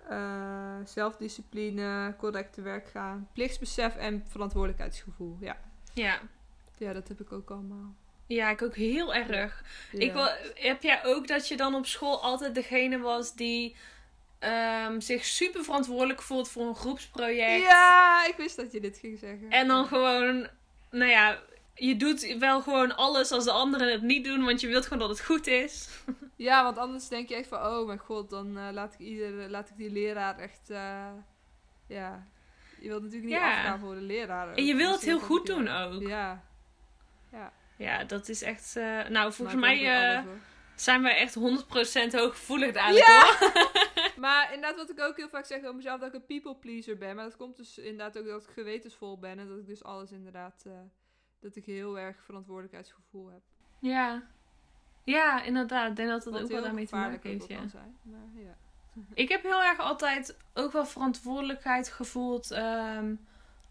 Eh, 0.08 0.76
zelfdiscipline, 0.86 2.16
correct 2.18 2.54
te 2.54 2.62
werk 2.62 2.88
gaan. 2.88 3.30
Plichtsbesef 3.34 3.96
en 3.96 4.26
verantwoordelijkheidsgevoel. 4.28 5.38
Ja. 5.40 5.58
Ja. 5.94 6.20
ja, 6.78 6.94
dat 6.94 7.08
heb 7.08 7.20
ik 7.20 7.32
ook 7.32 7.50
allemaal. 7.50 7.94
Ja, 8.28 8.50
ik 8.50 8.62
ook 8.62 8.76
heel 8.76 9.14
erg. 9.14 9.64
Ja. 9.92 10.00
Ik 10.00 10.14
wil, 10.14 10.28
heb 10.54 10.84
jij 10.84 11.06
ook 11.06 11.28
dat 11.28 11.48
je 11.48 11.58
dan 11.58 11.76
op 11.76 11.86
school 11.86 12.22
altijd 12.22 12.56
degene 12.56 12.98
was 12.98 13.36
die 13.36 13.76
ehm, 14.40 15.00
zich 15.00 15.26
super 15.26 15.64
verantwoordelijk 15.64 16.22
voelt 16.22 16.50
voor 16.50 16.68
een 16.68 16.76
groepsproject? 16.76 17.62
Ja, 17.62 18.26
ik 18.28 18.36
wist 18.38 18.56
dat 18.56 18.72
je 18.72 18.80
dit 18.80 18.98
ging 18.98 19.20
zeggen. 19.20 19.50
En 19.50 19.68
dan 19.68 19.86
gewoon, 19.86 20.48
nou 20.90 21.12
ja, 21.12 21.40
je 21.80 21.96
doet 21.98 22.36
wel 22.40 22.62
gewoon 22.62 22.96
alles 22.96 23.32
als 23.32 23.44
de 23.44 23.52
anderen 23.52 23.92
het 23.92 24.02
niet 24.02 24.26
doen, 24.26 24.44
want 24.46 24.62
je 24.62 24.68
wilt 24.68 24.84
gewoon 24.84 25.00
dat 25.00 25.10
het 25.18 25.26
goed 25.26 25.48
is. 25.48 25.88
Ja, 26.36 26.64
want 26.64 26.78
anders 26.78 27.08
denk 27.08 27.30
je 27.30 27.36
echt 27.36 27.48
van, 27.48 27.60
oh 27.66 27.86
mijn 27.88 28.00
god, 28.00 28.30
dan 28.30 28.58
eh, 28.58 28.68
laat, 28.72 28.94
ik 28.94 29.00
ieder, 29.00 29.50
laat 29.50 29.70
ik 29.70 29.78
die 29.78 29.92
leraar 29.92 30.38
echt, 30.38 30.70
eh, 30.70 31.08
ja. 31.88 32.28
Je 32.82 32.88
wilt 32.88 33.02
natuurlijk 33.04 33.32
niet 33.32 33.40
Ja. 33.42 33.58
afgaan 33.58 33.80
voor 33.80 33.96
de 33.96 34.02
leraar. 34.02 34.54
En 34.54 34.66
je 34.66 34.72
ook. 34.72 34.78
wilt 34.78 34.92
het 34.92 35.00
Dus 35.02 35.10
heel 35.10 35.20
goed 35.20 35.46
denk 35.46 35.58
doen 35.58 35.68
ook. 35.68 36.02
Ja. 36.02 36.44
Ja, 37.78 38.04
dat 38.04 38.30
is 38.30 38.42
echt, 38.42 38.76
eh, 38.76 39.08
nou 39.08 39.34
volgens 39.34 39.60
Maar 39.60 39.70
mij 39.76 40.10
eh, 40.12 40.18
alles, 40.18 40.26
zijn 40.76 41.02
wij 41.02 41.16
echt 41.18 41.36
100% 41.36 42.14
hooggevoelig 42.14 42.74
dadelijk 42.74 43.06
Ja! 43.06 43.36
hoor. 43.40 43.68
Maar 44.18 44.54
inderdaad, 44.54 44.76
wat 44.78 44.90
ik 44.90 45.00
ook 45.00 45.18
heel 45.18 45.30
vaak 45.30 45.46
zeg 45.46 45.60
over 45.60 45.76
mezelf, 45.76 46.00
dat 46.00 46.08
ik 46.08 46.14
een 46.14 46.26
people 46.26 46.56
pleaser 46.56 46.98
ben. 46.98 47.16
Maar 47.16 47.24
dat 47.26 47.38
komt 47.38 47.58
dus 47.58 47.78
inderdaad 47.78 48.18
ook 48.18 48.26
dat 48.26 48.44
ik 48.44 48.50
gewetensvol 48.54 49.20
ben. 49.20 49.40
En 49.40 49.48
dat 49.48 49.58
ik 49.58 49.68
dus 49.68 49.84
alles 49.84 50.12
inderdaad, 50.12 50.64
eh, 50.66 50.72
dat 51.40 51.56
ik 51.56 51.66
heel 51.66 52.00
erg 52.00 52.24
verantwoordelijkheidsgevoel 52.24 53.28
heb. 53.28 53.42
Ja. 53.80 54.24
Ja, 55.04 55.42
inderdaad. 55.44 55.90
Ik 55.90 55.96
denk 55.96 56.10
dat 56.10 56.24
dat 56.24 56.34
Wat 56.34 56.42
ook 56.42 56.50
wel 56.50 56.62
daarmee 56.62 56.88
te 56.88 56.96
maken 56.96 57.30
heeft, 57.30 57.48
ja. 57.48 57.68
zijn. 57.68 57.98
Maar 58.02 58.44
ja. 58.44 58.56
Ik 59.14 59.30
heb 59.30 59.44
heel 59.44 59.64
erg 59.64 59.80
altijd 59.80 60.38
ook 60.54 60.72
wel 60.72 60.86
verantwoordelijkheid 60.86 61.90
gevoeld 61.90 62.52
ehm, 62.52 63.14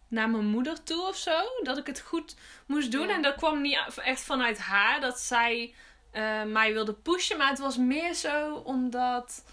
naar 0.09 0.31
mijn 0.31 0.46
moeder 0.46 0.83
toe 0.83 1.02
of 1.07 1.16
zo. 1.16 1.40
Dat 1.62 1.78
ik 1.78 1.87
het 1.87 2.00
goed 2.00 2.37
moest 2.66 2.92
doen. 2.92 3.09
Ja. 3.09 3.14
En 3.14 3.22
dat 3.22 3.35
kwam 3.35 3.61
niet 3.61 3.78
echt 3.96 4.24
vanuit 4.24 4.59
haar 4.59 5.00
dat 5.00 5.18
zij 5.20 5.74
eh, 6.11 6.44
mij 6.44 6.72
wilde 6.72 6.94
pushen. 6.94 7.38
Maar 7.38 7.48
het 7.48 7.59
was 7.59 7.76
meer 7.76 8.14
zo 8.14 8.54
omdat 8.54 9.44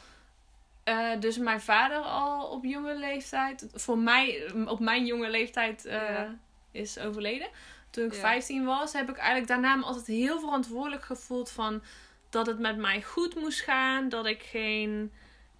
eh, 0.83 1.19
dus 1.19 1.37
mijn 1.37 1.61
vader 1.61 1.97
al 1.97 2.47
op 2.47 2.63
jonge 2.63 2.95
leeftijd, 2.95 3.67
voor 3.73 3.97
mij 3.97 4.51
op 4.65 4.79
mijn 4.79 5.05
jonge 5.05 5.29
leeftijd 5.29 5.85
eh, 5.85 6.09
Ja. 6.09 6.35
is 6.71 6.99
overleden. 6.99 7.47
Toen 7.95 8.05
ik 8.05 8.13
Ja. 8.13 8.19
15 8.19 8.65
was, 8.65 8.93
heb 8.93 9.09
ik 9.09 9.15
eigenlijk 9.17 9.47
daarna 9.47 9.75
me 9.75 9.83
altijd 9.83 10.05
heel 10.07 10.39
verantwoordelijk 10.39 11.03
gevoeld 11.03 11.51
van 11.51 11.81
dat 12.29 12.45
het 12.47 12.59
met 12.59 12.77
mij 12.77 13.01
goed 13.01 13.35
moest 13.35 13.61
gaan. 13.61 14.09
Dat 14.09 14.25
ik 14.25 14.43
geen. 14.43 15.11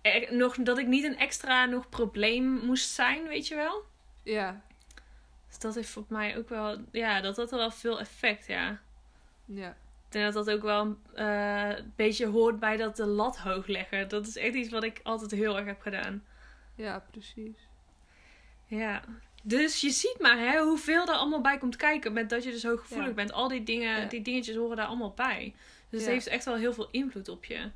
er- 0.02 0.36
nog, 0.36 0.56
dat 0.56 0.78
ik 0.78 0.88
niet 0.88 1.04
een 1.04 1.18
extra 1.18 1.66
nog 1.66 1.90
probleem 1.90 2.44
moest 2.66 2.90
zijn, 2.90 3.24
weet 3.28 3.48
je 3.48 3.56
wel. 3.56 3.84
Ja. 4.24 4.62
Dus 5.48 5.60
dat 5.60 5.76
heeft 5.76 5.90
voor 5.90 6.06
mij 6.08 6.38
ook 6.38 6.50
wel. 6.50 6.78
Ja, 6.92 7.22
dat 7.22 7.36
had 7.36 7.52
wel 7.52 7.72
veel 7.72 8.00
effect, 8.00 8.48
ja. 8.48 8.80
Ja. 9.46 9.70
Ik 9.70 10.22
denk 10.22 10.34
dat 10.34 10.46
dat 10.46 10.56
ook 10.56 10.62
wel 10.62 10.98
eh, 11.14 11.70
een 11.78 11.94
beetje 11.96 12.26
hoort 12.28 12.60
bij 12.60 12.78
dat 12.78 12.96
de 12.96 13.06
lat 13.06 13.38
hoog 13.38 13.68
leggen. 13.68 14.08
Dat 14.08 14.28
is 14.28 14.36
echt 14.38 14.54
iets 14.54 14.70
wat 14.70 14.84
ik 14.84 15.00
altijd 15.04 15.32
heel 15.32 15.58
erg 15.58 15.66
heb 15.66 15.82
gedaan. 15.82 16.24
Ja, 16.76 17.06
precies. 17.12 17.68
Ja. 18.66 19.02
Dus 19.48 19.82
je 19.82 19.90
ziet 19.90 20.16
maar 20.20 20.38
hè, 20.38 20.62
hoeveel 20.62 21.08
er 21.08 21.14
allemaal 21.16 21.42
bij 21.42 21.58
komt 21.58 21.76
kijken 21.76 22.14
met 22.14 22.30
dat 22.30 22.44
je 22.44 22.52
dus 22.52 22.64
hooggevoelig 22.64 23.08
Ja. 23.08 23.14
bent. 23.14 23.32
Al 23.34 23.48
die 23.48 23.64
dingen, 23.64 24.02
Ja. 24.02 24.08
die 24.08 24.22
dingetjes 24.22 24.56
horen 24.56 24.78
daar 24.78 24.86
allemaal 24.86 25.14
bij. 25.16 25.54
Dus 25.90 26.02
het 26.02 26.10
heeft 26.10 26.28
echt 26.28 26.46
wel 26.46 26.56
heel 26.56 26.74
veel 26.74 26.88
invloed 26.92 27.30
op 27.30 27.46
je. 27.46 27.70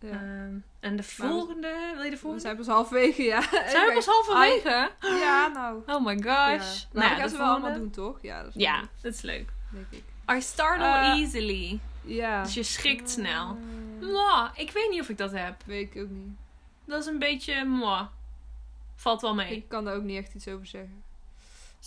Ja. 0.00 0.10
Ehm, 0.10 0.54
en 0.80 0.96
de 0.96 1.02
we- 1.02 1.02
volgende, 1.02 1.90
wil 1.94 2.02
je 2.02 2.10
de 2.10 2.10
We 2.10 2.16
volgende? 2.16 2.44
zijn 2.44 2.56
pas 2.56 2.66
halverwege, 2.66 3.22
ja. 3.22 3.42
Zijn 3.68 3.86
we 3.86 3.92
pas 3.94 4.06
halverwege? 4.06 4.90
Ja, 5.00 5.46
nou. 5.48 5.82
Oh 5.86 6.04
my 6.04 6.18
Ja. 6.24 6.58
gosh. 6.58 6.84
Nou, 6.92 7.08
we 7.08 7.14
de 7.14 7.20
gaan 7.20 7.28
ze 7.28 7.36
wel 7.36 7.46
allemaal 7.46 7.74
doen, 7.74 7.90
toch? 7.90 8.18
Ja, 8.22 8.42
dat 8.42 8.54
is 8.54 8.62
Ja, 8.62 8.78
goed, 8.78 8.88
dat 9.02 9.14
is 9.14 9.20
leuk. 9.22 9.48
denk 9.70 9.86
ik. 9.90 10.02
I 10.36 10.40
startle 10.40 10.84
Eh, 10.86 11.18
easily. 11.20 11.78
Ja. 12.02 12.42
Dus 12.42 12.54
je 12.54 12.62
schrikt 12.62 13.10
snel. 13.10 13.56
Eh, 14.00 14.06
Mwah, 14.08 14.50
ik 14.54 14.70
weet 14.70 14.90
niet 14.90 15.00
of 15.00 15.08
ik 15.08 15.18
dat 15.18 15.32
heb. 15.32 15.54
weet 15.66 15.94
ik 15.94 16.02
ook 16.02 16.08
niet. 16.10 16.36
Dat 16.84 17.00
is 17.00 17.06
een 17.06 17.18
beetje 17.18 17.64
mwah. 17.64 18.06
Valt 18.96 19.20
wel 19.20 19.34
mee. 19.34 19.56
Ik 19.56 19.68
kan 19.68 19.84
daar 19.84 19.94
ook 19.94 20.02
niet 20.02 20.18
echt 20.18 20.34
iets 20.34 20.48
over 20.48 20.66
zeggen. 20.66 21.02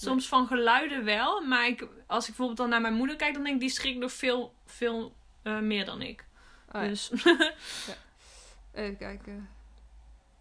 Soms 0.06 0.28
van 0.28 0.48
geluiden 0.48 1.04
wel, 1.04 1.42
maar 1.42 1.68
ik, 1.68 1.82
als 2.08 2.22
ik 2.24 2.28
bijvoorbeeld 2.28 2.58
dan 2.58 2.70
naar 2.70 2.82
mijn 2.82 2.94
moeder 2.94 3.16
kijk, 3.16 3.34
dan 3.34 3.44
denk 3.44 3.56
ik 3.56 3.62
die 3.62 3.70
schrikt 3.70 4.00
nog 4.00 4.12
veel, 4.12 4.54
veel 4.66 5.16
eh, 5.44 5.60
meer 5.60 5.86
dan 5.86 6.02
ik. 6.02 6.26
Oh, 6.72 6.82
ja. 6.82 6.88
Dus 6.88 7.12
Even 8.74 8.98
kijken. 8.98 9.50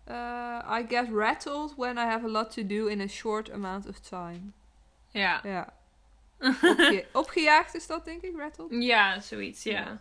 Uh, 0.09 0.79
I 0.81 0.85
get 0.89 1.09
rattled 1.13 1.75
when 1.77 1.97
I 1.97 2.01
have 2.01 2.25
a 2.27 2.29
lot 2.29 2.51
to 2.53 2.67
do 2.67 2.87
in 2.87 3.01
a 3.01 3.07
short 3.07 3.51
amount 3.51 3.87
of 3.89 3.99
time. 3.99 4.41
ja. 5.11 5.41
Ja. 5.43 5.75
Opge- 6.63 7.07
opgejaagd 7.13 7.75
is 7.75 7.87
dat, 7.87 8.05
denk 8.05 8.23
ik, 8.23 8.37
rattled? 8.37 8.83
Ja, 8.83 9.21
zoiets, 9.21 9.63
ja. 9.63 9.73
Ja. 9.81 10.01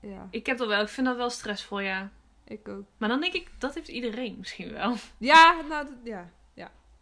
Ja, 0.00 0.28
Ik 0.30 0.46
heb 0.46 0.58
dat 0.58 0.68
wel, 0.68 0.80
ik 0.82 0.88
vind 0.88 1.06
dat 1.06 1.16
wel 1.16 1.30
stressvol, 1.30 1.80
ja. 1.80 2.10
ik 2.44 2.68
ook. 2.68 2.84
Maar 2.96 3.08
dan 3.08 3.20
denk 3.20 3.32
ik, 3.32 3.50
dat 3.58 3.74
heeft 3.74 3.88
iedereen 3.88 4.36
misschien 4.38 4.72
wel. 4.72 4.94
Ja, 5.18 5.60
nou, 5.68 5.88
ja. 6.04 6.30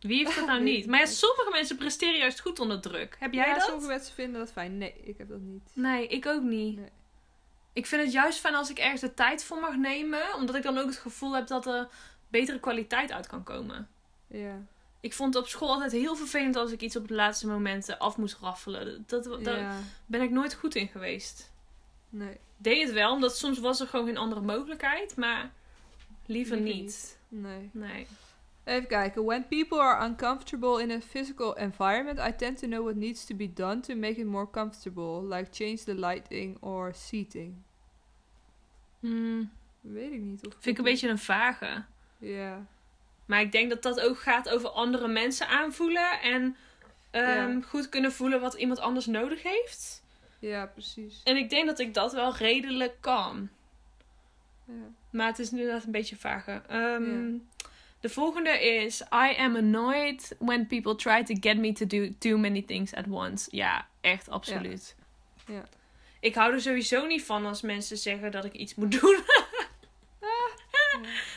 Wie 0.03 0.25
heeft 0.25 0.37
dat 0.37 0.47
nou 0.47 0.62
niet? 0.62 0.87
Maar 0.87 0.99
ja, 0.99 1.05
niet. 1.05 1.15
sommige 1.15 1.51
mensen 1.51 1.77
presteren 1.77 2.19
juist 2.19 2.41
goed 2.41 2.61
onder 2.61 2.81
druk. 2.81 3.17
Heb 3.19 3.33
jij 3.33 3.47
ja, 3.47 3.55
dat? 3.55 3.62
sommige 3.62 3.87
mensen 3.87 4.15
vinden 4.15 4.41
dat 4.41 4.53
fijn. 4.53 4.79
Nee, 4.79 4.95
ik 5.05 5.19
heb 5.19 5.29
dat 5.29 5.41
niet. 5.41 5.71
Nee, 5.73 6.07
ik 6.07 6.27
ook 6.27 6.43
niet. 6.43 6.77
Nee. 6.77 6.91
Ik 7.73 7.87
vind 7.87 8.03
het 8.03 8.12
juist 8.12 8.38
fijn 8.38 8.55
als 8.55 8.71
ik 8.71 8.79
ergens 8.79 9.01
de 9.01 9.15
tijd 9.15 9.45
voor 9.45 9.61
mag 9.61 9.77
nemen. 9.77 10.35
Omdat 10.35 10.55
ik 10.55 10.62
dan 10.62 10.79
ook 10.79 10.87
het 10.87 10.97
gevoel 10.97 11.35
heb 11.35 11.47
dat 11.47 11.67
er 11.67 11.88
betere 12.29 12.61
kwaliteit 12.61 13.12
uit 13.12 13.27
kan 13.27 13.43
komen. 13.43 13.88
Ja. 14.27 14.62
Ik 15.01 15.12
vond 15.12 15.35
het 15.35 15.43
op 15.43 15.49
school 15.49 15.73
altijd 15.73 15.93
heel 15.93 16.17
vervelend 16.17 16.57
als 16.57 16.73
ik 16.73 16.81
iets 16.81 16.97
op 16.97 17.03
het 17.03 17.11
laatste 17.11 17.47
moment 17.47 17.88
eh, 17.88 17.99
af 17.99 18.17
moest 18.17 18.37
raffelen. 18.41 19.05
Dat, 19.07 19.25
dat, 19.25 19.45
daar 19.45 19.59
ja. 19.59 19.79
ben 20.07 20.21
ik 20.23 20.31
nooit 20.31 20.55
goed 20.55 20.75
in 20.75 20.88
geweest. 20.88 21.51
Nee. 22.09 22.37
Deed 22.57 22.83
het 22.83 22.93
wel, 22.93 23.12
omdat 23.12 23.37
soms 23.37 23.59
was 23.59 23.81
er 23.81 23.87
gewoon 23.87 24.07
geen 24.07 24.17
andere 24.17 24.41
mogelijkheid. 24.41 25.17
Maar 25.17 25.53
liever, 26.27 26.57
Liever 26.57 26.75
niet. 26.75 27.19
Nee. 27.29 27.71
Nee. 27.73 28.07
Even 28.64 28.87
kijken. 28.87 29.25
When 29.25 29.48
people 29.48 29.79
are 29.81 30.05
uncomfortable 30.05 30.83
in 30.83 30.90
a 30.90 31.01
physical 31.01 31.55
environment, 31.57 32.18
I 32.18 32.33
tend 32.37 32.59
to 32.59 32.66
know 32.66 32.83
what 32.85 32.94
needs 32.96 33.25
to 33.25 33.35
be 33.35 33.53
done 33.53 33.81
to 33.81 33.94
make 33.94 34.20
it 34.20 34.27
more 34.27 34.51
comfortable. 34.51 35.22
Like 35.37 35.48
change 35.51 35.85
the 35.85 35.94
lighting 35.94 36.57
or 36.61 36.94
seating. 36.94 37.62
Hmm, 39.01 39.51
Weet 39.81 40.12
ik 40.12 40.20
niet. 40.20 40.46
Of 40.46 40.53
vind 40.53 40.66
ik 40.66 40.79
een 40.79 40.90
beetje 40.90 41.09
een 41.09 41.18
vage. 41.18 41.85
Ja. 42.18 42.66
Maar 43.27 43.40
ik 43.40 43.53
denk 43.53 43.70
dat 43.70 43.83
dat 43.83 44.01
ook 44.01 44.18
gaat 44.18 44.48
over 44.48 44.68
andere 44.68 45.09
mensen 45.09 45.48
aanvoelen. 45.48 46.20
En 46.20 46.57
ehm, 47.11 47.61
goed 47.62 47.88
kunnen 47.88 48.12
voelen 48.12 48.40
wat 48.40 48.55
iemand 48.55 48.79
anders 48.81 49.07
nodig 49.07 49.42
heeft. 49.42 50.03
Ja, 50.38 50.66
precies. 50.66 51.20
En 51.25 51.37
ik 51.37 51.51
denk 51.51 51.66
dat 51.66 51.79
ik 51.79 51.94
dat 51.94 52.12
wel 52.12 52.35
redelijk 52.37 52.96
kan. 53.01 53.48
Ja. 54.64 54.75
Maar 55.11 55.27
het 55.27 55.38
is 55.38 55.51
inderdaad 55.51 55.85
een 55.85 55.92
beetje 55.92 56.16
vager. 56.16 56.62
Ehm, 56.68 57.31
Ja. 57.33 57.38
De 58.03 58.09
volgende 58.09 58.51
is... 58.61 59.01
I 59.01 59.35
am 59.38 59.57
annoyed 59.57 60.37
when 60.38 60.67
people 60.67 60.95
try 60.95 61.23
to 61.23 61.35
get 61.41 61.57
me 61.57 61.73
to 61.73 61.87
do 61.87 62.11
too 62.19 62.38
many 62.38 62.62
things 62.62 62.95
at 62.95 63.07
once. 63.09 63.49
Ja, 63.51 63.87
echt 64.01 64.29
absoluut. 64.29 64.95
Ja. 65.47 65.55
Ja. 65.55 65.65
Ik 66.21 66.35
hou 66.35 66.53
er 66.53 66.61
sowieso 66.61 67.07
niet 67.07 67.25
van 67.25 67.47
als 67.47 67.61
mensen 67.61 67.97
zeggen 67.97 68.33
dat 68.33 68.45
ik 68.45 68.53
iets 68.53 68.75
moet 68.75 69.01
doen. 69.01 69.17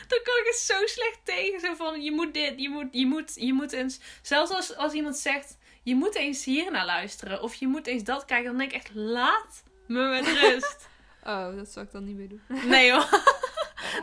Dan 0.08 0.20
kan 0.22 0.36
ik 0.36 0.44
het 0.44 0.56
zo 0.56 0.86
slecht 0.86 1.18
tegen. 1.24 1.60
Zo 1.60 1.74
van, 1.74 2.02
je 2.02 2.12
moet 2.12 2.34
dit, 2.34 2.60
je 2.60 2.68
moet, 2.68 2.88
je 2.90 3.06
moet, 3.06 3.32
je 3.34 3.52
moet 3.52 3.72
eens... 3.72 4.00
Zelfs 4.22 4.50
als, 4.50 4.76
als 4.76 4.92
iemand 4.92 5.16
zegt, 5.16 5.58
je 5.82 5.94
moet 5.94 6.14
eens 6.14 6.44
hier 6.44 6.70
naar 6.70 6.84
luisteren. 6.84 7.42
Of 7.42 7.54
je 7.54 7.66
moet 7.66 7.86
eens 7.86 8.04
dat 8.04 8.24
kijken. 8.24 8.46
Dan 8.46 8.58
denk 8.58 8.70
ik 8.70 8.76
echt, 8.76 8.94
laat 8.94 9.62
me 9.86 10.08
met 10.08 10.26
rust. 10.26 10.88
Oh, 11.26 11.56
dat 11.56 11.68
zou 11.68 11.86
ik 11.86 11.92
dan 11.92 12.04
niet 12.04 12.16
meer 12.16 12.28
doen. 12.28 12.40
Nee 12.68 12.92
hoor. 12.92 13.08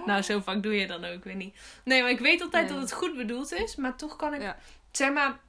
nou, 0.05 0.21
zo 0.21 0.39
vaak 0.39 0.63
doe 0.63 0.73
je 0.75 0.87
dan 0.87 1.05
ook 1.05 1.23
weer 1.23 1.35
niet. 1.35 1.55
Nee, 1.83 2.01
maar 2.01 2.11
ik 2.11 2.19
weet 2.19 2.41
altijd 2.41 2.63
Nee. 2.63 2.73
dat 2.73 2.81
het 2.81 2.91
goed 2.91 3.15
bedoeld 3.15 3.51
is. 3.53 3.75
Maar 3.75 3.95
toch 3.95 4.15
kan 4.15 4.33
ik... 4.33 4.41
Ja. 4.41 4.57
Zeg 4.91 5.11
maar, 5.13 5.39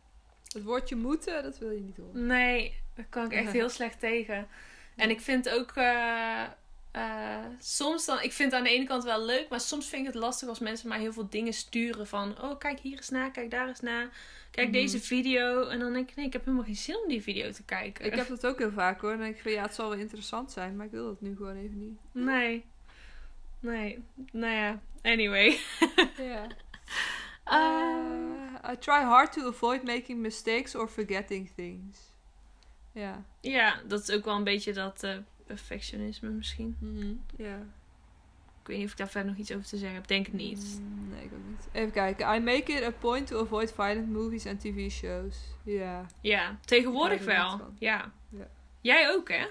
Het 0.53 0.63
woordje 0.63 0.97
moeten, 0.97 1.43
dat 1.43 1.59
wil 1.59 1.71
je 1.71 1.81
niet 1.81 1.97
horen. 1.97 2.27
nee, 2.27 2.81
daar 2.95 3.07
kan 3.11 3.25
ik 3.25 3.33
echt 3.33 3.53
heel 3.61 3.69
slecht 3.69 4.01
tegen. 4.01 4.49
En 4.97 5.11
ik 5.11 5.21
vind 5.21 5.49
ook... 5.49 5.71
eh, 5.75 6.43
eh, 6.93 7.45
soms 7.61 8.05
dan, 8.05 8.21
ik 8.23 8.33
vind 8.33 8.51
het 8.51 8.61
aan 8.61 8.67
de 8.67 8.73
ene 8.73 8.85
kant 8.85 9.05
wel 9.05 9.25
leuk, 9.25 9.49
maar 9.49 9.61
soms 9.61 9.89
vind 9.89 10.07
ik 10.07 10.13
het 10.13 10.23
lastig 10.23 10.49
als 10.49 10.59
mensen 10.59 10.89
maar 10.89 10.99
heel 10.99 11.13
veel 11.13 11.29
dingen 11.31 11.53
sturen 11.53 12.07
van, 12.07 12.43
oh 12.43 12.59
kijk 12.59 12.81
hier 12.81 12.97
eens 12.97 13.09
na, 13.11 13.29
kijk 13.31 13.51
daar 13.51 13.69
eens 13.69 13.81
na, 13.81 14.09
kijk 14.55 14.69
Mhm. 14.69 14.77
deze 14.77 15.01
video. 15.01 15.67
En 15.67 15.79
dan 15.79 15.93
denk 15.93 16.11
ik, 16.11 16.17
nee, 16.17 16.27
ik 16.27 16.33
heb 16.33 16.45
helemaal 16.45 16.65
geen 16.67 16.77
zin 16.77 16.97
om 17.03 17.09
die 17.09 17.23
video 17.23 17.51
te 17.51 17.63
kijken. 17.65 18.05
Ik 18.05 18.15
heb 18.15 18.29
dat 18.29 18.47
ook 18.47 18.59
heel 18.59 18.71
vaak 18.73 19.01
hoor. 19.01 19.11
Dan 19.11 19.19
denk 19.21 19.35
ik 19.37 19.43
van 19.43 19.53
ja, 19.53 19.63
het 19.63 19.75
zal 19.75 19.89
wel 19.89 19.99
interessant 19.99 20.53
zijn, 20.53 20.77
maar 20.77 20.87
ik 20.87 20.93
wil 20.93 21.05
dat 21.07 21.21
nu 21.21 21.37
gewoon 21.37 21.57
even 21.57 21.79
niet. 21.79 21.99
Nee. 22.13 22.65
Nee. 23.61 24.05
Nou 24.33 24.53
ja, 24.55 24.81
anyway. 25.03 25.59
Ja. 26.19 26.47
Eh, 27.45 27.93
Uh, 28.65 28.73
I 28.73 28.77
try 28.79 29.03
hard 29.03 29.33
to 29.33 29.47
avoid 29.49 29.83
making 29.83 30.19
mistakes 30.21 30.75
or 30.75 30.89
forgetting 30.89 31.51
things. 31.57 31.99
Ja. 32.93 33.25
ja, 33.41 33.81
dat 33.87 34.09
is 34.09 34.11
ook 34.17 34.25
wel 34.25 34.37
een 34.37 34.45
beetje 34.45 34.73
dat 34.73 35.03
eh, 35.03 35.17
perfectionisme 35.47 36.29
misschien. 36.29 36.77
Mhm. 36.81 37.13
Ja. 37.37 37.67
Ik 38.65 38.71
weet 38.71 38.77
niet 38.79 38.87
of 38.87 38.93
ik 38.93 38.99
daar 38.99 39.09
verder 39.09 39.31
nog 39.31 39.41
iets 39.41 39.53
over 39.53 39.67
te 39.67 39.77
zeggen 39.77 39.97
heb. 39.97 40.07
Denk 40.07 40.27
het 40.27 40.35
niet. 40.35 40.81
Mm, 40.81 41.09
Nee, 41.11 41.25
ik 41.25 41.33
ook 41.33 41.47
niet. 41.49 41.69
Even 41.73 41.91
kijken. 41.93 42.35
I 42.35 42.41
make 42.41 42.73
it 42.73 42.83
a 42.83 42.91
point 42.91 43.27
to 43.27 43.41
avoid 43.43 43.73
violent 43.73 44.13
movies 44.13 44.47
and 44.47 44.61
TV 44.61 44.91
shows. 44.91 45.37
Ja. 45.65 46.07
Ja, 46.21 46.59
tegenwoordig 46.65 47.25
wel. 47.25 47.61
Ja. 47.79 48.13
Ja. 48.29 48.47
Jij 48.81 49.11
ook, 49.11 49.29
hè? 49.29 49.47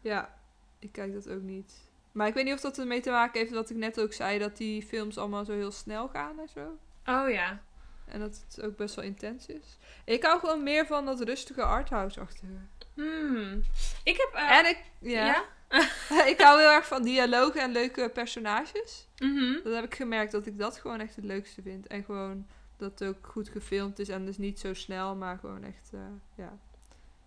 Ja, 0.00 0.34
ik 0.78 0.92
kijk 0.92 1.12
dat 1.12 1.28
ook 1.28 1.42
niet. 1.42 1.72
Maar 2.12 2.26
ik 2.26 2.34
weet 2.34 2.44
niet 2.44 2.54
of 2.54 2.60
dat 2.60 2.78
ermee 2.78 3.00
te 3.00 3.10
maken 3.10 3.40
heeft 3.40 3.52
wat 3.52 3.70
ik 3.70 3.76
net 3.76 4.00
ook 4.00 4.12
zei, 4.12 4.38
dat 4.38 4.56
die 4.56 4.82
films 4.82 5.18
allemaal 5.18 5.44
zo 5.44 5.52
heel 5.52 5.72
snel 5.72 6.08
gaan 6.08 6.38
en 6.40 6.48
zo. 6.48 6.78
Oh 7.12 7.30
ja. 7.30 7.60
En 8.06 8.20
dat 8.20 8.44
het 8.48 8.62
ook 8.64 8.76
best 8.76 8.94
wel 8.94 9.04
intens 9.04 9.46
is. 9.46 9.78
Ik 10.04 10.22
hou 10.22 10.40
gewoon 10.40 10.62
meer 10.62 10.86
van 10.86 11.04
dat 11.04 11.20
rustige 11.20 11.62
arthouse-achtige. 11.62 12.52
Hmm. 12.94 13.62
Ik 14.04 14.16
heb... 14.16 14.30
eh, 14.34 14.58
en 14.58 14.66
ik, 14.68 14.82
ja, 14.98 15.26
ja? 15.26 15.44
ik 16.32 16.40
hou 16.40 16.60
heel 16.60 16.70
erg 16.70 16.86
van 16.86 17.02
dialogen 17.02 17.60
en 17.62 17.72
leuke 17.72 18.10
personages. 18.14 19.06
Mhm. 19.18 19.62
Dat 19.64 19.74
heb 19.74 19.84
ik 19.84 19.94
gemerkt 19.94 20.32
dat 20.32 20.46
ik 20.46 20.58
dat 20.58 20.78
gewoon 20.78 21.00
echt 21.00 21.16
het 21.16 21.24
leukste 21.24 21.62
vind. 21.62 21.86
En 21.86 22.04
gewoon 22.04 22.46
dat 22.76 22.90
het 22.98 23.08
ook 23.08 23.26
goed 23.26 23.48
gefilmd 23.48 23.98
is 23.98 24.08
en 24.08 24.24
dus 24.24 24.38
niet 24.38 24.60
zo 24.60 24.74
snel, 24.74 25.14
maar 25.16 25.38
gewoon 25.38 25.64
echt, 25.64 25.90
eh, 25.92 26.00
ja, 26.34 26.52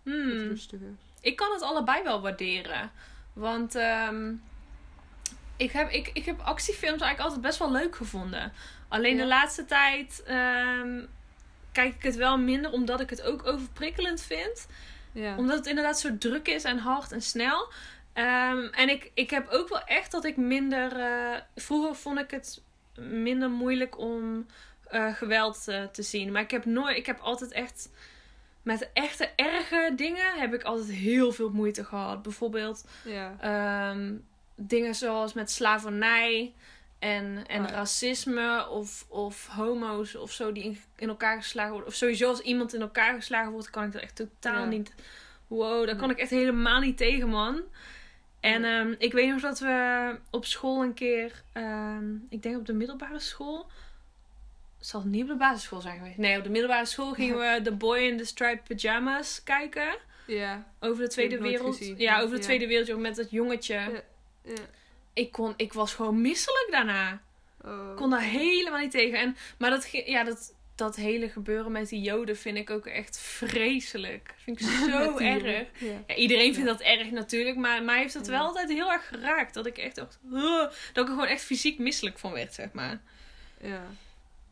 Hmm. 0.03 0.29
rustiger. 0.47 0.93
Ik 1.21 1.35
kan 1.35 1.51
het 1.51 1.61
allebei 1.61 2.03
wel 2.03 2.21
waarderen. 2.21 2.91
Want 3.33 3.75
ehm, 3.75 4.33
ik, 5.57 5.71
heb, 5.71 5.89
ik, 5.89 6.09
ik 6.13 6.25
heb 6.25 6.39
actiefilms 6.39 7.01
eigenlijk 7.01 7.19
altijd 7.19 7.41
best 7.41 7.59
wel 7.59 7.71
leuk 7.71 7.95
gevonden. 7.95 8.51
Alleen 8.87 9.15
Ja. 9.15 9.21
de 9.21 9.27
laatste 9.27 9.65
tijd 9.65 10.23
ehm, 10.25 11.05
kijk 11.71 11.95
ik 11.95 12.03
het 12.03 12.15
wel 12.15 12.37
minder 12.37 12.71
omdat 12.71 12.99
ik 12.99 13.09
het 13.09 13.21
ook 13.21 13.45
overprikkelend 13.47 14.21
vind. 14.21 14.67
Ja. 15.11 15.37
Omdat 15.37 15.57
het 15.57 15.67
inderdaad 15.67 15.99
zo 15.99 16.17
druk 16.17 16.47
is 16.47 16.63
en 16.63 16.77
hard 16.77 17.11
en 17.11 17.21
snel. 17.21 17.71
Ehm, 18.13 18.63
en 18.71 18.89
ik, 18.89 19.11
ik 19.13 19.29
heb 19.29 19.47
ook 19.49 19.69
wel 19.69 19.83
echt 19.83 20.11
dat 20.11 20.25
ik 20.25 20.37
minder. 20.37 20.99
eh, 20.99 21.39
vroeger 21.55 21.95
vond 21.95 22.19
ik 22.19 22.31
het 22.31 22.61
minder 22.95 23.49
moeilijk 23.49 23.97
om 23.97 24.45
eh, 24.87 25.13
geweld 25.13 25.67
eh, 25.67 25.83
te 25.83 26.01
zien. 26.01 26.31
Maar 26.31 26.41
ik 26.41 26.51
heb 26.51 26.65
nooit. 26.65 26.97
Ik 26.97 27.05
heb 27.05 27.19
altijd 27.19 27.51
echt. 27.51 27.89
Met 28.61 28.89
echte 28.93 29.29
erge 29.35 29.91
dingen 29.95 30.39
heb 30.39 30.53
ik 30.53 30.63
altijd 30.63 30.89
heel 30.89 31.31
veel 31.31 31.49
moeite 31.49 31.83
gehad. 31.85 32.21
Bijvoorbeeld 32.21 32.85
ja. 33.05 33.35
ehm, 33.39 34.13
dingen 34.55 34.95
zoals 34.95 35.33
met 35.33 35.51
slavernij 35.51 36.53
en, 36.99 37.43
en 37.47 37.63
Oh 37.63 37.69
ja. 37.69 37.75
racisme 37.75 38.67
of, 38.69 39.05
of 39.09 39.47
homo's 39.47 40.15
of 40.15 40.31
zo 40.31 40.51
die 40.51 40.63
in, 40.63 40.77
in 40.95 41.09
elkaar 41.09 41.37
geslagen 41.37 41.71
worden. 41.71 41.89
Of 41.89 41.95
sowieso 41.95 42.27
als 42.29 42.39
iemand 42.39 42.73
in 42.73 42.81
elkaar 42.81 43.13
geslagen 43.15 43.51
wordt, 43.51 43.69
kan 43.69 43.83
ik 43.83 43.93
er 43.93 44.01
echt 44.01 44.15
totaal 44.15 44.59
Ja. 44.59 44.65
niet... 44.65 44.93
Wow, 45.47 45.85
daar 45.85 45.95
kan 45.95 46.09
ik 46.09 46.17
echt 46.17 46.29
helemaal 46.29 46.79
niet 46.79 46.97
tegen, 46.97 47.27
man. 47.29 47.61
En 48.43 48.63
ehm, 48.63 48.93
ik 48.97 49.13
weet 49.13 49.29
nog 49.29 49.41
dat 49.41 49.59
we 49.59 50.15
op 50.29 50.45
school 50.45 50.81
een 50.83 50.93
keer, 50.93 51.43
ehm, 51.53 52.15
ik 52.29 52.41
denk 52.41 52.57
op 52.57 52.65
de 52.65 52.73
middelbare 52.73 53.19
school, 53.19 53.67
zal 54.79 54.99
het 55.01 55.09
niet 55.09 55.21
op 55.21 55.27
de 55.27 55.35
basisschool 55.35 55.81
zijn 55.81 55.97
geweest? 55.97 56.17
Nee, 56.17 56.37
op 56.37 56.43
de 56.43 56.49
middelbare 56.49 56.85
school 56.85 57.13
gingen 57.19 57.37
we 57.37 57.59
The 57.63 57.71
Boy 57.71 57.97
in 57.99 58.17
the 58.17 58.25
Striped 58.25 58.63
Pyjamas 58.63 59.43
kijken. 59.43 59.97
ja. 60.27 60.67
Over 60.79 61.03
de 61.03 61.09
Tweede 61.09 61.37
Wereld. 61.37 61.75
gezien. 61.77 61.97
Ja, 61.97 62.17
over 62.17 62.29
de 62.29 62.35
Ja. 62.37 62.41
Tweede 62.41 62.67
Wereldoorlog 62.67 63.03
met 63.03 63.15
dat 63.15 63.31
jongetje. 63.31 63.73
Ja. 63.73 64.01
ja. 64.41 64.53
Ik, 65.13 65.31
kon, 65.31 65.53
ik 65.57 65.73
was 65.73 65.93
gewoon 65.93 66.21
misselijk 66.21 66.67
daarna. 66.71 67.21
Oh. 67.61 67.89
Ik 67.91 67.95
kon 67.95 68.09
daar 68.09 68.21
helemaal 68.21 68.79
niet 68.79 68.91
tegen. 68.91 69.19
En, 69.19 69.35
maar 69.57 69.69
dat, 69.69 69.89
ja, 69.91 70.23
dat, 70.23 70.53
dat 70.75 70.95
hele 70.95 71.29
gebeuren 71.29 71.71
met 71.71 71.89
die 71.89 72.01
joden 72.01 72.37
vind 72.37 72.57
ik 72.57 72.69
ook 72.69 72.85
echt 72.85 73.17
vreselijk. 73.19 74.33
Vind 74.37 74.59
ik 74.61 74.67
zo 74.91 75.17
erg. 75.17 75.67
Ja. 75.79 76.03
Ja, 76.07 76.15
iedereen 76.15 76.53
vindt 76.53 76.69
Ja. 76.69 76.75
dat 76.77 76.81
erg 76.81 77.11
natuurlijk. 77.11 77.57
Maar 77.57 77.83
mij 77.83 77.97
heeft 77.99 78.13
dat 78.13 78.27
wel 78.27 78.41
altijd 78.45 78.69
heel 78.69 78.91
erg 78.91 79.07
geraakt. 79.07 79.53
Dat 79.53 79.65
ik 79.65 79.77
echt 79.77 79.95
dacht... 79.95 80.19
Dat 80.31 80.73
ik 80.93 80.97
er 80.97 81.05
gewoon 81.05 81.25
echt 81.25 81.41
fysiek 81.41 81.79
misselijk 81.79 82.19
van 82.19 82.31
werd, 82.31 82.53
zeg 82.53 82.71
maar. 82.71 83.01
ja. 83.61 83.81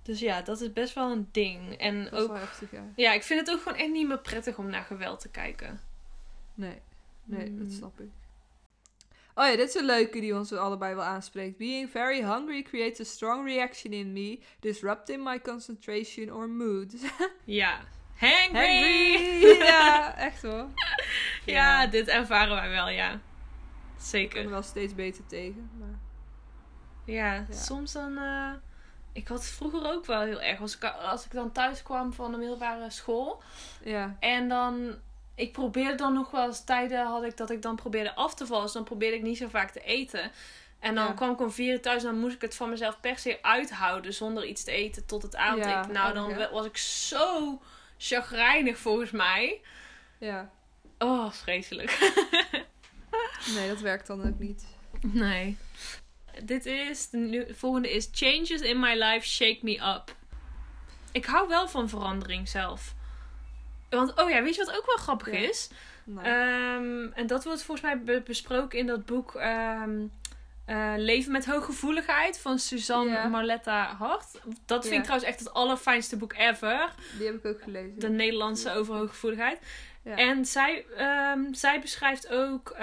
Dus 0.03 0.19
ja, 0.19 0.41
dat 0.41 0.61
is 0.61 0.73
best 0.73 0.93
wel 0.93 1.11
een 1.11 1.27
ding. 1.31 1.77
En 1.77 2.03
Dat 2.03 2.13
is 2.13 2.19
ook... 2.19 2.37
heftig, 2.37 2.71
ja. 2.71 2.83
Ja, 2.95 3.13
ik 3.13 3.23
vind 3.23 3.39
het 3.39 3.49
ook 3.51 3.61
gewoon 3.61 3.77
echt 3.77 3.89
niet 3.91 4.07
meer 4.07 4.19
prettig 4.19 4.57
om 4.57 4.69
naar 4.69 4.83
geweld 4.83 5.19
te 5.19 5.29
kijken. 5.29 5.79
Nee, 6.53 6.77
nee, 7.23 7.49
Mm. 7.49 7.59
dat 7.63 7.71
snap 7.73 7.99
ik. 7.99 8.07
Oh 9.41 9.47
ja, 9.47 9.55
dit 9.55 9.67
is 9.67 9.75
een 9.75 9.85
leuke 9.85 10.19
die 10.19 10.35
ons 10.35 10.53
allebei 10.53 10.95
wel 10.95 11.03
aanspreekt. 11.03 11.57
Being 11.57 11.89
very 11.89 12.21
hungry 12.23 12.61
creates 12.61 12.99
a 12.99 13.03
strong 13.03 13.45
reaction 13.47 13.93
in 13.93 14.13
me, 14.13 14.39
disrupting 14.59 15.23
my 15.23 15.39
concentration 15.41 16.31
or 16.31 16.49
mood. 16.49 16.93
Ja. 17.45 17.79
Hangry! 18.15 19.17
Hungry! 19.17 19.57
ja, 19.73 20.15
echt 20.17 20.41
hoor. 20.41 20.67
Ja, 21.45 21.87
dit 21.87 22.07
ervaren 22.07 22.55
wij 22.55 22.69
wel, 22.69 22.89
ja. 22.89 23.11
Ik 23.13 23.19
kan 23.19 24.05
Zeker. 24.05 24.43
er 24.43 24.49
wel 24.49 24.61
steeds 24.61 24.95
beter 24.95 25.25
tegen. 25.25 25.69
Maar... 25.79 25.99
Ja, 27.05 27.33
Ja. 27.33 27.45
soms 27.55 27.91
dan... 27.91 28.17
eh, 28.17 28.51
ik 29.13 29.27
had 29.27 29.37
het 29.37 29.47
vroeger 29.47 29.91
ook 29.93 30.05
wel 30.05 30.21
heel 30.21 30.41
erg. 30.41 30.59
Als 30.61 30.75
ik, 30.75 30.83
als 30.83 31.25
ik 31.25 31.31
dan 31.31 31.51
thuis 31.51 31.83
kwam 31.83 32.13
van 32.13 32.31
de 32.31 32.37
middelbare 32.37 32.89
school... 32.89 33.41
Ja, 33.83 34.15
En 34.19 34.49
dan... 34.49 34.95
Ik 35.41 35.51
probeerde 35.51 35.95
dan 35.95 36.13
nog 36.13 36.31
wel 36.31 36.45
eens 36.47 36.63
tijden 36.63 37.05
had 37.05 37.23
ik 37.23 37.37
dat 37.37 37.49
ik 37.49 37.61
dan 37.61 37.75
probeerde 37.75 38.15
af 38.15 38.33
te 38.35 38.45
vallen. 38.45 38.63
Dus 38.63 38.71
dan 38.73 38.83
probeerde 38.83 39.15
ik 39.17 39.21
niet 39.23 39.37
zo 39.37 39.47
vaak 39.47 39.71
te 39.71 39.81
eten. 39.83 40.31
En 40.79 40.95
dan 40.95 41.05
Ja. 41.05 41.11
kwam 41.13 41.31
ik 41.31 41.39
om 41.41 41.51
vier 41.51 41.73
uur 41.73 41.81
thuis 41.81 42.03
en 42.03 42.09
dan 42.11 42.19
moest 42.19 42.35
ik 42.35 42.41
het 42.41 42.55
van 42.55 42.69
mezelf 42.69 42.99
per 42.99 43.17
se 43.19 43.39
uithouden 43.41 44.13
zonder 44.13 44.45
iets 44.45 44.63
te 44.63 44.71
eten 44.71 45.05
tot 45.05 45.21
het 45.21 45.35
avondeten. 45.35 45.71
Ja, 45.71 45.85
nou, 45.87 46.13
dan 46.13 46.47
was 46.51 46.65
ik 46.65 46.77
zo 46.77 47.61
chagrijnig 47.97 48.77
volgens 48.77 49.11
mij. 49.11 49.61
ja. 50.17 50.49
Oh, 50.97 51.31
vreselijk. 51.31 51.97
Nee, 53.55 53.67
dat 53.67 53.79
werkt 53.79 54.07
dan 54.07 54.27
ook 54.27 54.39
niet. 54.39 54.65
Nee. 55.01 55.57
Dit 56.43 56.65
is, 56.65 57.09
de 57.09 57.17
nu- 57.17 57.53
volgende 57.53 57.91
is 57.91 58.09
Changes 58.11 58.61
in 58.61 58.79
my 58.79 58.93
life 59.03 59.27
shake 59.27 59.59
me 59.61 59.73
up. 59.95 60.15
Ik 61.11 61.25
hou 61.25 61.47
wel 61.47 61.67
van 61.67 61.89
verandering 61.89 62.49
zelf. 62.49 62.93
Want, 63.97 64.21
oh 64.21 64.29
ja, 64.29 64.41
weet 64.43 64.55
je 64.55 64.65
wat 64.65 64.75
ook 64.77 64.85
wel 64.85 64.95
grappig 64.97 65.31
Ja. 65.31 65.37
is? 65.49 65.69
Nee. 66.03 66.23
Ehm, 66.25 67.07
en 67.13 67.27
dat 67.27 67.43
wordt 67.43 67.63
volgens 67.63 67.87
mij 67.87 68.01
be- 68.03 68.21
besproken 68.25 68.79
in 68.79 68.85
dat 68.87 69.05
boek 69.05 69.35
ehm, 69.35 70.05
eh, 70.65 70.93
Leven 70.97 71.31
met 71.31 71.45
hooggevoeligheid 71.45 72.39
van 72.39 72.59
Suzanne 72.59 73.11
Ja. 73.11 73.27
Marletta 73.27 73.95
Hart. 73.95 74.25
Dat 74.65 74.81
vind 74.81 74.93
Ja. 74.93 74.97
ik 74.99 75.03
trouwens 75.03 75.29
echt 75.29 75.39
het 75.39 75.53
allerfijnste 75.53 76.17
boek 76.17 76.33
ever. 76.33 76.93
die 77.17 77.25
heb 77.25 77.35
ik 77.35 77.45
ook 77.45 77.61
gelezen. 77.61 77.99
De 77.99 78.09
Nederlandse 78.09 78.71
over 78.73 78.95
hooggevoeligheid. 78.95 79.59
Ja. 80.03 80.15
En 80.15 80.45
zij, 80.45 80.85
ehm, 80.97 81.53
zij 81.53 81.81
beschrijft 81.81 82.29
ook 82.29 82.75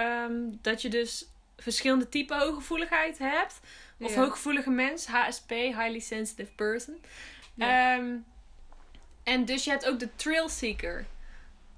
dat 0.62 0.82
je 0.82 0.88
dus 0.88 1.26
verschillende 1.56 2.09
typen 2.09 2.38
hooggevoeligheid 2.38 3.18
hebt. 3.18 3.61
Of 4.00 4.14
Ja. 4.14 4.20
hooggevoelige 4.20 4.70
mens, 4.70 5.06
HSP, 5.06 5.50
Highly 5.50 5.98
Sensitive 5.98 6.52
Person. 6.52 7.00
En 9.29 9.45
dus 9.45 9.64
je 9.64 9.70
hebt 9.70 9.87
ook 9.87 9.99
de 9.99 10.09
thrill 10.16 10.49
seeker. 10.49 11.07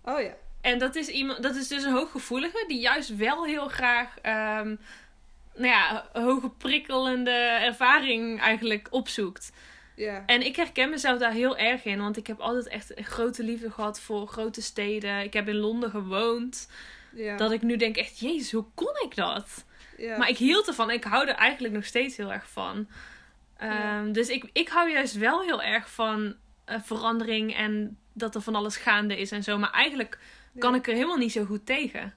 Oh 0.04 0.20
ja. 0.20 0.34
En 0.60 0.78
dat 0.78 0.94
is, 0.94 1.08
iemand, 1.08 1.42
dat 1.42 1.54
is 1.56 1.68
dus 1.68 1.84
een 1.84 1.92
hooggevoelige 1.92 2.64
die 2.68 2.80
juist 2.80 3.16
wel 3.16 3.44
heel 3.44 3.68
graag 3.68 4.18
ehm, 4.22 4.74
nou 5.54 5.66
ja, 5.66 6.08
hoge 6.12 6.50
prikkelende 6.50 7.30
ervaring 7.60 8.40
eigenlijk 8.40 8.88
opzoekt. 8.90 9.52
Ja. 9.96 10.22
En 10.26 10.46
ik 10.46 10.56
herken 10.56 10.90
mezelf 10.90 11.18
daar 11.18 11.32
heel 11.32 11.56
erg 11.56 11.84
in, 11.84 12.00
want 12.00 12.16
ik 12.16 12.26
heb 12.26 12.40
altijd 12.40 12.68
echt 12.68 12.98
een 12.98 13.04
grote 13.04 13.42
liefde 13.42 13.70
gehad 13.70 14.00
voor 14.00 14.26
grote 14.26 14.62
steden. 14.62 15.22
Ik 15.22 15.32
heb 15.32 15.48
in 15.48 15.56
Londen 15.56 15.90
gewoond. 15.90 16.68
Ja. 17.14 17.36
Dat 17.36 17.52
ik 17.52 17.62
nu 17.62 17.76
denk 17.76 17.96
echt, 17.96 18.18
jezus, 18.18 18.52
hoe 18.52 18.66
kon 18.74 18.94
ik 19.04 19.16
dat? 19.16 19.64
ja. 19.96 20.16
Maar 20.16 20.28
ik 20.28 20.38
hield 20.38 20.68
ervan. 20.68 20.90
Ik 20.90 21.04
hou 21.04 21.28
er 21.28 21.34
eigenlijk 21.34 21.74
nog 21.74 21.84
steeds 21.84 22.16
heel 22.16 22.32
erg 22.32 22.50
van. 22.50 22.88
Ehm. 23.56 24.12
Dus 24.12 24.28
ik, 24.28 24.44
ik 24.52 24.68
hou 24.68 24.90
juist 24.90 25.14
wel 25.14 25.42
heel 25.42 25.62
erg 25.62 25.90
van 25.90 26.36
verandering 26.78 27.54
en 27.56 27.98
dat 28.12 28.34
er 28.34 28.40
van 28.40 28.54
alles 28.54 28.76
gaande 28.76 29.18
is 29.18 29.30
en 29.30 29.42
zo. 29.42 29.58
Maar 29.58 29.70
eigenlijk 29.72 30.18
Ja. 30.52 30.60
kan 30.60 30.74
ik 30.74 30.86
er 30.86 30.94
helemaal 30.94 31.16
niet 31.16 31.32
zo 31.32 31.44
goed 31.44 31.66
tegen. 31.66 32.14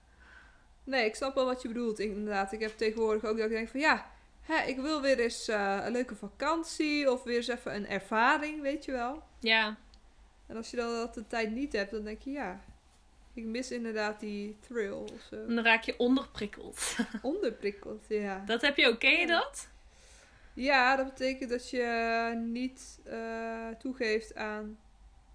Nee, 0.84 1.06
ik 1.06 1.16
snap 1.16 1.36
wel 1.36 1.46
wat 1.46 1.62
je 1.62 1.68
bedoelt. 1.68 2.00
Inderdaad, 2.00 2.52
ik 2.52 2.60
heb 2.60 2.78
tegenwoordig 2.78 3.24
ook 3.26 3.38
dat 3.38 3.46
ik 3.46 3.52
denk 3.52 3.70
van 3.70 3.80
ja, 3.80 4.12
hè, 4.42 4.64
ik 4.68 4.78
wil 4.80 5.02
weer 5.02 5.20
eens 5.20 5.48
eh, 5.48 5.78
een 5.84 5.92
leuke 5.92 6.16
vakantie 6.16 7.12
of 7.12 7.24
weer 7.24 7.36
eens 7.36 7.48
even 7.48 7.76
een 7.76 7.88
ervaring, 7.88 8.62
weet 8.62 8.86
je 8.86 8.92
wel. 8.92 9.24
Ja, 9.40 9.78
En 10.48 10.56
als 10.56 10.70
je 10.72 10.78
dan 10.78 10.90
dat 10.92 11.14
de 11.14 11.28
tijd 11.28 11.52
niet 11.52 11.74
hebt, 11.74 11.92
dan 11.92 12.04
denk 12.04 12.22
je 12.22 12.32
ja, 12.32 12.62
Ik 13.34 13.44
mis 13.46 13.72
inderdaad 13.72 14.20
die 14.20 14.58
thrill 14.68 14.92
of 14.92 15.22
zo. 15.30 15.36
En 15.48 15.56
dan 15.56 15.64
raak 15.64 15.84
je 15.84 15.98
onderprikkeld. 15.98 16.96
Onderprikkeld, 17.22 18.06
ja. 18.10 18.44
Dat 18.46 18.62
heb 18.62 18.78
je 18.78 18.88
ook, 18.88 19.00
ken 19.00 19.20
Ja. 19.20 19.26
dat? 19.26 19.68
Ja, 20.54 20.96
dat 20.96 21.06
betekent 21.06 21.50
dat 21.50 21.70
je 21.70 22.34
niet 22.46 23.00
eh, 23.06 23.68
toegeeft 23.80 24.36
aan... 24.36 24.78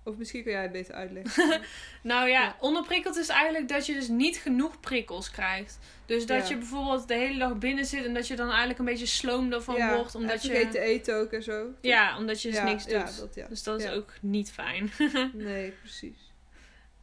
Of 0.04 0.16
misschien 0.16 0.42
kun 0.42 0.52
jij 0.52 0.62
het 0.62 0.72
beter 0.72 0.94
uitleggen. 0.94 1.60
Nou 2.02 2.28
ja, 2.28 2.42
Ja. 2.42 2.56
onderprikkeld 2.60 3.16
is 3.16 3.28
eigenlijk 3.28 3.68
dat 3.68 3.86
je 3.86 3.92
dus 3.94 4.08
niet 4.08 4.36
genoeg 4.36 4.80
prikkels 4.80 5.30
krijgt. 5.30 5.78
Dus 6.06 6.26
dat 6.26 6.42
Ja. 6.42 6.48
je 6.48 6.56
bijvoorbeeld 6.58 7.08
de 7.08 7.14
hele 7.14 7.38
dag 7.38 7.58
binnen 7.58 7.84
zit 7.86 8.04
en 8.04 8.14
dat 8.14 8.26
je 8.26 8.36
dan 8.36 8.48
eigenlijk 8.48 8.78
een 8.78 8.84
beetje 8.84 9.06
sloom 9.06 9.52
ervan 9.52 9.76
ja, 9.76 9.94
wordt. 9.94 10.14
Omdat 10.14 10.42
je, 10.42 10.48
vergeet 10.48 10.70
te 10.70 10.80
eten 10.80 11.14
ook 11.16 11.32
en 11.32 11.42
zo. 11.42 11.66
ja, 11.80 12.18
omdat 12.18 12.42
je 12.42 12.50
dus 12.50 12.62
niks 12.62 12.86
doet. 12.86 13.18
Dat. 13.18 13.48
Dus 13.48 13.62
dat 13.62 13.80
is 13.80 13.90
ook 13.90 14.12
niet 14.20 14.50
fijn. 14.52 14.90
Nee, 15.32 15.70
precies. 15.70 16.27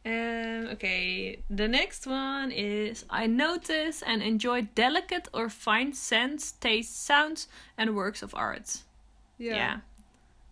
Um, 0.06 0.66
Oké, 0.70 1.36
the 1.56 1.66
next 1.66 2.06
one 2.06 2.54
is 2.54 3.04
I 3.10 3.26
notice 3.26 4.04
and 4.04 4.22
enjoy 4.22 4.68
delicate 4.72 5.28
or 5.32 5.50
fine 5.50 5.92
scents, 5.92 6.52
tastes, 6.58 7.04
sounds 7.04 7.48
and 7.76 7.90
works 7.90 8.22
of 8.22 8.34
art. 8.34 8.84
Ja. 9.36 9.82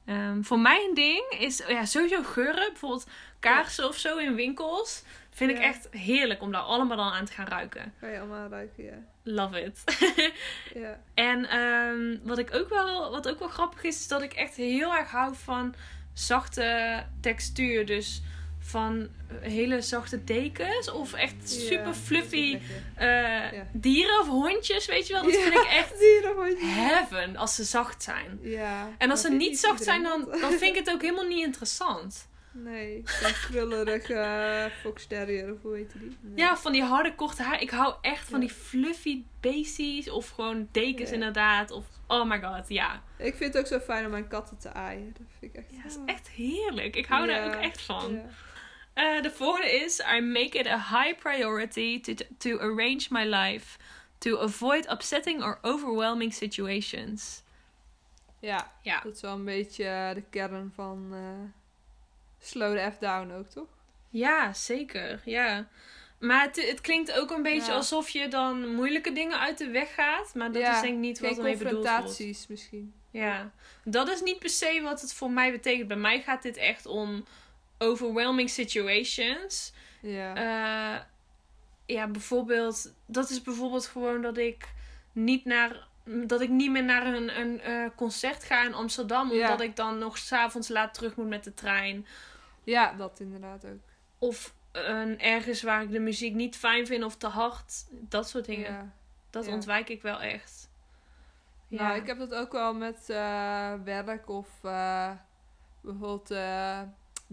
Ehm, 0.05 0.43
voor 0.43 0.59
mij 0.59 0.85
een 0.89 0.95
ding 0.95 1.37
is 1.39 1.63
ja, 1.69 1.85
sowieso 1.85 2.23
geuren. 2.23 2.69
Bijvoorbeeld 2.69 3.07
kaarsen 3.41 3.89
of 3.89 3.97
zo 3.97 4.17
in 4.17 4.35
winkels. 4.35 5.03
Vind 5.31 5.51
ik 5.51 5.59
echt 5.59 5.89
heerlijk 5.91 6.43
om 6.43 6.53
daar 6.53 6.61
allemaal 6.61 6.97
dan 6.97 7.13
aan 7.13 7.25
te 7.25 7.33
gaan 7.33 7.47
ruiken. 7.47 7.93
Ga 8.01 8.07
je 8.07 8.19
allemaal 8.19 8.49
ruiken, 8.49 8.85
ja. 8.85 8.99
Love 9.23 9.61
it. 9.63 9.85
Ja. 10.75 11.01
en 11.15 11.49
ehm, 11.49 12.17
wat 12.23 12.39
ik 12.39 12.55
ook 12.55 12.69
wel, 12.69 13.11
wat 13.11 13.29
ook 13.29 13.39
wel 13.39 13.49
grappig 13.49 13.83
is, 13.83 13.97
is 13.97 14.09
dat 14.09 14.23
ik 14.23 14.33
echt 14.33 14.55
heel 14.57 14.95
erg 14.95 15.11
hou 15.11 15.35
van 15.35 15.75
zachte 16.13 17.03
textuur. 17.21 17.87
Dus 17.87 18.23
van 18.67 19.09
hele 19.41 19.81
zachte 19.83 20.25
dekens 20.25 20.91
of 20.91 21.13
echt 21.13 21.51
super 21.51 21.87
Ja, 21.87 21.95
fluffy 21.95 22.59
eh, 22.95 23.07
Ja. 23.53 23.67
dieren 23.73 24.21
of 24.21 24.27
hondjes, 24.29 24.87
weet 24.87 25.07
je 25.07 25.13
wel. 25.13 25.23
Dat 25.23 25.35
Ja. 25.35 25.41
vind 25.41 25.55
ik 25.55 25.65
echt 25.71 25.93
heaven 26.89 27.37
als 27.37 27.55
ze 27.55 27.65
zacht 27.65 28.03
zijn. 28.03 28.39
Ja. 28.43 28.89
En 28.99 29.11
als 29.11 29.21
ze 29.21 29.31
niet 29.31 29.59
zacht 29.59 29.83
zijn, 29.83 30.03
dan, 30.03 30.29
dan 30.41 30.51
vind 30.61 30.63
ik 30.63 30.75
het 30.75 30.91
ook 30.91 31.03
helemaal 31.03 31.27
niet 31.27 31.45
interessant. 31.45 32.29
Nee, 32.57 33.03
zo'n 33.05 33.33
krullerige 33.33 34.13
uh, 34.15 34.65
fox 34.83 35.07
terrier, 35.07 35.53
of 35.53 35.63
hoe 35.63 35.77
heet 35.77 35.93
die? 35.93 36.17
Nee. 36.21 36.37
Ja, 36.47 36.57
van 36.57 36.73
die 36.73 36.83
harde 36.83 37.15
korte 37.15 37.43
haar. 37.43 37.61
Ik 37.61 37.71
hou 37.71 37.95
echt 38.01 38.29
van 38.29 38.41
die 38.41 38.51
fluffy 38.51 39.23
beesties 39.41 40.11
of 40.11 40.29
gewoon 40.29 40.69
dekens 40.73 41.11
inderdaad. 41.11 41.71
Of, 41.71 41.85
oh 42.07 42.29
my 42.29 42.41
god, 42.41 42.69
ja. 42.69 43.03
Ik 43.19 43.35
vind 43.35 43.55
het 43.55 43.63
ook 43.63 43.67
zo 43.69 43.79
fijn 43.79 44.05
om 44.05 44.11
mijn 44.11 44.29
katten 44.29 44.59
te 44.59 44.73
aaien. 44.73 45.15
Dat 45.19 45.27
vind 45.39 45.55
ik 45.55 45.59
echt... 45.61 45.71
Ja, 45.71 45.83
dat 45.83 45.93
is 45.93 45.99
echt 46.07 46.29
heerlijk. 46.29 46.97
Ik 46.97 47.07
hou 47.07 47.27
daar 47.27 47.47
ook 47.47 47.63
echt 47.63 47.83
van. 47.83 48.21
Eh, 48.95 49.23
de 49.23 49.31
volgende 49.31 49.71
is: 49.71 50.01
I 50.17 50.21
make 50.21 50.59
it 50.59 50.67
a 50.67 50.79
high 50.79 51.15
priority 51.19 52.01
to, 52.01 52.15
to 52.39 52.59
arrange 52.59 53.07
my 53.11 53.25
life. 53.25 53.79
To 54.19 54.39
avoid 54.39 54.91
upsetting 54.91 55.43
or 55.43 55.59
overwhelming 55.63 56.33
situations. 56.35 57.43
ja, 58.41 58.73
Ja, 58.83 59.01
dat 59.01 59.15
is 59.15 59.21
wel 59.21 59.33
een 59.35 59.45
beetje 59.45 60.11
de 60.15 60.23
kern 60.31 60.73
van 60.75 61.09
eh, 61.13 61.51
Slow 62.41 62.77
the 62.79 62.91
F 62.93 62.99
Down 62.99 63.33
ook, 63.33 63.49
toch? 63.49 63.67
ja 64.11 64.53
zeker. 64.53 65.21
Ja. 65.25 65.69
Maar 66.19 66.43
het, 66.43 66.69
het 66.69 66.81
klinkt 66.81 67.13
ook 67.13 67.31
een 67.31 67.43
beetje 67.43 67.71
Ja. 67.71 67.77
alsof 67.77 68.09
je 68.09 68.29
dan 68.29 68.75
moeilijke 68.75 69.13
dingen 69.13 69.39
uit 69.41 69.59
de 69.59 69.69
weg 69.71 69.95
gaat. 69.95 70.35
Maar 70.35 70.53
dat 70.53 70.63
Ja, 70.63 70.75
is 70.75 70.81
denk 70.81 70.95
ik 70.95 71.01
niet 71.01 71.21
wat 71.21 71.37
ermee 71.37 71.57
bedoeld 71.57 71.73
wordt. 71.75 71.89
confrontaties 71.89 72.47
misschien. 72.47 72.95
Ja, 73.11 73.51
dat 73.85 74.09
is 74.09 74.23
niet 74.23 74.39
per 74.39 74.49
se 74.49 74.81
wat 74.83 75.01
het 75.01 75.15
voor 75.15 75.31
mij 75.31 75.51
betekent. 75.51 75.89
Bij 75.89 75.97
mij 75.97 76.23
gaat 76.23 76.43
dit 76.43 76.57
echt 76.57 76.87
om 76.87 77.25
overwhelming 77.79 78.51
situations. 78.51 79.73
Ja. 80.01 80.35
Eh, 80.35 81.01
ja, 81.87 82.07
bijvoorbeeld, 82.09 82.95
dat 83.07 83.31
is 83.31 83.43
bijvoorbeeld 83.43 83.87
gewoon 83.87 84.23
dat 84.23 84.37
ik 84.39 84.69
niet 85.13 85.45
naar. 85.45 85.87
Dat 86.27 86.41
ik 86.41 86.49
niet 86.49 86.71
meer 86.71 86.85
naar 86.85 87.07
een, 87.07 87.41
een 87.41 87.61
eh, 87.61 87.87
concert 87.97 88.45
ga 88.45 88.65
in 88.65 88.75
Amsterdam. 88.75 89.33
Ja. 89.33 89.41
Omdat 89.43 89.61
ik 89.61 89.77
dan 89.77 89.99
nog 89.99 90.19
s'avonds 90.19 90.69
laat 90.69 90.95
terug 90.95 91.17
moet 91.17 91.29
met 91.29 91.45
de 91.45 91.55
trein. 91.55 92.07
ja, 92.65 92.93
dat 92.93 93.21
inderdaad 93.21 93.65
ook. 93.65 93.81
Of 94.19 94.55
een, 94.73 95.21
ergens 95.21 95.63
waar 95.63 95.83
ik 95.83 95.91
de 95.91 95.99
muziek 96.01 96.35
niet 96.35 96.57
fijn 96.57 96.87
vind 96.87 97.05
of 97.05 97.17
te 97.17 97.27
hard. 97.27 97.85
Dat 97.91 98.29
soort 98.29 98.45
dingen. 98.45 98.73
Ja. 98.73 98.93
Dat 99.31 99.47
Ja. 99.47 99.53
ontwijk 99.53 99.89
ik 99.89 100.03
wel 100.03 100.21
echt. 100.21 100.71
Ja. 101.69 101.83
Nou, 101.83 102.01
ik 102.01 102.07
heb 102.07 102.19
dat 102.19 102.35
ook 102.35 102.53
wel 102.53 102.75
met 102.75 103.11
eh, 103.11 103.73
werk 103.85 104.29
of 104.29 104.49
bijvoorbeeld 105.81 106.31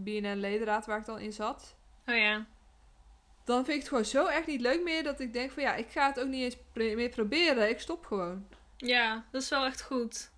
eh 0.05 0.21
BNN 0.21 0.39
Ledenraad 0.39 0.85
waar 0.85 0.99
ik 0.99 1.05
dan 1.05 1.19
in 1.19 1.33
zat. 1.33 1.75
Oh 2.05 2.15
ja. 2.15 2.45
Dan 3.43 3.65
vind 3.65 3.67
ik 3.67 3.79
het 3.79 3.87
gewoon 3.87 4.05
zo 4.05 4.25
echt 4.25 4.47
niet 4.47 4.61
leuk 4.61 4.83
meer 4.83 5.03
dat 5.03 5.19
ik 5.19 5.33
denk 5.33 5.51
van 5.51 5.63
ja, 5.63 5.75
ik 5.75 5.89
ga 5.89 6.07
het 6.07 6.19
ook 6.19 6.27
niet 6.27 6.43
eens 6.43 6.57
meer 6.95 7.09
proberen. 7.09 7.69
Ik 7.69 7.79
stop 7.79 8.05
gewoon. 8.05 8.47
Ja, 8.77 9.25
dat 9.31 9.41
is 9.41 9.49
wel 9.49 9.65
echt 9.65 9.81
goed. 9.81 10.31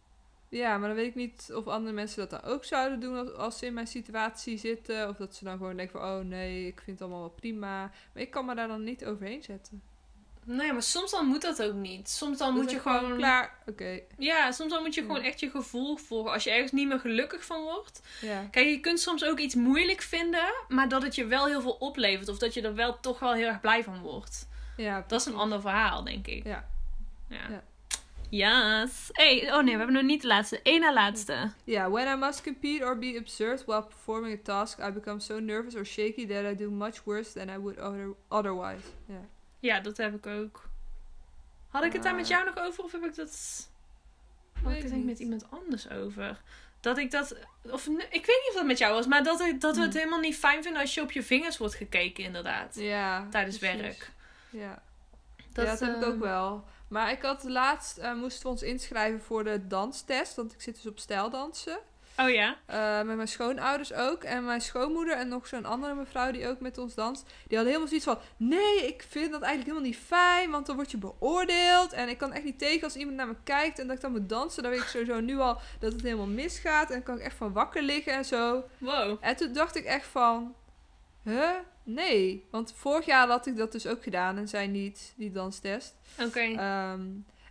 Ja, 0.49 0.78
maar 0.78 0.88
dan 0.88 0.97
weet 0.97 1.07
ik 1.07 1.16
niet 1.16 1.51
of 1.53 1.68
andere 1.68 1.93
mensen 1.93 2.28
dat 2.28 2.41
dan 2.41 2.51
ook 2.51 2.66
zouden 2.66 2.99
doen 2.99 3.18
als, 3.18 3.34
als 3.34 3.57
ze 3.57 3.66
in 3.66 3.74
mijn 3.74 3.88
situatie 3.88 4.57
zitten. 4.57 5.09
Of 5.09 5.18
dat 5.18 5.36
ze 5.36 5.43
dan 5.43 5.57
gewoon 5.57 5.78
denken 5.78 5.99
van 5.99 6.09
oh 6.09 6.26
nee, 6.26 6.68
ik 6.68 6.82
vind 6.82 6.99
het 6.99 7.01
allemaal 7.01 7.28
wel 7.28 7.36
prima. 7.36 7.91
Maar 8.14 8.24
ik 8.24 8.32
kan 8.32 8.45
me 8.45 8.55
daar 8.55 8.68
dan 8.68 8.84
niet 8.84 9.05
overheen 9.05 9.43
zetten. 9.43 9.82
Nee, 10.46 10.72
maar 10.74 10.82
soms 10.84 11.12
dan 11.12 11.26
moet 11.26 11.41
dat 11.41 11.64
ook 11.64 11.74
niet. 11.74 12.10
Soms 12.10 12.38
dan 12.38 12.54
Dat 12.54 12.62
moet 12.64 12.72
je 12.72 12.80
gewoon. 12.80 13.18
Klaar, 13.18 13.58
oké. 13.66 14.00
Ja, 14.18 14.52
soms 14.52 14.72
dan 14.72 14.82
moet 14.84 14.94
je 14.96 15.02
Ja. 15.02 15.08
gewoon 15.08 15.22
echt 15.24 15.39
je 15.39 15.50
gevoel 15.50 15.98
volgen. 15.98 16.32
Als 16.32 16.44
je 16.44 16.52
ergens 16.52 16.72
niet 16.72 16.88
meer 16.88 17.00
gelukkig 17.00 17.46
van 17.46 17.62
wordt. 17.62 18.02
Ja. 18.22 18.48
Kijk, 18.52 18.68
je 18.68 18.80
kunt 18.80 19.00
soms 19.00 19.24
ook 19.26 19.39
iets 19.39 19.56
moeilijk 19.56 20.02
vinden, 20.02 20.54
maar 20.68 20.89
dat 20.89 21.02
het 21.02 21.16
je 21.16 21.26
wel 21.26 21.46
heel 21.48 21.62
veel 21.62 21.76
oplevert. 21.80 22.30
Of 22.30 22.38
dat 22.38 22.54
je 22.54 22.62
er 22.62 22.76
wel 22.76 23.00
toch 23.00 23.20
wel 23.20 23.34
heel 23.34 23.48
erg 23.48 23.62
blij 23.62 23.84
van 23.84 24.00
wordt. 24.00 24.48
ja, 24.78 25.04
Dat 25.08 25.20
is 25.20 25.26
een 25.26 25.36
ander 25.36 25.62
verhaal, 25.62 26.04
denk 26.04 26.28
ik. 26.28 26.44
Ja. 26.46 26.70
Ja. 27.30 27.48
Ja. 27.50 27.64
Yes. 28.30 29.10
Hey, 29.12 29.54
oh 29.54 29.56
nee, 29.64 29.72
we 29.72 29.78
hebben 29.78 29.94
nog 29.94 30.04
niet 30.04 30.22
de 30.22 30.28
laatste. 30.28 30.60
Eén 30.64 30.80
na 30.80 30.94
laatste. 30.94 31.52
Yeah, 31.64 31.91
when 31.91 32.08
I 32.08 32.16
must 32.20 32.44
compete 32.44 32.86
or 32.86 32.98
be 33.00 33.16
absurd 33.20 33.66
while 33.66 33.84
performing 33.84 34.39
a 34.39 34.41
task, 34.44 34.80
I 34.80 34.91
become 34.91 35.20
so 35.20 35.39
nervous 35.39 35.76
or 35.76 35.86
shaky 35.86 36.28
that 36.28 36.46
I 36.52 36.56
do 36.56 36.70
much 36.72 37.04
worse 37.06 37.34
than 37.34 37.50
I 37.50 37.58
would 37.60 37.78
other 37.80 38.14
otherwise. 38.28 38.84
Ja. 39.08 39.28
Ja, 39.64 39.80
dat 39.80 39.97
heb 39.97 40.16
ik 40.16 40.26
ook. 40.28 40.70
Had 41.68 41.84
ik 41.84 41.93
het 41.93 42.03
daar 42.03 42.16
met 42.16 42.28
jou 42.28 42.45
nog 42.45 42.57
over 42.59 42.84
of 42.84 42.91
heb 42.91 43.03
ik 43.03 43.16
dat... 43.16 43.68
Had 44.64 44.72
ik 44.72 44.78
het 44.82 44.88
denk 44.89 45.01
ik 45.01 45.07
met 45.07 45.20
iemand 45.20 45.45
anders 45.49 45.89
over? 45.89 46.41
Dat 46.80 46.97
ik 46.97 47.11
dat... 47.11 47.36
Of, 47.61 47.88
ik 47.88 48.26
weet 48.26 48.26
niet 48.26 48.49
of 48.49 48.53
dat 48.53 48.66
met 48.66 48.78
jou 48.78 48.93
was, 48.93 49.07
maar 49.07 49.24
dat, 49.24 49.41
ik, 49.41 49.61
dat 49.61 49.76
we 49.76 49.82
het 49.82 49.89
Hmm. 49.91 49.99
helemaal 49.99 50.20
niet 50.20 50.36
fijn 50.36 50.64
vinden 50.64 50.82
als 50.82 50.93
je 50.93 51.01
op 51.01 51.11
je 51.11 51.24
vingers 51.24 51.57
wordt 51.57 51.76
gekeken, 51.76 52.24
inderdaad. 52.24 52.76
Ja, 52.76 53.28
Tijdens 53.30 53.57
precies. 53.57 53.82
werk. 53.82 54.11
Ja. 54.49 54.82
Dat, 55.53 55.66
ja, 55.66 55.72
dat 55.72 55.80
heb 55.80 55.95
ik 55.95 56.03
ook 56.03 56.20
wel. 56.20 56.64
Maar 56.88 57.11
ik 57.11 57.22
had 57.22 57.43
laatst, 57.43 57.97
eh, 57.97 58.14
moesten 58.14 58.43
we 58.43 58.49
ons 58.49 58.61
inschrijven 58.61 59.22
voor 59.22 59.43
de 59.43 59.68
danstest, 59.68 60.36
want 60.36 60.53
ik 60.53 60.61
zit 60.61 60.76
dus 60.76 60.86
op 60.86 60.99
stijldansen. 60.99 61.80
Oh 62.18 62.30
ja? 62.30 62.57
Eh, 62.66 63.05
met 63.05 63.16
mijn 63.16 63.28
schoonouders 63.28 63.93
ook. 63.93 64.24
En 64.24 64.45
mijn 64.45 64.61
schoonmoeder 64.61 65.18
en 65.18 65.28
nog 65.28 65.47
zo'n 65.47 65.66
andere 65.66 65.93
mevrouw 65.93 66.32
die 66.32 66.47
ook 66.47 66.59
met 66.59 66.78
ons 66.78 66.95
danst. 66.95 67.24
Die 67.24 67.57
hadden 67.57 67.66
helemaal 67.66 67.88
zoiets 67.88 68.05
van... 68.05 68.18
Nee, 68.38 68.88
ik 68.88 69.05
vind 69.09 69.32
dat 69.32 69.41
eigenlijk 69.41 69.72
helemaal 69.72 69.89
niet 69.89 70.05
fijn. 70.07 70.51
Want 70.51 70.66
dan 70.66 70.76
word 70.76 70.91
je 70.91 70.97
beoordeeld. 70.97 71.93
En 71.93 72.09
ik 72.09 72.18
kan 72.18 72.34
echt 72.34 72.43
niet 72.43 72.59
tegen 72.59 72.84
als 72.84 72.95
iemand 72.95 73.18
naar 73.18 73.28
me 73.28 73.36
kijkt. 73.43 73.80
En 73.80 73.88
dat 73.88 73.95
ik 73.95 74.01
dan 74.01 74.11
moet 74.11 74.30
dansen. 74.30 74.64
Dan 74.64 74.72
weet 74.72 74.82
ik 74.82 74.88
sowieso 74.88 75.20
nu 75.20 75.39
al 75.39 75.57
dat 75.80 75.93
het 75.93 76.01
helemaal 76.01 76.28
misgaat. 76.28 76.88
En 76.88 76.93
dan 76.93 77.03
kan 77.03 77.16
ik 77.16 77.22
echt 77.22 77.36
van 77.36 77.53
wakker 77.53 77.82
liggen 77.82 78.14
en 78.14 78.26
zo. 78.26 78.64
Wow. 78.78 79.18
En 79.20 79.36
toen 79.36 79.53
dacht 79.53 79.76
ik 79.76 79.86
echt 79.86 80.07
van... 80.07 80.55
Huh? 81.24 81.49
Nee. 81.84 82.47
Want 82.51 82.74
vorig 82.76 83.05
jaar 83.05 83.28
had 83.28 83.45
ik 83.45 83.57
dat 83.57 83.72
dus 83.72 83.88
ook 83.88 84.03
gedaan. 84.03 84.38
En 84.38 84.47
zij 84.47 84.68
niet, 84.68 85.14
die 85.16 85.32
danstest. 85.32 85.95
Oké. 86.20 86.39
Ehm, 86.39 87.01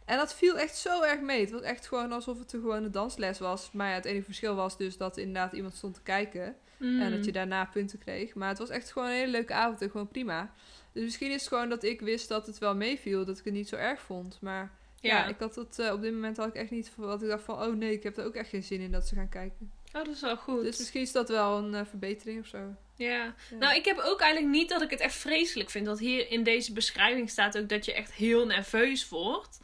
en 0.04 0.16
dat 0.16 0.34
viel 0.34 0.58
echt 0.58 0.76
zo 0.76 1.02
erg 1.02 1.20
mee. 1.20 1.40
Het 1.40 1.50
was 1.50 1.60
echt 1.62 1.86
gewoon 1.88 2.12
alsof 2.12 2.38
het 2.38 2.52
een 2.52 2.60
gewone 2.60 2.90
dansles 2.90 3.38
was. 3.38 3.70
Maar 3.72 3.88
ja, 3.88 3.94
het 3.94 4.04
enige 4.04 4.24
verschil 4.24 4.54
was 4.54 4.76
dus 4.76 4.96
dat 4.96 5.16
inderdaad 5.16 5.52
iemand 5.52 5.74
stond 5.74 5.94
te 5.94 6.02
kijken. 6.02 6.56
Mm. 6.76 7.00
En 7.00 7.10
dat 7.10 7.24
je 7.24 7.32
daarna 7.32 7.64
punten 7.64 7.98
kreeg. 7.98 8.34
Maar 8.34 8.48
het 8.48 8.58
was 8.58 8.68
echt 8.68 8.92
gewoon 8.92 9.08
een 9.08 9.14
hele 9.14 9.30
leuke 9.30 9.52
avond 9.54 9.82
en 9.82 9.90
gewoon 9.90 10.08
prima. 10.08 10.52
Dus 10.92 11.02
misschien 11.02 11.30
is 11.30 11.40
het 11.40 11.48
gewoon 11.48 11.68
dat 11.68 11.82
ik 11.82 12.00
wist 12.00 12.28
dat 12.28 12.46
het 12.46 12.58
wel 12.58 12.74
meeviel. 12.74 13.24
Dat 13.24 13.38
ik 13.38 13.44
het 13.44 13.54
niet 13.54 13.68
zo 13.68 13.76
erg 13.76 14.00
vond. 14.00 14.38
Maar 14.40 14.70
ja, 15.00 15.16
Ja. 15.16 15.26
ik 15.26 15.38
had 15.38 15.54
het 15.54 15.78
eh, 15.78 15.92
op 15.92 16.02
dit 16.02 16.12
moment 16.12 16.36
had 16.36 16.48
ik 16.48 16.54
echt 16.54 16.70
niet 16.70 16.92
wat 16.96 17.22
ik 17.22 17.28
dacht 17.28 17.44
van... 17.44 17.62
Oh 17.62 17.74
nee, 17.74 17.92
ik 17.92 18.02
heb 18.02 18.16
er 18.16 18.24
ook 18.24 18.34
echt 18.34 18.48
geen 18.48 18.62
zin 18.62 18.80
in 18.80 18.92
dat 18.92 19.08
ze 19.08 19.14
gaan 19.14 19.28
kijken. 19.28 19.70
Oh, 19.92 20.04
dat 20.04 20.14
is 20.14 20.20
wel 20.20 20.36
goed. 20.36 20.62
Dus 20.62 20.78
misschien 20.78 21.00
is 21.00 21.12
dat 21.12 21.28
wel 21.28 21.58
een 21.58 21.74
eh, 21.74 21.84
verbetering 21.88 22.40
of 22.40 22.46
zo. 22.46 22.58
Ja. 22.96 23.08
Ja. 23.14 23.34
Nou, 23.58 23.74
ik 23.74 23.84
heb 23.84 23.98
ook 23.98 24.20
eigenlijk 24.20 24.52
niet 24.52 24.68
dat 24.68 24.82
ik 24.82 24.90
het 24.90 25.00
echt 25.00 25.14
vreselijk 25.14 25.70
vind. 25.70 25.86
Dat 25.86 25.98
hier 25.98 26.30
in 26.30 26.42
deze 26.42 26.72
beschrijving 26.72 27.30
staat 27.30 27.58
ook 27.58 27.68
dat 27.68 27.84
je 27.84 27.92
echt 27.94 28.12
heel 28.12 28.46
nerveus 28.46 29.08
wordt. 29.08 29.60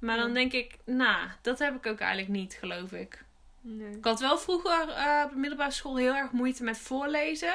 Maar 0.00 0.16
dan 0.16 0.32
denk 0.34 0.52
ik, 0.52 0.76
nou, 0.84 1.28
dat 1.42 1.58
heb 1.58 1.74
ik 1.76 1.86
ook 1.86 1.98
eigenlijk 1.98 2.30
niet, 2.32 2.54
geloof 2.60 2.92
ik. 2.92 3.24
Nee. 3.60 3.96
Ik 3.96 4.04
had 4.04 4.20
wel 4.20 4.38
vroeger 4.38 4.88
eh, 4.88 5.22
op 5.24 5.30
de 5.30 5.36
middelbare 5.38 5.70
school 5.70 5.96
heel 5.96 6.14
erg 6.14 6.30
moeite 6.30 6.62
met 6.64 6.78
voorlezen. 6.78 7.54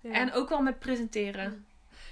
Ja. 0.00 0.10
En 0.12 0.32
ook 0.32 0.48
wel 0.48 0.60
met 0.62 0.78
presenteren. 0.78 1.66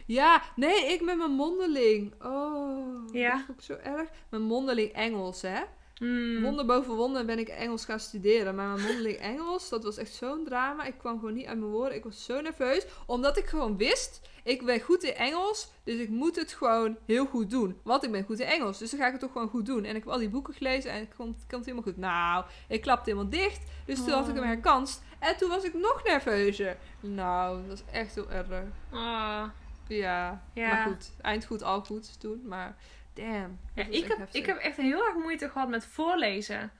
Ja, 0.07 0.43
nee, 0.57 0.93
ik 0.93 1.01
met 1.01 1.17
mijn 1.17 1.31
mondeling. 1.31 2.13
Oh, 2.23 3.15
Ja. 3.15 3.31
dat 3.37 3.43
vond 3.47 3.59
ik 3.59 3.65
zo 3.65 3.77
erg. 3.91 4.09
Mijn 4.29 4.43
mondeling 4.43 4.93
Engels, 4.93 5.43
hè. 5.43 5.61
Hmm. 6.01 6.43
Wonder 6.43 6.67
boven 6.67 6.95
wonder 6.95 7.25
ben 7.25 7.39
ik 7.39 7.49
Engels 7.49 7.85
gaan 7.85 8.01
studeren. 8.01 8.55
Maar 8.55 8.67
mijn 8.67 8.87
mondeling 8.87 9.17
Engels, 9.33 9.69
dat 9.69 9.85
was 9.85 9.97
echt 9.97 10.13
zo'n 10.13 10.45
drama. 10.45 10.85
Ik 10.85 10.99
kwam 10.99 11.19
gewoon 11.19 11.35
niet 11.35 11.47
uit 11.47 11.59
mijn 11.59 11.71
woorden. 11.71 11.97
Ik 11.97 12.05
was 12.05 12.25
zo 12.25 12.41
nerveus. 12.41 12.87
Omdat 13.07 13.37
ik 13.37 13.47
gewoon 13.47 13.77
wist, 13.77 14.21
ik 14.45 14.65
ben 14.65 14.81
goed 14.81 15.03
in 15.03 15.15
Engels. 15.15 15.71
Dus 15.85 15.99
ik 15.99 16.09
moet 16.09 16.37
het 16.37 16.53
gewoon 16.53 16.97
heel 17.07 17.27
goed 17.27 17.51
doen. 17.51 17.79
Want 17.83 18.05
ik 18.05 18.11
ben 18.13 18.25
goed 18.25 18.39
in 18.41 18.47
Engels. 18.47 18.79
Dus 18.79 18.91
dan 18.91 19.01
ga 19.01 19.07
ik 19.07 19.13
het 19.13 19.21
toch 19.21 19.33
gewoon 19.33 19.49
goed 19.49 19.67
doen. 19.67 19.85
En 19.85 19.97
ik 19.97 20.03
heb 20.05 20.13
al 20.13 20.19
die 20.19 20.29
boeken 20.29 20.55
gelezen 20.55 20.91
en 20.91 21.01
het 21.01 21.15
komt, 21.17 21.37
het 21.41 21.51
komt 21.51 21.65
helemaal 21.65 21.85
goed. 21.87 21.97
Nou, 21.97 22.45
ik 22.69 22.81
klapte 22.81 23.11
helemaal 23.11 23.31
dicht. 23.31 23.61
Dus 23.87 23.99
toen 23.99 24.11
had 24.11 24.29
ik 24.29 24.35
hem 24.35 24.43
Oh. 24.43 24.49
herkanst. 24.49 25.03
En 25.19 25.37
toen 25.37 25.49
was 25.49 25.65
ik 25.65 25.75
nog 25.75 26.03
nerveuzer. 26.05 26.77
Nou, 27.01 27.59
dat 27.61 27.69
was 27.69 27.93
echt 27.93 28.15
heel 28.15 28.31
erg. 28.31 28.47
Ah. 28.91 29.45
Ja, 29.89 30.43
Ja. 30.55 30.69
maar 30.69 30.87
goed. 30.87 31.11
Eind 31.21 31.45
goed, 31.45 31.63
al 31.63 31.81
goed 31.81 32.21
toen. 32.21 32.43
Maar 32.47 32.77
damn. 33.21 33.59
Ja, 33.75 33.85
ik, 33.89 34.09
heb, 34.09 34.19
heftig. 34.19 34.41
ik 34.41 34.47
heb 34.47 34.57
echt 34.59 34.77
heel 34.77 35.07
erg 35.07 35.15
moeite 35.15 35.49
gehad 35.49 35.69
met 35.69 35.87
voorlezen. 35.87 36.73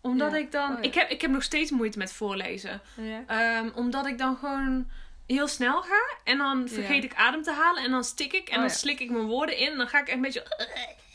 Omdat 0.00 0.30
Ja. 0.32 0.36
ik 0.38 0.52
dan... 0.52 0.70
Oh 0.70 0.76
ja. 0.76 0.82
ik, 0.82 0.94
heb, 0.94 1.10
ik 1.10 1.20
heb 1.20 1.30
nog 1.30 1.42
steeds 1.42 1.70
moeite 1.70 1.98
met 1.98 2.12
voorlezen. 2.12 2.80
Ja. 2.96 3.24
Ehm, 3.26 3.68
omdat 3.74 4.06
ik 4.06 4.18
dan 4.18 4.36
gewoon 4.36 4.90
heel 5.26 5.48
snel 5.48 5.82
ga. 5.82 6.16
En 6.24 6.38
dan 6.38 6.68
vergeet 6.68 7.04
ik 7.04 7.14
adem 7.14 7.42
te 7.42 7.52
halen. 7.52 7.82
En 7.82 7.90
dan 7.90 8.04
stik 8.04 8.32
ik. 8.32 8.48
En 8.48 8.54
Oh 8.54 8.60
dan 8.60 8.70
slik 8.70 9.00
ik 9.00 9.10
mijn 9.10 9.26
woorden 9.26 9.56
in. 9.56 9.70
En 9.70 9.76
dan 9.76 9.88
ga 9.88 10.00
ik 10.00 10.06
echt 10.06 10.16
een 10.16 10.22
beetje 10.22 10.46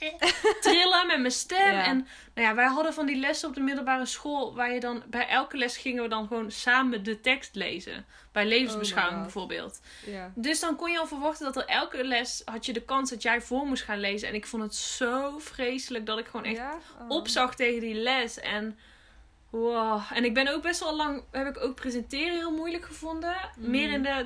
trillen 0.61 1.07
met 1.07 1.19
mijn 1.19 1.31
stem. 1.31 1.75
En 1.75 2.07
nou 2.33 2.47
ja, 2.47 2.55
wij 2.55 2.65
hadden 2.65 2.93
van 2.93 3.05
die 3.05 3.15
lessen 3.15 3.49
op 3.49 3.55
de 3.55 3.61
middelbare 3.61 4.05
school. 4.05 4.55
Waar 4.55 4.73
je 4.73 4.79
dan... 4.79 5.03
Bij 5.07 5.27
elke 5.27 5.57
les 5.57 5.77
gingen 5.77 6.03
we 6.03 6.09
dan 6.09 6.27
gewoon 6.27 6.51
samen 6.51 7.03
de 7.03 7.19
tekst 7.19 7.55
lezen. 7.55 8.05
Bij 8.31 8.45
levensbeschouwing 8.45 9.17
Oh 9.17 9.21
bijvoorbeeld. 9.23 9.81
ja. 10.05 10.31
Dus 10.35 10.59
dan 10.59 10.75
kon 10.75 10.91
je 10.91 10.99
al 10.99 11.07
verwachten 11.07 11.45
dat 11.45 11.55
er 11.57 11.65
elke 11.69 12.03
les 12.03 12.41
had 12.45 12.65
je 12.65 12.73
de 12.73 12.81
kans 12.81 13.09
dat 13.09 13.21
jij 13.21 13.41
voor 13.41 13.65
moest 13.65 13.83
gaan 13.83 13.99
lezen. 13.99 14.27
En 14.27 14.33
ik 14.35 14.45
vond 14.47 14.63
het 14.63 14.75
zo 14.75 15.39
vreselijk 15.39 16.05
dat 16.05 16.19
ik 16.19 16.25
gewoon 16.27 16.45
echt 16.45 16.55
Ja? 16.57 16.77
Oh. 17.01 17.09
opzag 17.09 17.55
tegen 17.55 17.81
die 17.81 17.93
les. 17.95 18.39
En 18.39 18.77
wow. 19.49 20.01
En 20.13 20.23
ik 20.25 20.33
ben 20.33 20.47
ook 20.47 20.61
best 20.61 20.79
wel 20.79 20.95
lang, 20.95 21.23
heb 21.31 21.47
ik 21.47 21.63
ook 21.63 21.75
presenteren 21.75 22.37
heel 22.37 22.51
moeilijk 22.55 22.85
gevonden. 22.85 23.35
Mhm. 23.57 23.69
Meer 23.69 23.91
in, 23.91 24.03
de, 24.03 24.25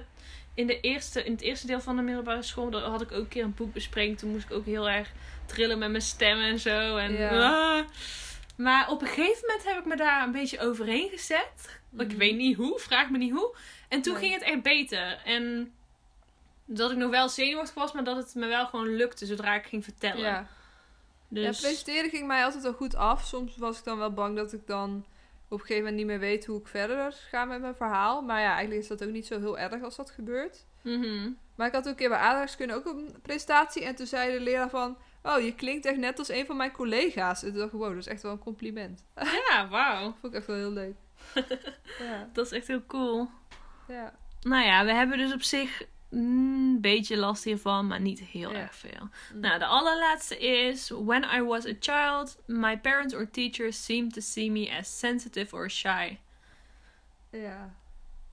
in, 0.53 0.67
de 0.67 0.79
eerste, 0.79 1.23
in 1.23 1.31
het 1.31 1.41
eerste 1.41 1.67
deel 1.67 1.81
van 1.81 1.95
de 1.95 2.01
middelbare 2.01 2.43
school. 2.43 2.69
Daar 2.69 2.81
had 2.81 3.01
ik 3.01 3.11
ook 3.11 3.17
een 3.17 3.27
keer 3.27 3.43
een 3.43 3.53
boek 3.55 3.73
bespreken. 3.73 4.15
Toen 4.17 4.31
moest 4.31 4.45
ik 4.45 4.51
ook 4.53 4.65
heel 4.65 4.89
erg 4.89 5.11
trillen 5.45 5.77
met 5.77 5.89
mijn 5.89 6.01
stem 6.03 6.39
en 6.39 6.59
zo. 6.59 6.97
En, 6.97 7.13
Ja. 7.13 7.77
ah. 7.77 7.85
Maar 8.57 8.89
op 8.89 9.01
een 9.01 9.07
gegeven 9.07 9.41
moment 9.47 9.63
heb 9.67 9.77
ik 9.77 9.85
me 9.85 9.95
daar 9.95 10.23
een 10.23 10.31
beetje 10.31 10.59
overheen 10.59 11.09
gezet. 11.09 11.79
Ik 11.97 12.07
Mhm. 12.07 12.17
weet 12.17 12.35
niet 12.35 12.55
hoe, 12.57 12.79
vraag 12.79 13.09
me 13.09 13.17
niet 13.17 13.31
hoe. 13.31 13.55
En 13.89 14.01
toen 14.01 14.13
Nee. 14.13 14.21
ging 14.21 14.33
het 14.33 14.43
echt 14.43 14.61
beter. 14.61 15.21
En 15.25 15.73
dat 16.65 16.91
ik 16.91 16.97
nog 16.97 17.09
wel 17.09 17.29
zenuwachtig 17.29 17.75
was, 17.75 17.91
maar 17.93 18.03
dat 18.03 18.15
het 18.17 18.35
me 18.35 18.47
wel 18.47 18.65
gewoon 18.65 18.95
lukte 18.95 19.25
zodra 19.25 19.55
ik 19.55 19.65
ging 19.65 19.83
vertellen. 19.83 20.23
Ja. 20.23 20.47
Dus 21.27 21.43
ja, 21.43 21.67
presenteren 21.67 22.09
ging 22.09 22.27
mij 22.27 22.43
altijd 22.43 22.63
wel 22.63 22.73
goed 22.73 22.95
af. 22.95 23.23
Soms 23.25 23.57
was 23.57 23.77
ik 23.77 23.83
dan 23.83 23.97
wel 23.97 24.13
bang 24.13 24.35
dat 24.35 24.53
ik 24.53 24.67
dan 24.67 25.05
op 25.47 25.51
een 25.51 25.65
gegeven 25.65 25.77
moment 25.77 25.95
niet 25.95 26.05
meer 26.05 26.19
weet 26.19 26.45
hoe 26.45 26.59
ik 26.59 26.67
verder 26.67 27.11
ga 27.29 27.45
met 27.45 27.61
mijn 27.61 27.75
verhaal. 27.75 28.21
Maar 28.21 28.41
ja, 28.41 28.49
eigenlijk 28.51 28.81
is 28.81 28.87
dat 28.87 29.03
ook 29.03 29.09
niet 29.09 29.25
zo 29.25 29.39
heel 29.39 29.57
erg 29.59 29.83
als 29.83 29.95
dat 29.95 30.11
gebeurt. 30.11 30.65
mhm. 30.81 31.29
Maar 31.55 31.67
ik 31.67 31.73
had 31.73 31.83
ook 31.83 31.89
een 31.89 31.95
keer 31.95 32.09
bij 32.09 32.17
aardrijkskunde 32.17 32.73
ook 32.73 32.85
een 32.85 33.15
presentatie. 33.21 33.85
En 33.85 33.95
toen 33.95 34.05
zei 34.05 34.31
de 34.33 34.39
leraar 34.39 34.69
van... 34.69 34.97
Oh, 35.23 35.39
je 35.39 35.55
klinkt 35.55 35.85
echt 35.85 35.97
net 35.97 36.19
als 36.19 36.29
een 36.29 36.45
van 36.45 36.57
mijn 36.57 36.71
collega's. 36.71 37.43
En 37.43 37.49
toen 37.49 37.59
dacht 37.59 37.73
ik, 37.73 37.79
wow, 37.79 37.89
dat 37.89 37.97
is 37.97 38.07
echt 38.07 38.21
wel 38.21 38.31
een 38.31 38.39
compliment. 38.39 39.03
ja, 39.49 39.67
wauw. 39.69 40.03
Vond 40.21 40.33
ik 40.33 40.33
echt 40.33 40.47
wel 40.47 40.55
heel 40.55 40.71
leuk. 40.71 40.95
ja, 41.99 42.29
Dat 42.33 42.45
is 42.45 42.51
echt 42.51 42.67
heel 42.67 42.85
cool. 42.85 43.29
ja. 43.87 44.15
Nou 44.41 44.65
ja, 44.65 44.85
we 44.85 44.93
hebben 44.93 45.17
dus 45.17 45.33
op 45.33 45.41
zich 45.41 45.83
een 46.09 46.77
beetje 46.81 47.17
last 47.17 47.43
hiervan, 47.43 47.87
maar 47.87 48.01
niet 48.01 48.19
heel 48.19 48.51
Ja. 48.51 48.57
erg 48.57 48.75
veel. 48.75 49.09
Nou, 49.33 49.59
de 49.59 49.65
allerlaatste 49.65 50.37
is: 50.39 50.89
When 50.89 51.23
I 51.23 51.41
was 51.41 51.65
a 51.65 51.73
child, 51.79 52.37
my 52.45 52.77
parents 52.79 53.13
or 53.13 53.29
teachers 53.31 53.85
seemed 53.85 54.13
to 54.13 54.21
see 54.21 54.51
me 54.51 54.77
as 54.79 54.99
sensitive 54.99 55.55
or 55.55 55.69
shy. 55.71 56.17
Ja, 57.29 57.73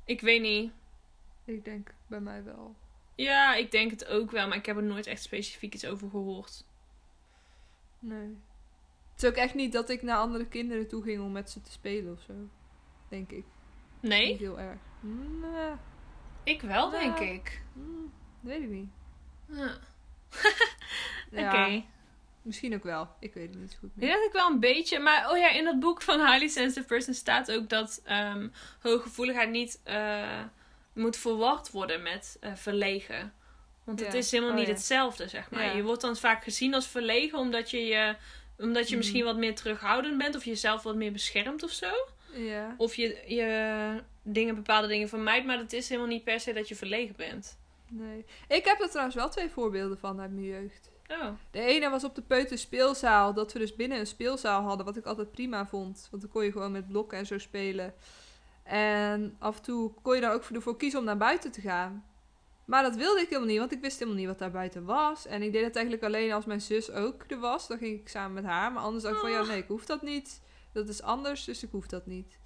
Ik 0.05 0.21
weet 0.21 0.41
niet. 0.43 0.73
ik 1.45 1.65
denk 1.65 1.95
bij 2.07 2.21
mij 2.21 2.45
wel. 2.45 2.75
Ja, 3.15 3.55
ik 3.55 3.71
denk 3.71 3.91
het 3.91 4.07
ook 4.07 4.31
wel, 4.31 4.49
maar 4.49 4.57
ik 4.57 4.67
heb 4.67 4.77
er 4.77 4.83
nooit 4.83 5.07
echt 5.07 5.23
specifiek 5.23 5.75
iets 5.75 5.85
over 5.87 6.11
gehoord. 6.11 6.65
Nee. 7.99 8.37
Het 9.13 9.23
is 9.23 9.29
ook 9.29 9.35
echt 9.37 9.55
niet 9.55 9.73
dat 9.73 9.89
ik 9.91 10.03
naar 10.03 10.17
andere 10.19 10.47
kinderen 10.47 10.89
toe 10.89 11.03
ging 11.03 11.21
om 11.23 11.33
met 11.33 11.51
ze 11.51 11.61
te 11.61 11.71
spelen 11.71 12.13
of 12.13 12.21
zo. 12.21 12.33
Denk 13.13 13.31
ik. 13.31 13.45
Niet 14.01 14.11
Nee? 14.13 14.37
heel 14.37 14.59
erg. 14.61 14.79
Ik 16.45 16.61
wel, 16.61 16.93
Ja. 16.93 16.99
denk 16.99 17.19
ik. 17.19 17.63
hmm, 17.73 18.13
weet 18.41 18.63
ik 18.63 18.69
niet. 18.69 18.89
Ja, 21.31 21.47
Oké. 21.47 21.85
Misschien 22.43 22.75
ook 22.75 22.83
wel. 22.83 23.09
Ik 23.21 23.35
weet 23.35 23.49
het 23.51 23.59
niet 23.59 23.77
goed 23.81 23.89
Ik 23.89 23.97
meer. 23.97 24.07
denk 24.09 24.19
dat 24.21 24.29
ik 24.29 24.33
wel 24.41 24.51
een 24.51 24.61
beetje. 24.61 24.99
Maar 24.99 25.31
oh 25.31 25.39
ja, 25.39 25.51
in 25.51 25.65
dat 25.65 25.81
boek 25.81 26.03
van 26.03 26.19
Highly 26.27 26.49
Sensitive 26.49 26.87
Person 26.87 27.15
staat 27.15 27.53
ook 27.53 27.69
dat 27.69 28.01
ehm 28.05 28.49
hooggevoeligheid 28.81 29.51
niet 29.51 29.81
eh, 29.85 30.41
moet 30.95 31.17
verwacht 31.17 31.71
worden 31.71 32.03
met 32.03 32.37
eh, 32.41 32.55
verlegen. 32.55 33.33
Want 33.85 34.01
het 34.01 34.13
Ja. 34.13 34.19
is 34.19 34.31
helemaal 34.31 34.53
Oh, 34.53 34.59
niet 34.59 34.67
ja. 34.69 34.73
hetzelfde, 34.73 35.29
zeg 35.29 35.51
maar. 35.51 35.77
Je 35.77 35.83
wordt 35.83 36.01
dan 36.01 36.17
vaak 36.17 36.43
gezien 36.43 36.75
als 36.75 36.87
verlegen 36.89 37.39
omdat 37.39 37.71
je, 37.71 37.79
je, 37.85 38.17
omdat 38.59 38.83
je 38.83 38.89
Mhm. 38.89 38.97
misschien 38.97 39.25
wat 39.25 39.37
meer 39.37 39.55
terughoudend 39.55 40.19
bent 40.19 40.37
of 40.37 40.45
jezelf 40.45 40.83
wat 40.83 40.97
meer 40.97 41.13
beschermt 41.13 41.63
of 41.63 41.71
zo. 41.71 41.91
Ja. 42.33 42.75
Of 42.77 42.95
je, 42.95 43.23
je 43.27 44.03
dingen, 44.23 44.55
bepaalde 44.55 44.89
dingen 44.89 45.09
vermijdt, 45.09 45.47
maar 45.47 45.59
het 45.59 45.73
is 45.73 45.89
helemaal 45.89 46.11
niet 46.11 46.25
per 46.25 46.41
se 46.41 46.53
dat 46.53 46.69
je 46.69 46.77
verlegen 46.77 47.17
bent. 47.17 47.59
Nee. 47.89 48.25
Ik 48.49 48.65
heb 48.65 48.81
er 48.81 48.89
trouwens 48.89 49.17
wel 49.17 49.29
twee 49.29 49.51
voorbeelden 49.51 49.99
van 49.99 50.21
uit 50.21 50.33
mijn 50.33 50.47
jeugd. 50.47 50.91
Oh. 51.09 51.29
De 51.51 51.61
ene 51.61 51.91
was 51.91 52.05
op 52.05 52.15
de 52.15 52.23
Peuter 52.23 52.59
speelzaal. 52.59 53.35
Dat 53.35 53.53
we 53.53 53.59
dus 53.59 53.77
binnen 53.77 53.99
een 53.99 54.07
speelzaal 54.07 54.63
hadden. 54.63 54.87
Wat 54.87 54.97
ik 54.97 55.05
altijd 55.05 55.31
prima 55.31 55.67
vond. 55.67 56.09
Want 56.11 56.23
dan 56.23 56.31
kon 56.31 56.45
je 56.45 56.53
gewoon 56.53 56.73
met 56.73 56.89
blokken 56.89 57.19
en 57.19 57.27
zo 57.27 57.39
spelen. 57.39 57.95
En 58.63 59.37
af 59.39 59.57
en 59.57 59.63
toe 59.63 59.93
kon 60.03 60.15
je 60.15 60.21
daar 60.21 60.35
ook 60.35 60.45
ervoor 60.45 60.77
kiezen 60.77 60.99
om 60.99 61.05
naar 61.05 61.17
buiten 61.17 61.53
te 61.53 61.61
gaan. 61.61 62.05
Maar 62.65 62.83
dat 62.83 62.97
wilde 62.97 63.21
ik 63.21 63.29
helemaal 63.29 63.49
niet. 63.49 63.59
Want 63.59 63.73
ik 63.73 63.81
wist 63.81 63.99
helemaal 63.99 64.19
niet 64.19 64.29
wat 64.29 64.39
daar 64.39 64.51
buiten 64.51 64.85
was. 64.85 65.27
En 65.27 65.43
ik 65.43 65.53
deed 65.53 65.65
het 65.65 65.77
eigenlijk 65.77 66.05
alleen 66.05 66.33
als 66.33 66.45
mijn 66.45 66.61
zus 66.61 66.91
ook 66.91 67.25
er 67.29 67.39
was. 67.39 67.69
Dan 67.69 67.79
ging 67.79 68.01
ik 68.01 68.09
samen 68.09 68.33
met 68.33 68.45
haar. 68.45 68.73
Maar 68.73 68.83
anders 68.83 69.03
dacht 69.03 69.15
ik 69.15 69.21
van 69.21 69.31
ja 69.31 69.41
Oh. 69.41 69.49
nee 69.49 69.59
ik 69.59 69.69
hoef 69.69 69.87
dat 69.87 70.03
niet. 70.03 70.41
Dat 70.73 70.89
is 70.89 71.03
anders. 71.03 71.45
Dus 71.45 71.63
ik 71.63 71.71
hoef 71.71 71.87
dat 71.87 72.07
niet. 72.07 72.39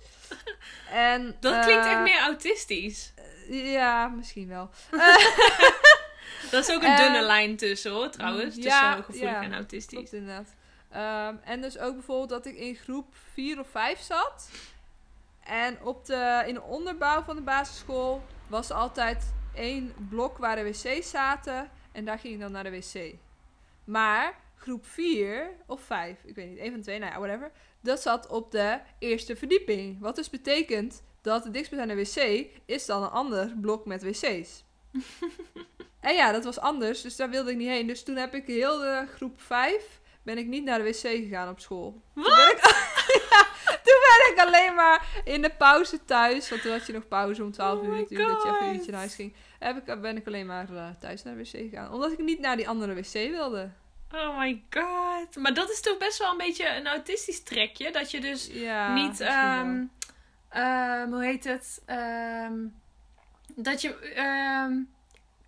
En, 0.90 1.36
Dat 1.40 1.64
klinkt 1.64 1.84
eh, 1.84 1.92
echt 1.92 2.02
meer 2.02 2.20
autistisch. 2.20 3.12
Ja, 3.48 4.08
misschien 4.08 4.48
wel. 4.48 4.70
Dat 6.50 6.68
is 6.68 6.74
ook 6.74 6.82
een 6.82 6.90
eh, 6.90 6.98
dunne 6.98 7.22
lijn 7.22 7.56
tussen 7.56 7.92
hoor, 7.92 8.10
trouwens. 8.10 8.56
ja, 8.56 8.62
tussen 8.62 8.92
hooggevoelig 8.92 9.30
ja, 9.30 9.42
en 9.42 9.54
autistisch. 9.54 9.98
Klopt 9.98 10.12
inderdaad. 10.12 10.54
Ehm, 10.90 11.36
en 11.44 11.60
dus 11.60 11.78
ook 11.78 11.94
bijvoorbeeld 11.94 12.28
dat 12.28 12.46
ik 12.46 12.56
in 12.56 12.74
groep 12.74 13.14
4 13.32 13.60
of 13.60 13.68
5 13.70 14.00
zat. 14.00 14.50
En 15.44 15.82
op 15.82 16.06
de, 16.06 16.44
in 16.46 16.54
de 16.54 16.62
onderbouw 16.62 17.22
van 17.22 17.36
de 17.36 17.42
basisschool 17.42 18.22
was 18.48 18.70
altijd 18.70 19.32
één 19.54 19.94
blok 20.08 20.38
waar 20.38 20.56
de 20.56 20.62
wc's 20.62 21.10
zaten. 21.10 21.70
En 21.92 22.04
daar 22.04 22.18
ging 22.18 22.34
ik 22.34 22.40
dan 22.40 22.52
naar 22.52 22.64
de 22.64 22.70
wc. 22.70 23.14
Maar 23.84 24.34
groep 24.56 24.86
4 24.86 25.50
of 25.66 25.80
5, 25.82 26.24
ik 26.24 26.34
weet 26.34 26.48
niet, 26.48 26.58
één 26.58 26.70
van 26.70 26.78
de 26.78 26.84
twee, 26.84 26.98
nou 26.98 27.12
ja, 27.12 27.18
whatever. 27.18 27.50
Dat 27.86 28.02
zat 28.02 28.26
op 28.26 28.50
de 28.50 28.78
eerste 28.98 29.36
verdieping. 29.36 30.00
Wat 30.00 30.16
dus 30.16 30.30
betekent 30.30 31.02
dat 31.22 31.42
de 31.42 31.50
dichtstbijzijnde 31.50 32.02
wc 32.02 32.46
is 32.64 32.86
dan 32.86 33.02
een 33.02 33.10
ander 33.10 33.52
blok 33.60 33.86
met 33.86 34.02
wc's. 34.02 34.64
en 36.00 36.14
ja, 36.14 36.32
dat 36.32 36.44
was 36.44 36.58
anders, 36.58 37.00
dus 37.02 37.16
daar 37.16 37.30
wilde 37.30 37.50
ik 37.50 37.56
niet 37.56 37.68
heen. 37.68 37.86
Dus 37.86 38.02
toen 38.02 38.16
heb 38.16 38.34
ik 38.34 38.46
heel 38.46 38.78
de 38.78 39.06
groep 39.16 39.40
5 39.40 40.00
ben 40.26 40.38
ik 40.38 40.46
niet 40.46 40.64
naar 40.64 40.78
de 40.78 40.84
wc 40.84 40.96
gegaan 40.96 41.48
op 41.48 41.60
school. 41.60 42.02
Toen 42.14 42.22
ben 42.22 42.52
ik, 42.52 42.60
ja, 43.30 43.46
toen 43.82 44.00
ben 44.06 44.32
ik 44.32 44.42
alleen 44.46 44.74
maar 44.74 45.22
in 45.24 45.42
de 45.42 45.50
pauze 45.58 46.04
thuis. 46.04 46.50
Want 46.50 46.62
toen 46.62 46.72
had 46.72 46.86
je 46.86 46.92
nog 46.92 47.08
pauze 47.08 47.44
om 47.44 47.52
12 47.52 47.78
Oh 47.78 47.84
uur 47.84 47.90
natuurlijk, 47.90 48.28
dat 48.28 48.42
je 48.42 48.48
even 48.48 48.66
een 48.66 48.74
uurtje 48.74 48.90
naar 48.90 49.00
huis 49.00 49.14
ging. 49.14 49.34
Heb 49.58 49.76
ik, 49.76 50.00
ben 50.00 50.16
ik 50.16 50.26
alleen 50.26 50.46
maar 50.46 50.74
eh, 50.74 50.88
thuis 51.00 51.22
naar 51.22 51.36
de 51.36 51.42
wc 51.42 51.48
gegaan. 51.48 51.92
Omdat 51.92 52.12
ik 52.12 52.18
niet 52.18 52.40
naar 52.40 52.56
die 52.56 52.68
andere 52.68 52.94
wc 52.94 53.12
wilde. 53.12 53.70
Oh 54.14 54.38
my 54.38 54.62
god. 54.70 55.36
Maar 55.36 55.54
dat 55.54 55.70
is 55.70 55.80
toch 55.80 55.98
best 55.98 56.18
wel 56.18 56.30
een 56.30 56.36
beetje 56.36 56.76
een 56.76 56.86
autistisch 56.86 57.42
trekje. 57.42 57.92
Dat 57.92 58.10
je 58.10 58.20
dus 58.20 58.46
Ja, 58.46 58.94
niet, 58.94 59.20
ehm, 59.20 59.84
ehm, 60.48 61.10
hoe 61.12 61.24
heet 61.24 61.44
het? 61.44 61.82
Ehm, 61.86 62.54
dat 63.54 63.80
je 63.80 64.84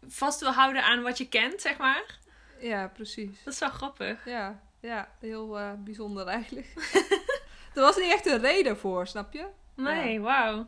vast 0.08 0.40
wil 0.40 0.52
houden 0.52 0.82
aan 0.82 1.02
wat 1.02 1.18
je 1.18 1.28
kent, 1.28 1.60
zeg 1.60 1.78
maar. 1.78 2.18
Ja, 2.60 2.88
precies. 2.88 3.42
Dat 3.44 3.52
is 3.52 3.60
wel 3.60 3.68
grappig. 3.68 4.24
Ja, 4.24 4.60
ja 4.80 5.08
heel 5.20 5.58
eh, 5.58 5.70
bijzonder 5.78 6.26
eigenlijk. 6.26 6.72
er 7.74 7.82
was 7.82 7.96
niet 7.96 8.12
echt 8.12 8.26
een 8.26 8.40
reden 8.40 8.78
voor, 8.78 9.06
snap 9.06 9.32
je? 9.32 9.46
Nee, 9.74 10.20
wauw. 10.20 10.66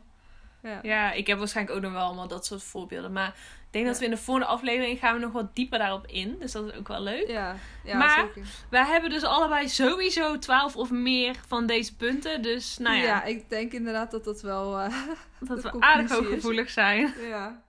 Ja. 0.63 0.79
Ja, 0.81 1.11
ik 1.11 1.27
heb 1.27 1.37
waarschijnlijk 1.37 1.75
ook 1.77 1.83
nog 1.83 1.91
wel 1.91 2.01
allemaal 2.01 2.27
dat 2.27 2.45
soort 2.45 2.63
voorbeelden. 2.63 3.11
Maar 3.11 3.27
ik 3.27 3.67
denk 3.77 3.85
dat 3.85 3.99
we 3.99 4.05
in 4.05 4.11
de 4.11 4.17
volgende 4.17 4.49
aflevering 4.49 4.99
gaan 4.99 5.13
we 5.13 5.19
nog 5.19 5.31
wat 5.31 5.55
dieper 5.55 5.79
daarop 5.79 6.07
in. 6.07 6.39
Dus 6.39 6.51
dat 6.51 6.65
is 6.71 6.73
ook 6.77 6.87
wel 6.87 7.01
leuk. 7.01 7.27
Ja, 7.27 7.55
ja 7.83 7.97
Maar- 7.97 8.19
zeker. 8.33 8.49
Wij 8.69 8.85
hebben 8.85 9.09
dus 9.09 9.23
allebei 9.23 9.69
sowieso 9.69 10.39
12 10.39 10.75
of 10.75 10.91
meer 10.91 11.35
van 11.47 11.65
deze 11.65 11.95
punten. 11.95 12.41
Dus 12.41 12.77
nou 12.77 12.95
ja, 12.97 13.03
ja. 13.03 13.23
ik 13.23 13.49
denk 13.49 13.71
inderdaad 13.71 14.11
dat 14.11 14.23
dat 14.23 14.41
wel... 14.41 14.79
eh, 14.79 14.95
dat 15.49 15.61
we 15.61 15.79
aardig 15.79 16.11
hooggevoelig 16.11 16.69
zijn. 16.69 17.13
ja. 17.27 17.63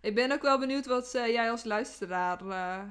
Ik 0.00 0.14
ben 0.14 0.32
ook 0.32 0.42
wel 0.42 0.58
benieuwd 0.58 0.86
wat 0.86 1.14
eh, 1.14 1.26
jij 1.26 1.50
als 1.50 1.64
luisteraar 1.64 2.40
eh, 2.48 2.82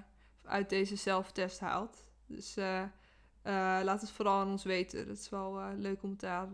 uit 0.45 0.69
deze 0.69 0.95
zelftest 0.95 1.59
haalt. 1.59 2.05
Dus 2.27 2.55
laat 3.83 4.01
het 4.01 4.11
vooral 4.11 4.39
aan 4.39 4.47
ons 4.51 4.63
weten. 4.63 5.07
Dat 5.07 5.17
is 5.17 5.29
wel 5.29 5.59
leuk 5.77 6.03
om 6.03 6.15
daar 6.17 6.47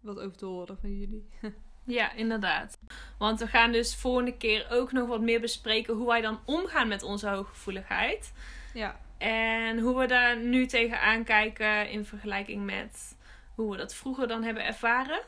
wat 0.00 0.20
over 0.20 0.36
te 0.36 0.44
horen 0.46 0.78
van 0.80 0.98
jullie. 0.98 1.28
Ja, 1.84 2.12
inderdaad. 2.12 2.78
Want 3.18 3.40
we 3.40 3.46
gaan 3.46 3.72
dus 3.72 3.96
volgende 3.96 4.36
keer 4.36 4.66
ook 4.70 4.92
nog 4.92 5.08
wat 5.08 5.20
meer 5.20 5.40
bespreken 5.40 5.94
hoe 5.94 6.06
wij 6.06 6.20
dan 6.20 6.40
omgaan 6.44 6.88
met 6.88 7.02
onze 7.02 7.28
hooggevoeligheid. 7.28 8.32
Ja, 8.74 8.96
En 9.18 9.78
hoe 9.78 9.98
we 9.98 10.06
daar 10.06 10.36
nu 10.36 10.66
tegenaan 10.66 11.24
kijken 11.24 11.90
in 11.90 12.04
vergelijking 12.04 12.64
met 12.64 13.16
hoe 13.54 13.70
we 13.70 13.76
dat 13.76 13.94
vroeger 13.94 14.28
dan 14.28 14.42
hebben 14.42 14.64
ervaren. 14.64 15.20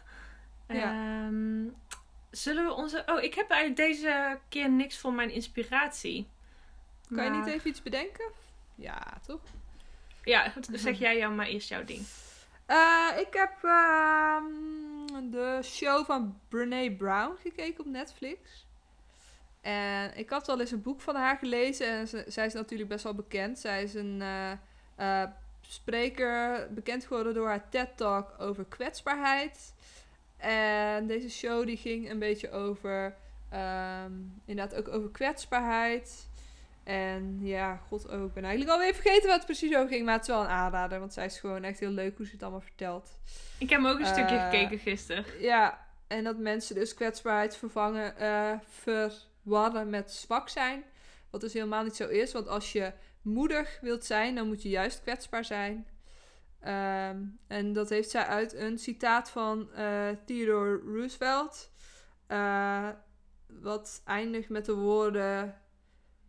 Ja. 0.68 0.82
Ehm, 0.82 1.64
zullen 2.30 2.64
we 2.64 2.72
onze. 2.72 3.02
Oh, 3.07 3.22
ik 3.22 3.34
heb 3.34 3.50
eigenlijk 3.50 3.88
deze 3.90 4.38
keer 4.48 4.70
niks 4.70 4.98
voor 4.98 5.12
mijn 5.12 5.30
inspiratie. 5.30 6.28
kan 7.14 7.24
je 7.24 7.30
niet 7.30 7.46
even 7.46 7.70
iets 7.70 7.82
bedenken? 7.82 8.30
Ja, 8.74 9.02
toch? 9.26 9.40
Ja, 10.24 10.48
goed, 10.48 10.68
zeg 10.72 10.98
jij 10.98 11.18
jou 11.18 11.34
maar 11.34 11.46
eerst 11.46 11.68
jouw 11.68 11.84
ding. 11.84 12.07
Eh, 12.66 13.09
ik 13.18 13.28
heb 13.30 13.52
ehm, 13.62 14.44
de 15.07 15.61
show 15.62 16.05
van 16.05 16.40
Brene 16.48 16.96
Brown 16.96 17.36
gekeken 17.42 17.80
op 17.84 17.90
Netflix. 17.90 18.66
En 19.61 20.16
ik 20.16 20.30
had 20.30 20.48
al 20.48 20.61
eens 20.61 20.70
een 20.70 20.82
boek 20.82 21.00
van 21.00 21.14
haar 21.14 21.36
gelezen. 21.36 21.86
En 21.88 22.09
ze- 22.09 22.24
zij 22.26 22.46
is 22.46 22.52
natuurlijk 22.52 22.88
best 22.88 23.05
wel 23.05 23.14
bekend. 23.14 23.59
Zij 23.59 23.82
is 23.82 23.94
een 23.94 24.22
eh, 24.22 24.52
eh, 25.22 25.30
spreker, 25.61 26.66
bekend 26.74 27.05
geworden 27.05 27.34
door 27.34 27.46
haar 27.46 27.68
TED-talk 27.68 28.34
over 28.38 28.64
kwetsbaarheid. 28.64 29.74
En 30.36 31.07
deze 31.07 31.30
show 31.30 31.66
die 31.66 31.76
ging 31.76 32.11
een 32.11 32.18
beetje 32.18 32.50
over, 32.50 33.16
ehm, 33.50 34.12
inderdaad 34.44 34.78
ook 34.78 34.88
over 34.88 35.11
kwetsbaarheid. 35.11 36.28
En 36.85 37.39
ja, 37.41 37.76
god 37.76 38.09
ook. 38.09 38.26
Ik 38.26 38.35
ben 38.35 38.45
eigenlijk 38.45 38.72
alweer 38.72 38.95
vergeten 38.95 39.26
wat 39.26 39.37
het 39.37 39.47
precies 39.47 39.76
over 39.76 39.89
ging. 39.89 40.05
Maar 40.05 40.14
het 40.14 40.22
is 40.22 40.28
wel 40.28 40.41
een 40.41 40.49
aanrader. 40.49 40.99
Want 40.99 41.12
zij 41.12 41.24
is 41.24 41.39
gewoon 41.39 41.64
echt 41.64 41.78
heel 41.80 41.91
leuk 41.91 42.16
hoe 42.16 42.26
ze 42.26 42.32
het 42.32 42.43
allemaal 42.43 42.61
vertelt. 42.61 43.18
Ik 43.59 43.70
heb 43.70 43.80
hem 43.80 43.91
ook 43.91 43.99
een 43.99 44.07
stukje 44.07 44.37
Eh, 44.37 44.45
gekeken 44.45 44.78
gisteren. 44.78 45.24
Ja, 45.39 45.87
en 46.07 46.24
dat 46.24 46.39
mensen 46.39 46.74
dus 46.74 46.95
kwetsbaarheid 46.95 47.57
vervangen, 47.57 48.16
eh 48.16 48.53
verwarren 48.68 49.91
met 49.91 50.12
zwak 50.12 50.49
zijn. 50.49 50.85
Wat 51.30 51.41
dus 51.41 51.53
helemaal 51.53 51.85
niet 51.85 51.97
zo 51.97 52.09
is. 52.09 52.32
Want 52.32 52.49
als 52.49 52.72
je 52.72 52.93
moedig 53.22 53.78
wilt 53.80 54.05
zijn, 54.05 54.35
dan 54.35 54.47
moet 54.47 54.62
je 54.62 54.68
juist 54.68 55.03
kwetsbaar 55.03 55.45
zijn. 55.45 55.87
Ehm, 56.61 57.18
en 57.47 57.72
dat 57.72 57.89
heeft 57.89 58.11
zij 58.11 58.24
uit 58.24 58.55
een 58.55 58.78
citaat 58.78 59.30
van 59.30 59.72
eh, 59.72 60.09
Theodore 60.26 60.80
Roosevelt. 60.87 61.70
Wat 63.47 64.03
eindigt 64.05 64.49
met 64.49 64.64
de 64.64 64.74
woorden 64.74 65.62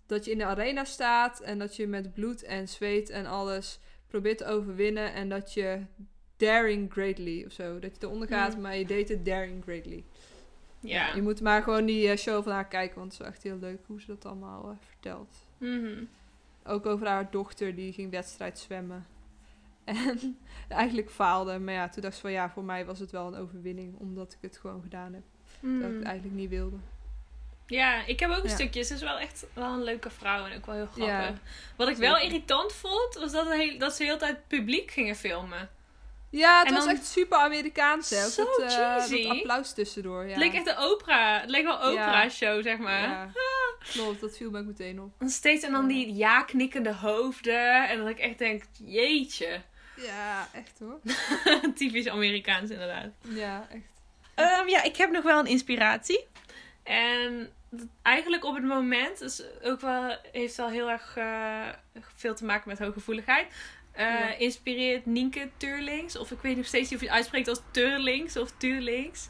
dat 0.06 0.26
je 0.26 0.32
in 0.32 0.38
de 0.38 0.45
arena 0.45 0.84
staat 0.84 1.39
en 1.39 1.60
dat 1.60 1.76
je 1.76 1.88
met 1.88 2.14
bloed 2.14 2.43
en 2.43 2.68
zweet 2.68 3.10
en 3.10 3.26
alles 3.26 3.80
probeert 4.08 4.38
te 4.38 4.45
overwinnen 4.45 5.14
en 5.14 5.30
dat 5.30 5.53
je 5.53 5.82
daring 6.38 6.91
greatly 6.91 7.43
of 7.45 7.51
zo. 7.51 7.80
Dat 7.80 7.95
je 7.95 8.06
eronder 8.08 8.28
gaat, 8.28 8.53
Hmm. 8.53 8.62
maar 8.62 8.76
je 8.78 8.86
deed 8.86 9.10
het 9.10 9.26
daring 9.26 9.64
greatly. 9.64 10.03
Ja. 10.80 11.16
Je 11.16 11.22
moet 11.22 11.41
maar 11.41 11.64
gewoon 11.64 11.86
die 11.86 12.10
eh, 12.10 12.18
show 12.18 12.43
van 12.43 12.51
haar 12.51 12.68
kijken, 12.68 12.97
want 12.99 13.12
het 13.12 13.22
is 13.22 13.28
echt 13.28 13.43
heel 13.43 13.58
leuk 13.58 13.80
hoe 13.86 14.01
ze 14.01 14.08
dat 14.08 14.26
allemaal 14.26 14.70
eh, 14.70 14.76
vertelt. 14.80 15.36
Mhm. 15.58 16.03
Ook 16.64 16.86
over 16.86 17.08
haar 17.08 17.32
dochter, 17.32 17.76
die 17.76 17.93
ging 17.93 18.12
wedstrijd 18.12 18.60
zwemmen. 18.60 19.06
En 19.86 20.38
eigenlijk 20.68 21.10
faalde. 21.10 21.60
Maar 21.60 21.74
ja, 21.74 21.89
toen 21.89 22.01
dacht 22.01 22.16
ze 22.16 22.22
van 22.22 22.32
ja, 22.32 22.49
voor 22.49 22.64
mij 22.64 22.86
was 22.86 22.99
het 22.99 23.12
wel 23.12 23.28
een 23.28 23.39
overwinning, 23.39 23.99
omdat 23.99 24.34
ik 24.34 24.38
het 24.41 24.58
gewoon 24.58 24.82
gedaan 24.82 25.14
heb. 25.14 25.24
Terwijl 25.60 25.89
ik 25.89 25.95
het 25.95 26.06
eigenlijk 26.06 26.36
niet 26.36 26.49
wilde. 26.49 26.76
Ja, 27.68 28.05
ik 28.05 28.20
heb 28.20 28.30
ook 28.30 28.43
een 28.43 28.49
Ja. 28.49 28.55
stukje. 28.55 28.84
Ze 28.84 28.93
is 28.93 29.01
wel 29.01 29.18
echt 29.20 29.45
wel 29.53 29.74
een 29.74 29.84
leuke 29.84 30.09
vrouw 30.09 30.45
en 30.45 30.55
ook 30.57 30.66
wel 30.66 30.76
heel 30.76 30.86
grappig. 30.86 31.07
Ja, 31.07 31.34
Wat 31.76 31.88
ik 31.89 31.97
wel 31.97 32.18
irritant 32.18 32.74
vond, 32.74 33.16
was 33.16 33.32
dat, 33.32 33.49
heel- 33.53 33.78
dat 33.78 33.91
ze 33.93 33.97
de 33.97 34.03
hele 34.05 34.18
tijd 34.18 34.47
publiek 34.47 34.91
gingen 34.91 35.16
filmen. 35.16 35.70
Ja, 36.30 36.59
het 36.59 36.68
En 36.68 36.74
was 36.74 36.86
echt 36.86 37.05
super 37.05 37.38
Amerikaans. 37.38 38.09
Hè? 38.09 38.24
Ook 38.26 38.32
Zo 38.32 38.43
dat, 38.45 38.59
eh, 38.72 38.95
cheesy. 38.95 39.24
dat 39.28 39.32
applaus 39.38 39.74
tussendoor. 39.74 40.24
Ja. 40.24 40.30
Het 40.30 40.38
leek 40.38 40.53
echt 40.53 40.68
een 40.68 40.78
opera. 40.78 41.39
Het 41.41 41.49
leek 41.49 41.63
wel 41.63 41.84
een 41.84 41.93
Ja. 41.93 42.01
opera-show, 42.03 42.63
zeg 42.63 42.78
maar. 42.78 43.01
Ja, 43.01 43.30
klopt. 43.91 44.22
Dat 44.22 44.38
viel 44.38 44.49
me 44.51 44.59
ook 44.59 44.66
meteen 44.66 45.01
op. 45.01 45.11
En 45.20 45.30
steeds 45.30 45.63
en 45.63 45.72
dan 45.72 45.88
die 45.88 46.13
ja-knikkende 46.16 46.93
hoofden. 46.93 47.89
En 47.89 47.97
dat 47.97 48.07
ik 48.07 48.20
echt 48.20 48.38
denk, 48.38 48.63
jeetje. 48.84 49.61
Ja, 49.97 50.47
echt 50.53 50.80
hoor. 50.80 50.99
Typisch 51.76 52.07
Amerikaans 52.07 52.70
inderdaad. 52.70 53.09
Ja, 53.22 53.68
echt. 53.72 53.84
Ehm, 54.36 54.68
ja, 54.68 54.84
ik 54.84 54.95
heb 54.95 55.11
nog 55.11 55.24
wel 55.24 55.39
een 55.39 55.45
inspiratie. 55.47 56.28
En 56.86 57.49
eigenlijk 58.01 58.45
op 58.45 58.55
het 58.55 58.63
moment 58.63 59.21
is 59.21 59.43
ook 59.63 59.81
wel, 59.81 60.17
heeft 60.31 60.55
wel 60.55 60.69
heel 60.69 60.89
erg 60.89 61.17
eh, 61.17 61.67
veel 62.15 62.36
te 62.36 62.45
maken 62.45 62.69
met 62.69 62.79
hooggevoeligheid. 62.79 63.47
Ja. 63.97 64.38
Inspireert 64.38 65.05
Nienke 65.05 65.49
Turlings. 65.57 66.17
Of 66.17 66.31
ik 66.31 66.41
weet 66.41 66.57
nog 66.57 66.65
steeds 66.65 66.89
niet 66.89 66.99
of 66.99 66.99
je 66.99 67.07
het 67.07 67.15
uitspreekt 67.15 67.47
als 67.47 67.61
Turlings 67.71 68.38
of 68.38 68.51
Turlings. 68.57 69.29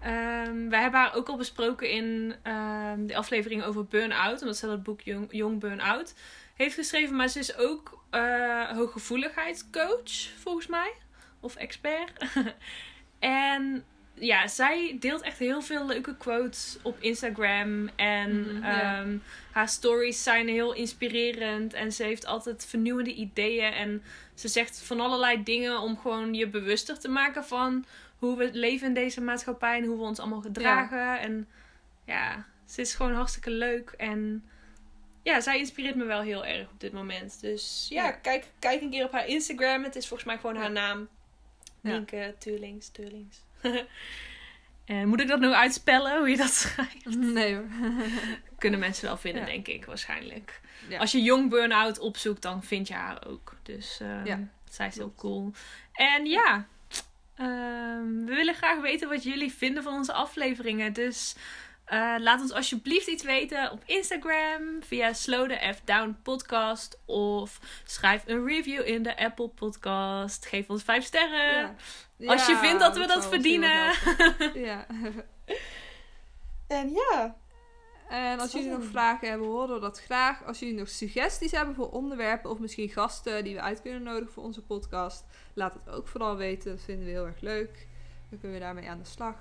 Ehm, 0.00 0.68
wij 0.68 0.80
hebben 0.80 1.00
haar 1.00 1.14
ook 1.14 1.28
al 1.28 1.36
besproken 1.36 1.90
in 1.90 2.34
ehm, 2.42 3.06
de 3.06 3.16
aflevering 3.16 3.64
over 3.64 3.84
burn-out. 3.84 4.40
Omdat 4.40 4.56
ze 4.56 4.66
dat 4.66 4.82
boek 4.82 5.00
Jong, 5.00 5.28
Jong 5.30 5.60
Burn-out 5.60 6.14
heeft 6.54 6.74
geschreven. 6.74 7.16
Maar 7.16 7.28
ze 7.28 7.38
is 7.38 7.56
ook 7.56 8.04
eh 8.10 8.70
hooggevoeligheidscoach, 8.70 10.30
volgens 10.38 10.66
mij. 10.66 10.92
Of 11.40 11.56
expert. 11.56 12.12
en 13.18 13.84
ja, 14.20 14.46
zij 14.48 14.96
deelt 15.00 15.20
echt 15.22 15.38
heel 15.38 15.62
veel 15.62 15.86
leuke 15.86 16.16
quotes 16.16 16.78
op 16.82 16.96
Instagram. 17.00 17.88
En 17.96 18.40
Mhm, 18.56 18.62
ehm, 18.64 19.16
haar 19.52 19.68
stories 19.68 20.22
zijn 20.22 20.48
heel 20.48 20.72
inspirerend. 20.74 21.72
En 21.72 21.92
ze 21.92 22.02
heeft 22.02 22.26
altijd 22.26 22.66
vernieuwende 22.66 23.14
ideeën. 23.14 23.72
En 23.72 24.02
ze 24.34 24.48
zegt 24.48 24.82
van 24.82 25.00
allerlei 25.00 25.42
dingen 25.42 25.80
om 25.80 25.98
gewoon 25.98 26.34
je 26.34 26.48
bewuster 26.48 26.98
te 26.98 27.08
maken 27.08 27.44
van 27.44 27.84
hoe 28.18 28.36
we 28.36 28.50
leven 28.52 28.86
in 28.86 28.94
deze 28.94 29.20
maatschappij. 29.20 29.78
En 29.78 29.84
hoe 29.84 29.96
we 29.96 30.02
ons 30.02 30.18
allemaal 30.18 30.40
gedragen. 30.40 31.20
En 31.20 31.48
ja, 32.04 32.46
ze 32.66 32.80
is 32.80 32.94
gewoon 32.94 33.14
hartstikke 33.14 33.50
leuk. 33.50 33.90
En 33.96 34.44
ja, 35.22 35.40
zij 35.40 35.58
inspireert 35.58 35.94
me 35.96 36.04
wel 36.04 36.20
heel 36.20 36.44
erg 36.44 36.68
op 36.70 36.80
dit 36.80 36.92
moment. 36.92 37.40
Dus 37.40 37.86
ja, 37.90 38.04
Ja. 38.04 38.10
Kijk, 38.10 38.46
kijk 38.58 38.80
een 38.80 38.90
keer 38.90 39.04
op 39.04 39.12
haar 39.12 39.26
Instagram. 39.26 39.84
Het 39.84 39.96
is 39.96 40.06
volgens 40.06 40.28
mij 40.28 40.38
gewoon 40.38 40.56
haar 40.56 40.70
naam. 40.70 41.08
Nienke 41.80 42.34
Turlings, 42.38 42.88
Turlings. 42.88 43.46
En 44.84 45.08
moet 45.08 45.20
ik 45.20 45.28
dat 45.28 45.40
nou 45.40 45.52
uitspellen, 45.52 46.18
hoe 46.18 46.28
je 46.28 46.36
dat 46.36 46.50
schrijft? 46.50 47.04
Nee 47.16 47.54
hoor. 47.54 47.64
Kunnen 48.58 48.80
mensen 48.80 49.04
wel 49.06 49.16
vinden, 49.16 49.40
Ja. 49.42 49.46
denk 49.48 49.66
ik, 49.68 49.84
waarschijnlijk. 49.84 50.60
Ja. 50.88 50.98
Als 50.98 51.12
je 51.12 51.22
Jong 51.22 51.50
Burnout 51.50 51.98
opzoekt, 51.98 52.42
dan 52.42 52.62
vind 52.62 52.88
je 52.88 52.94
haar 52.94 53.26
ook. 53.26 53.56
Dus 53.62 53.98
ehm, 54.00 54.26
Ja, 54.26 54.40
zij 54.70 54.86
is 54.86 54.94
heel 54.96 55.14
cool. 55.16 55.52
En 55.92 56.26
ja, 56.26 56.66
ehm, 57.36 58.24
we 58.24 58.34
willen 58.34 58.54
graag 58.54 58.80
weten 58.80 59.08
wat 59.08 59.22
jullie 59.22 59.52
vinden 59.52 59.82
van 59.82 59.92
onze 59.94 60.12
afleveringen. 60.12 60.92
Dus 60.92 61.34
eh, 61.88 62.14
laat 62.18 62.40
ons 62.40 62.52
alsjeblieft 62.52 63.06
iets 63.06 63.22
weten 63.22 63.70
op 63.70 63.82
Instagram 63.84 64.82
via 64.82 65.12
Slow 65.12 65.48
the 65.48 65.72
F 65.74 65.80
Down 65.84 66.16
podcast. 66.22 67.00
Of 67.04 67.60
schrijf 67.84 68.22
een 68.26 68.46
review 68.46 68.86
in 68.88 69.02
de 69.02 69.16
Apple 69.16 69.48
podcast. 69.48 70.46
Geef 70.46 70.70
ons 70.70 70.82
vijf 70.82 71.04
sterren. 71.04 71.76
Ja. 72.16 72.32
Als 72.32 72.46
je 72.46 72.56
vindt 72.56 72.80
dat 72.80 72.96
we 72.96 73.06
dat 73.06 73.20
heel 73.20 73.28
verdienen. 73.28 73.92
ja. 74.68 74.86
En 76.66 76.90
ja. 76.90 77.36
En 78.08 78.40
als 78.40 78.52
jullie 78.52 78.70
nog 78.70 78.84
vragen 78.84 79.28
hebben, 79.28 79.46
horen 79.48 79.74
we 79.74 79.80
dat 79.80 80.00
graag. 80.00 80.44
Als 80.44 80.58
jullie 80.58 80.78
nog 80.78 80.88
suggesties 80.88 81.52
hebben 81.52 81.74
voor 81.74 81.90
onderwerpen 81.90 82.50
of 82.50 82.58
misschien 82.58 82.88
gasten 82.88 83.44
die 83.44 83.54
we 83.54 83.60
uit 83.60 83.82
kunnen 83.82 84.02
nodigen 84.02 84.32
voor 84.32 84.44
onze 84.44 84.62
podcast, 84.62 85.24
laat 85.54 85.74
het 85.74 85.94
ook 85.94 86.08
vooral 86.08 86.36
weten. 86.36 86.70
Dat 86.70 86.84
vinden 86.84 87.04
we 87.04 87.10
heel 87.10 87.26
erg 87.26 87.40
leuk. 87.40 87.86
Dan 88.30 88.38
kunnen 88.38 88.58
we 88.58 88.64
daarmee 88.64 88.88
aan 88.88 88.98
de 88.98 89.04
slag. 89.04 89.34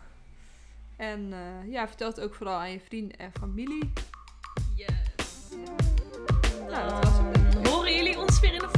En 0.97 1.33
eh, 1.33 1.71
ja, 1.71 1.87
vertel 1.87 2.07
het 2.07 2.19
ook 2.19 2.35
vooral 2.35 2.55
aan 2.55 2.71
je 2.71 2.79
vrienden 2.79 3.17
en 3.17 3.31
familie. 3.39 3.93
Yes. 4.75 4.89
Nou, 6.69 6.89
dat 6.89 7.03
was 7.03 7.17
het. 7.17 7.67
Horen 7.67 7.95
jullie 7.95 8.19
ons 8.19 8.39
weer 8.39 8.53
in 8.53 8.59
de 8.59 8.76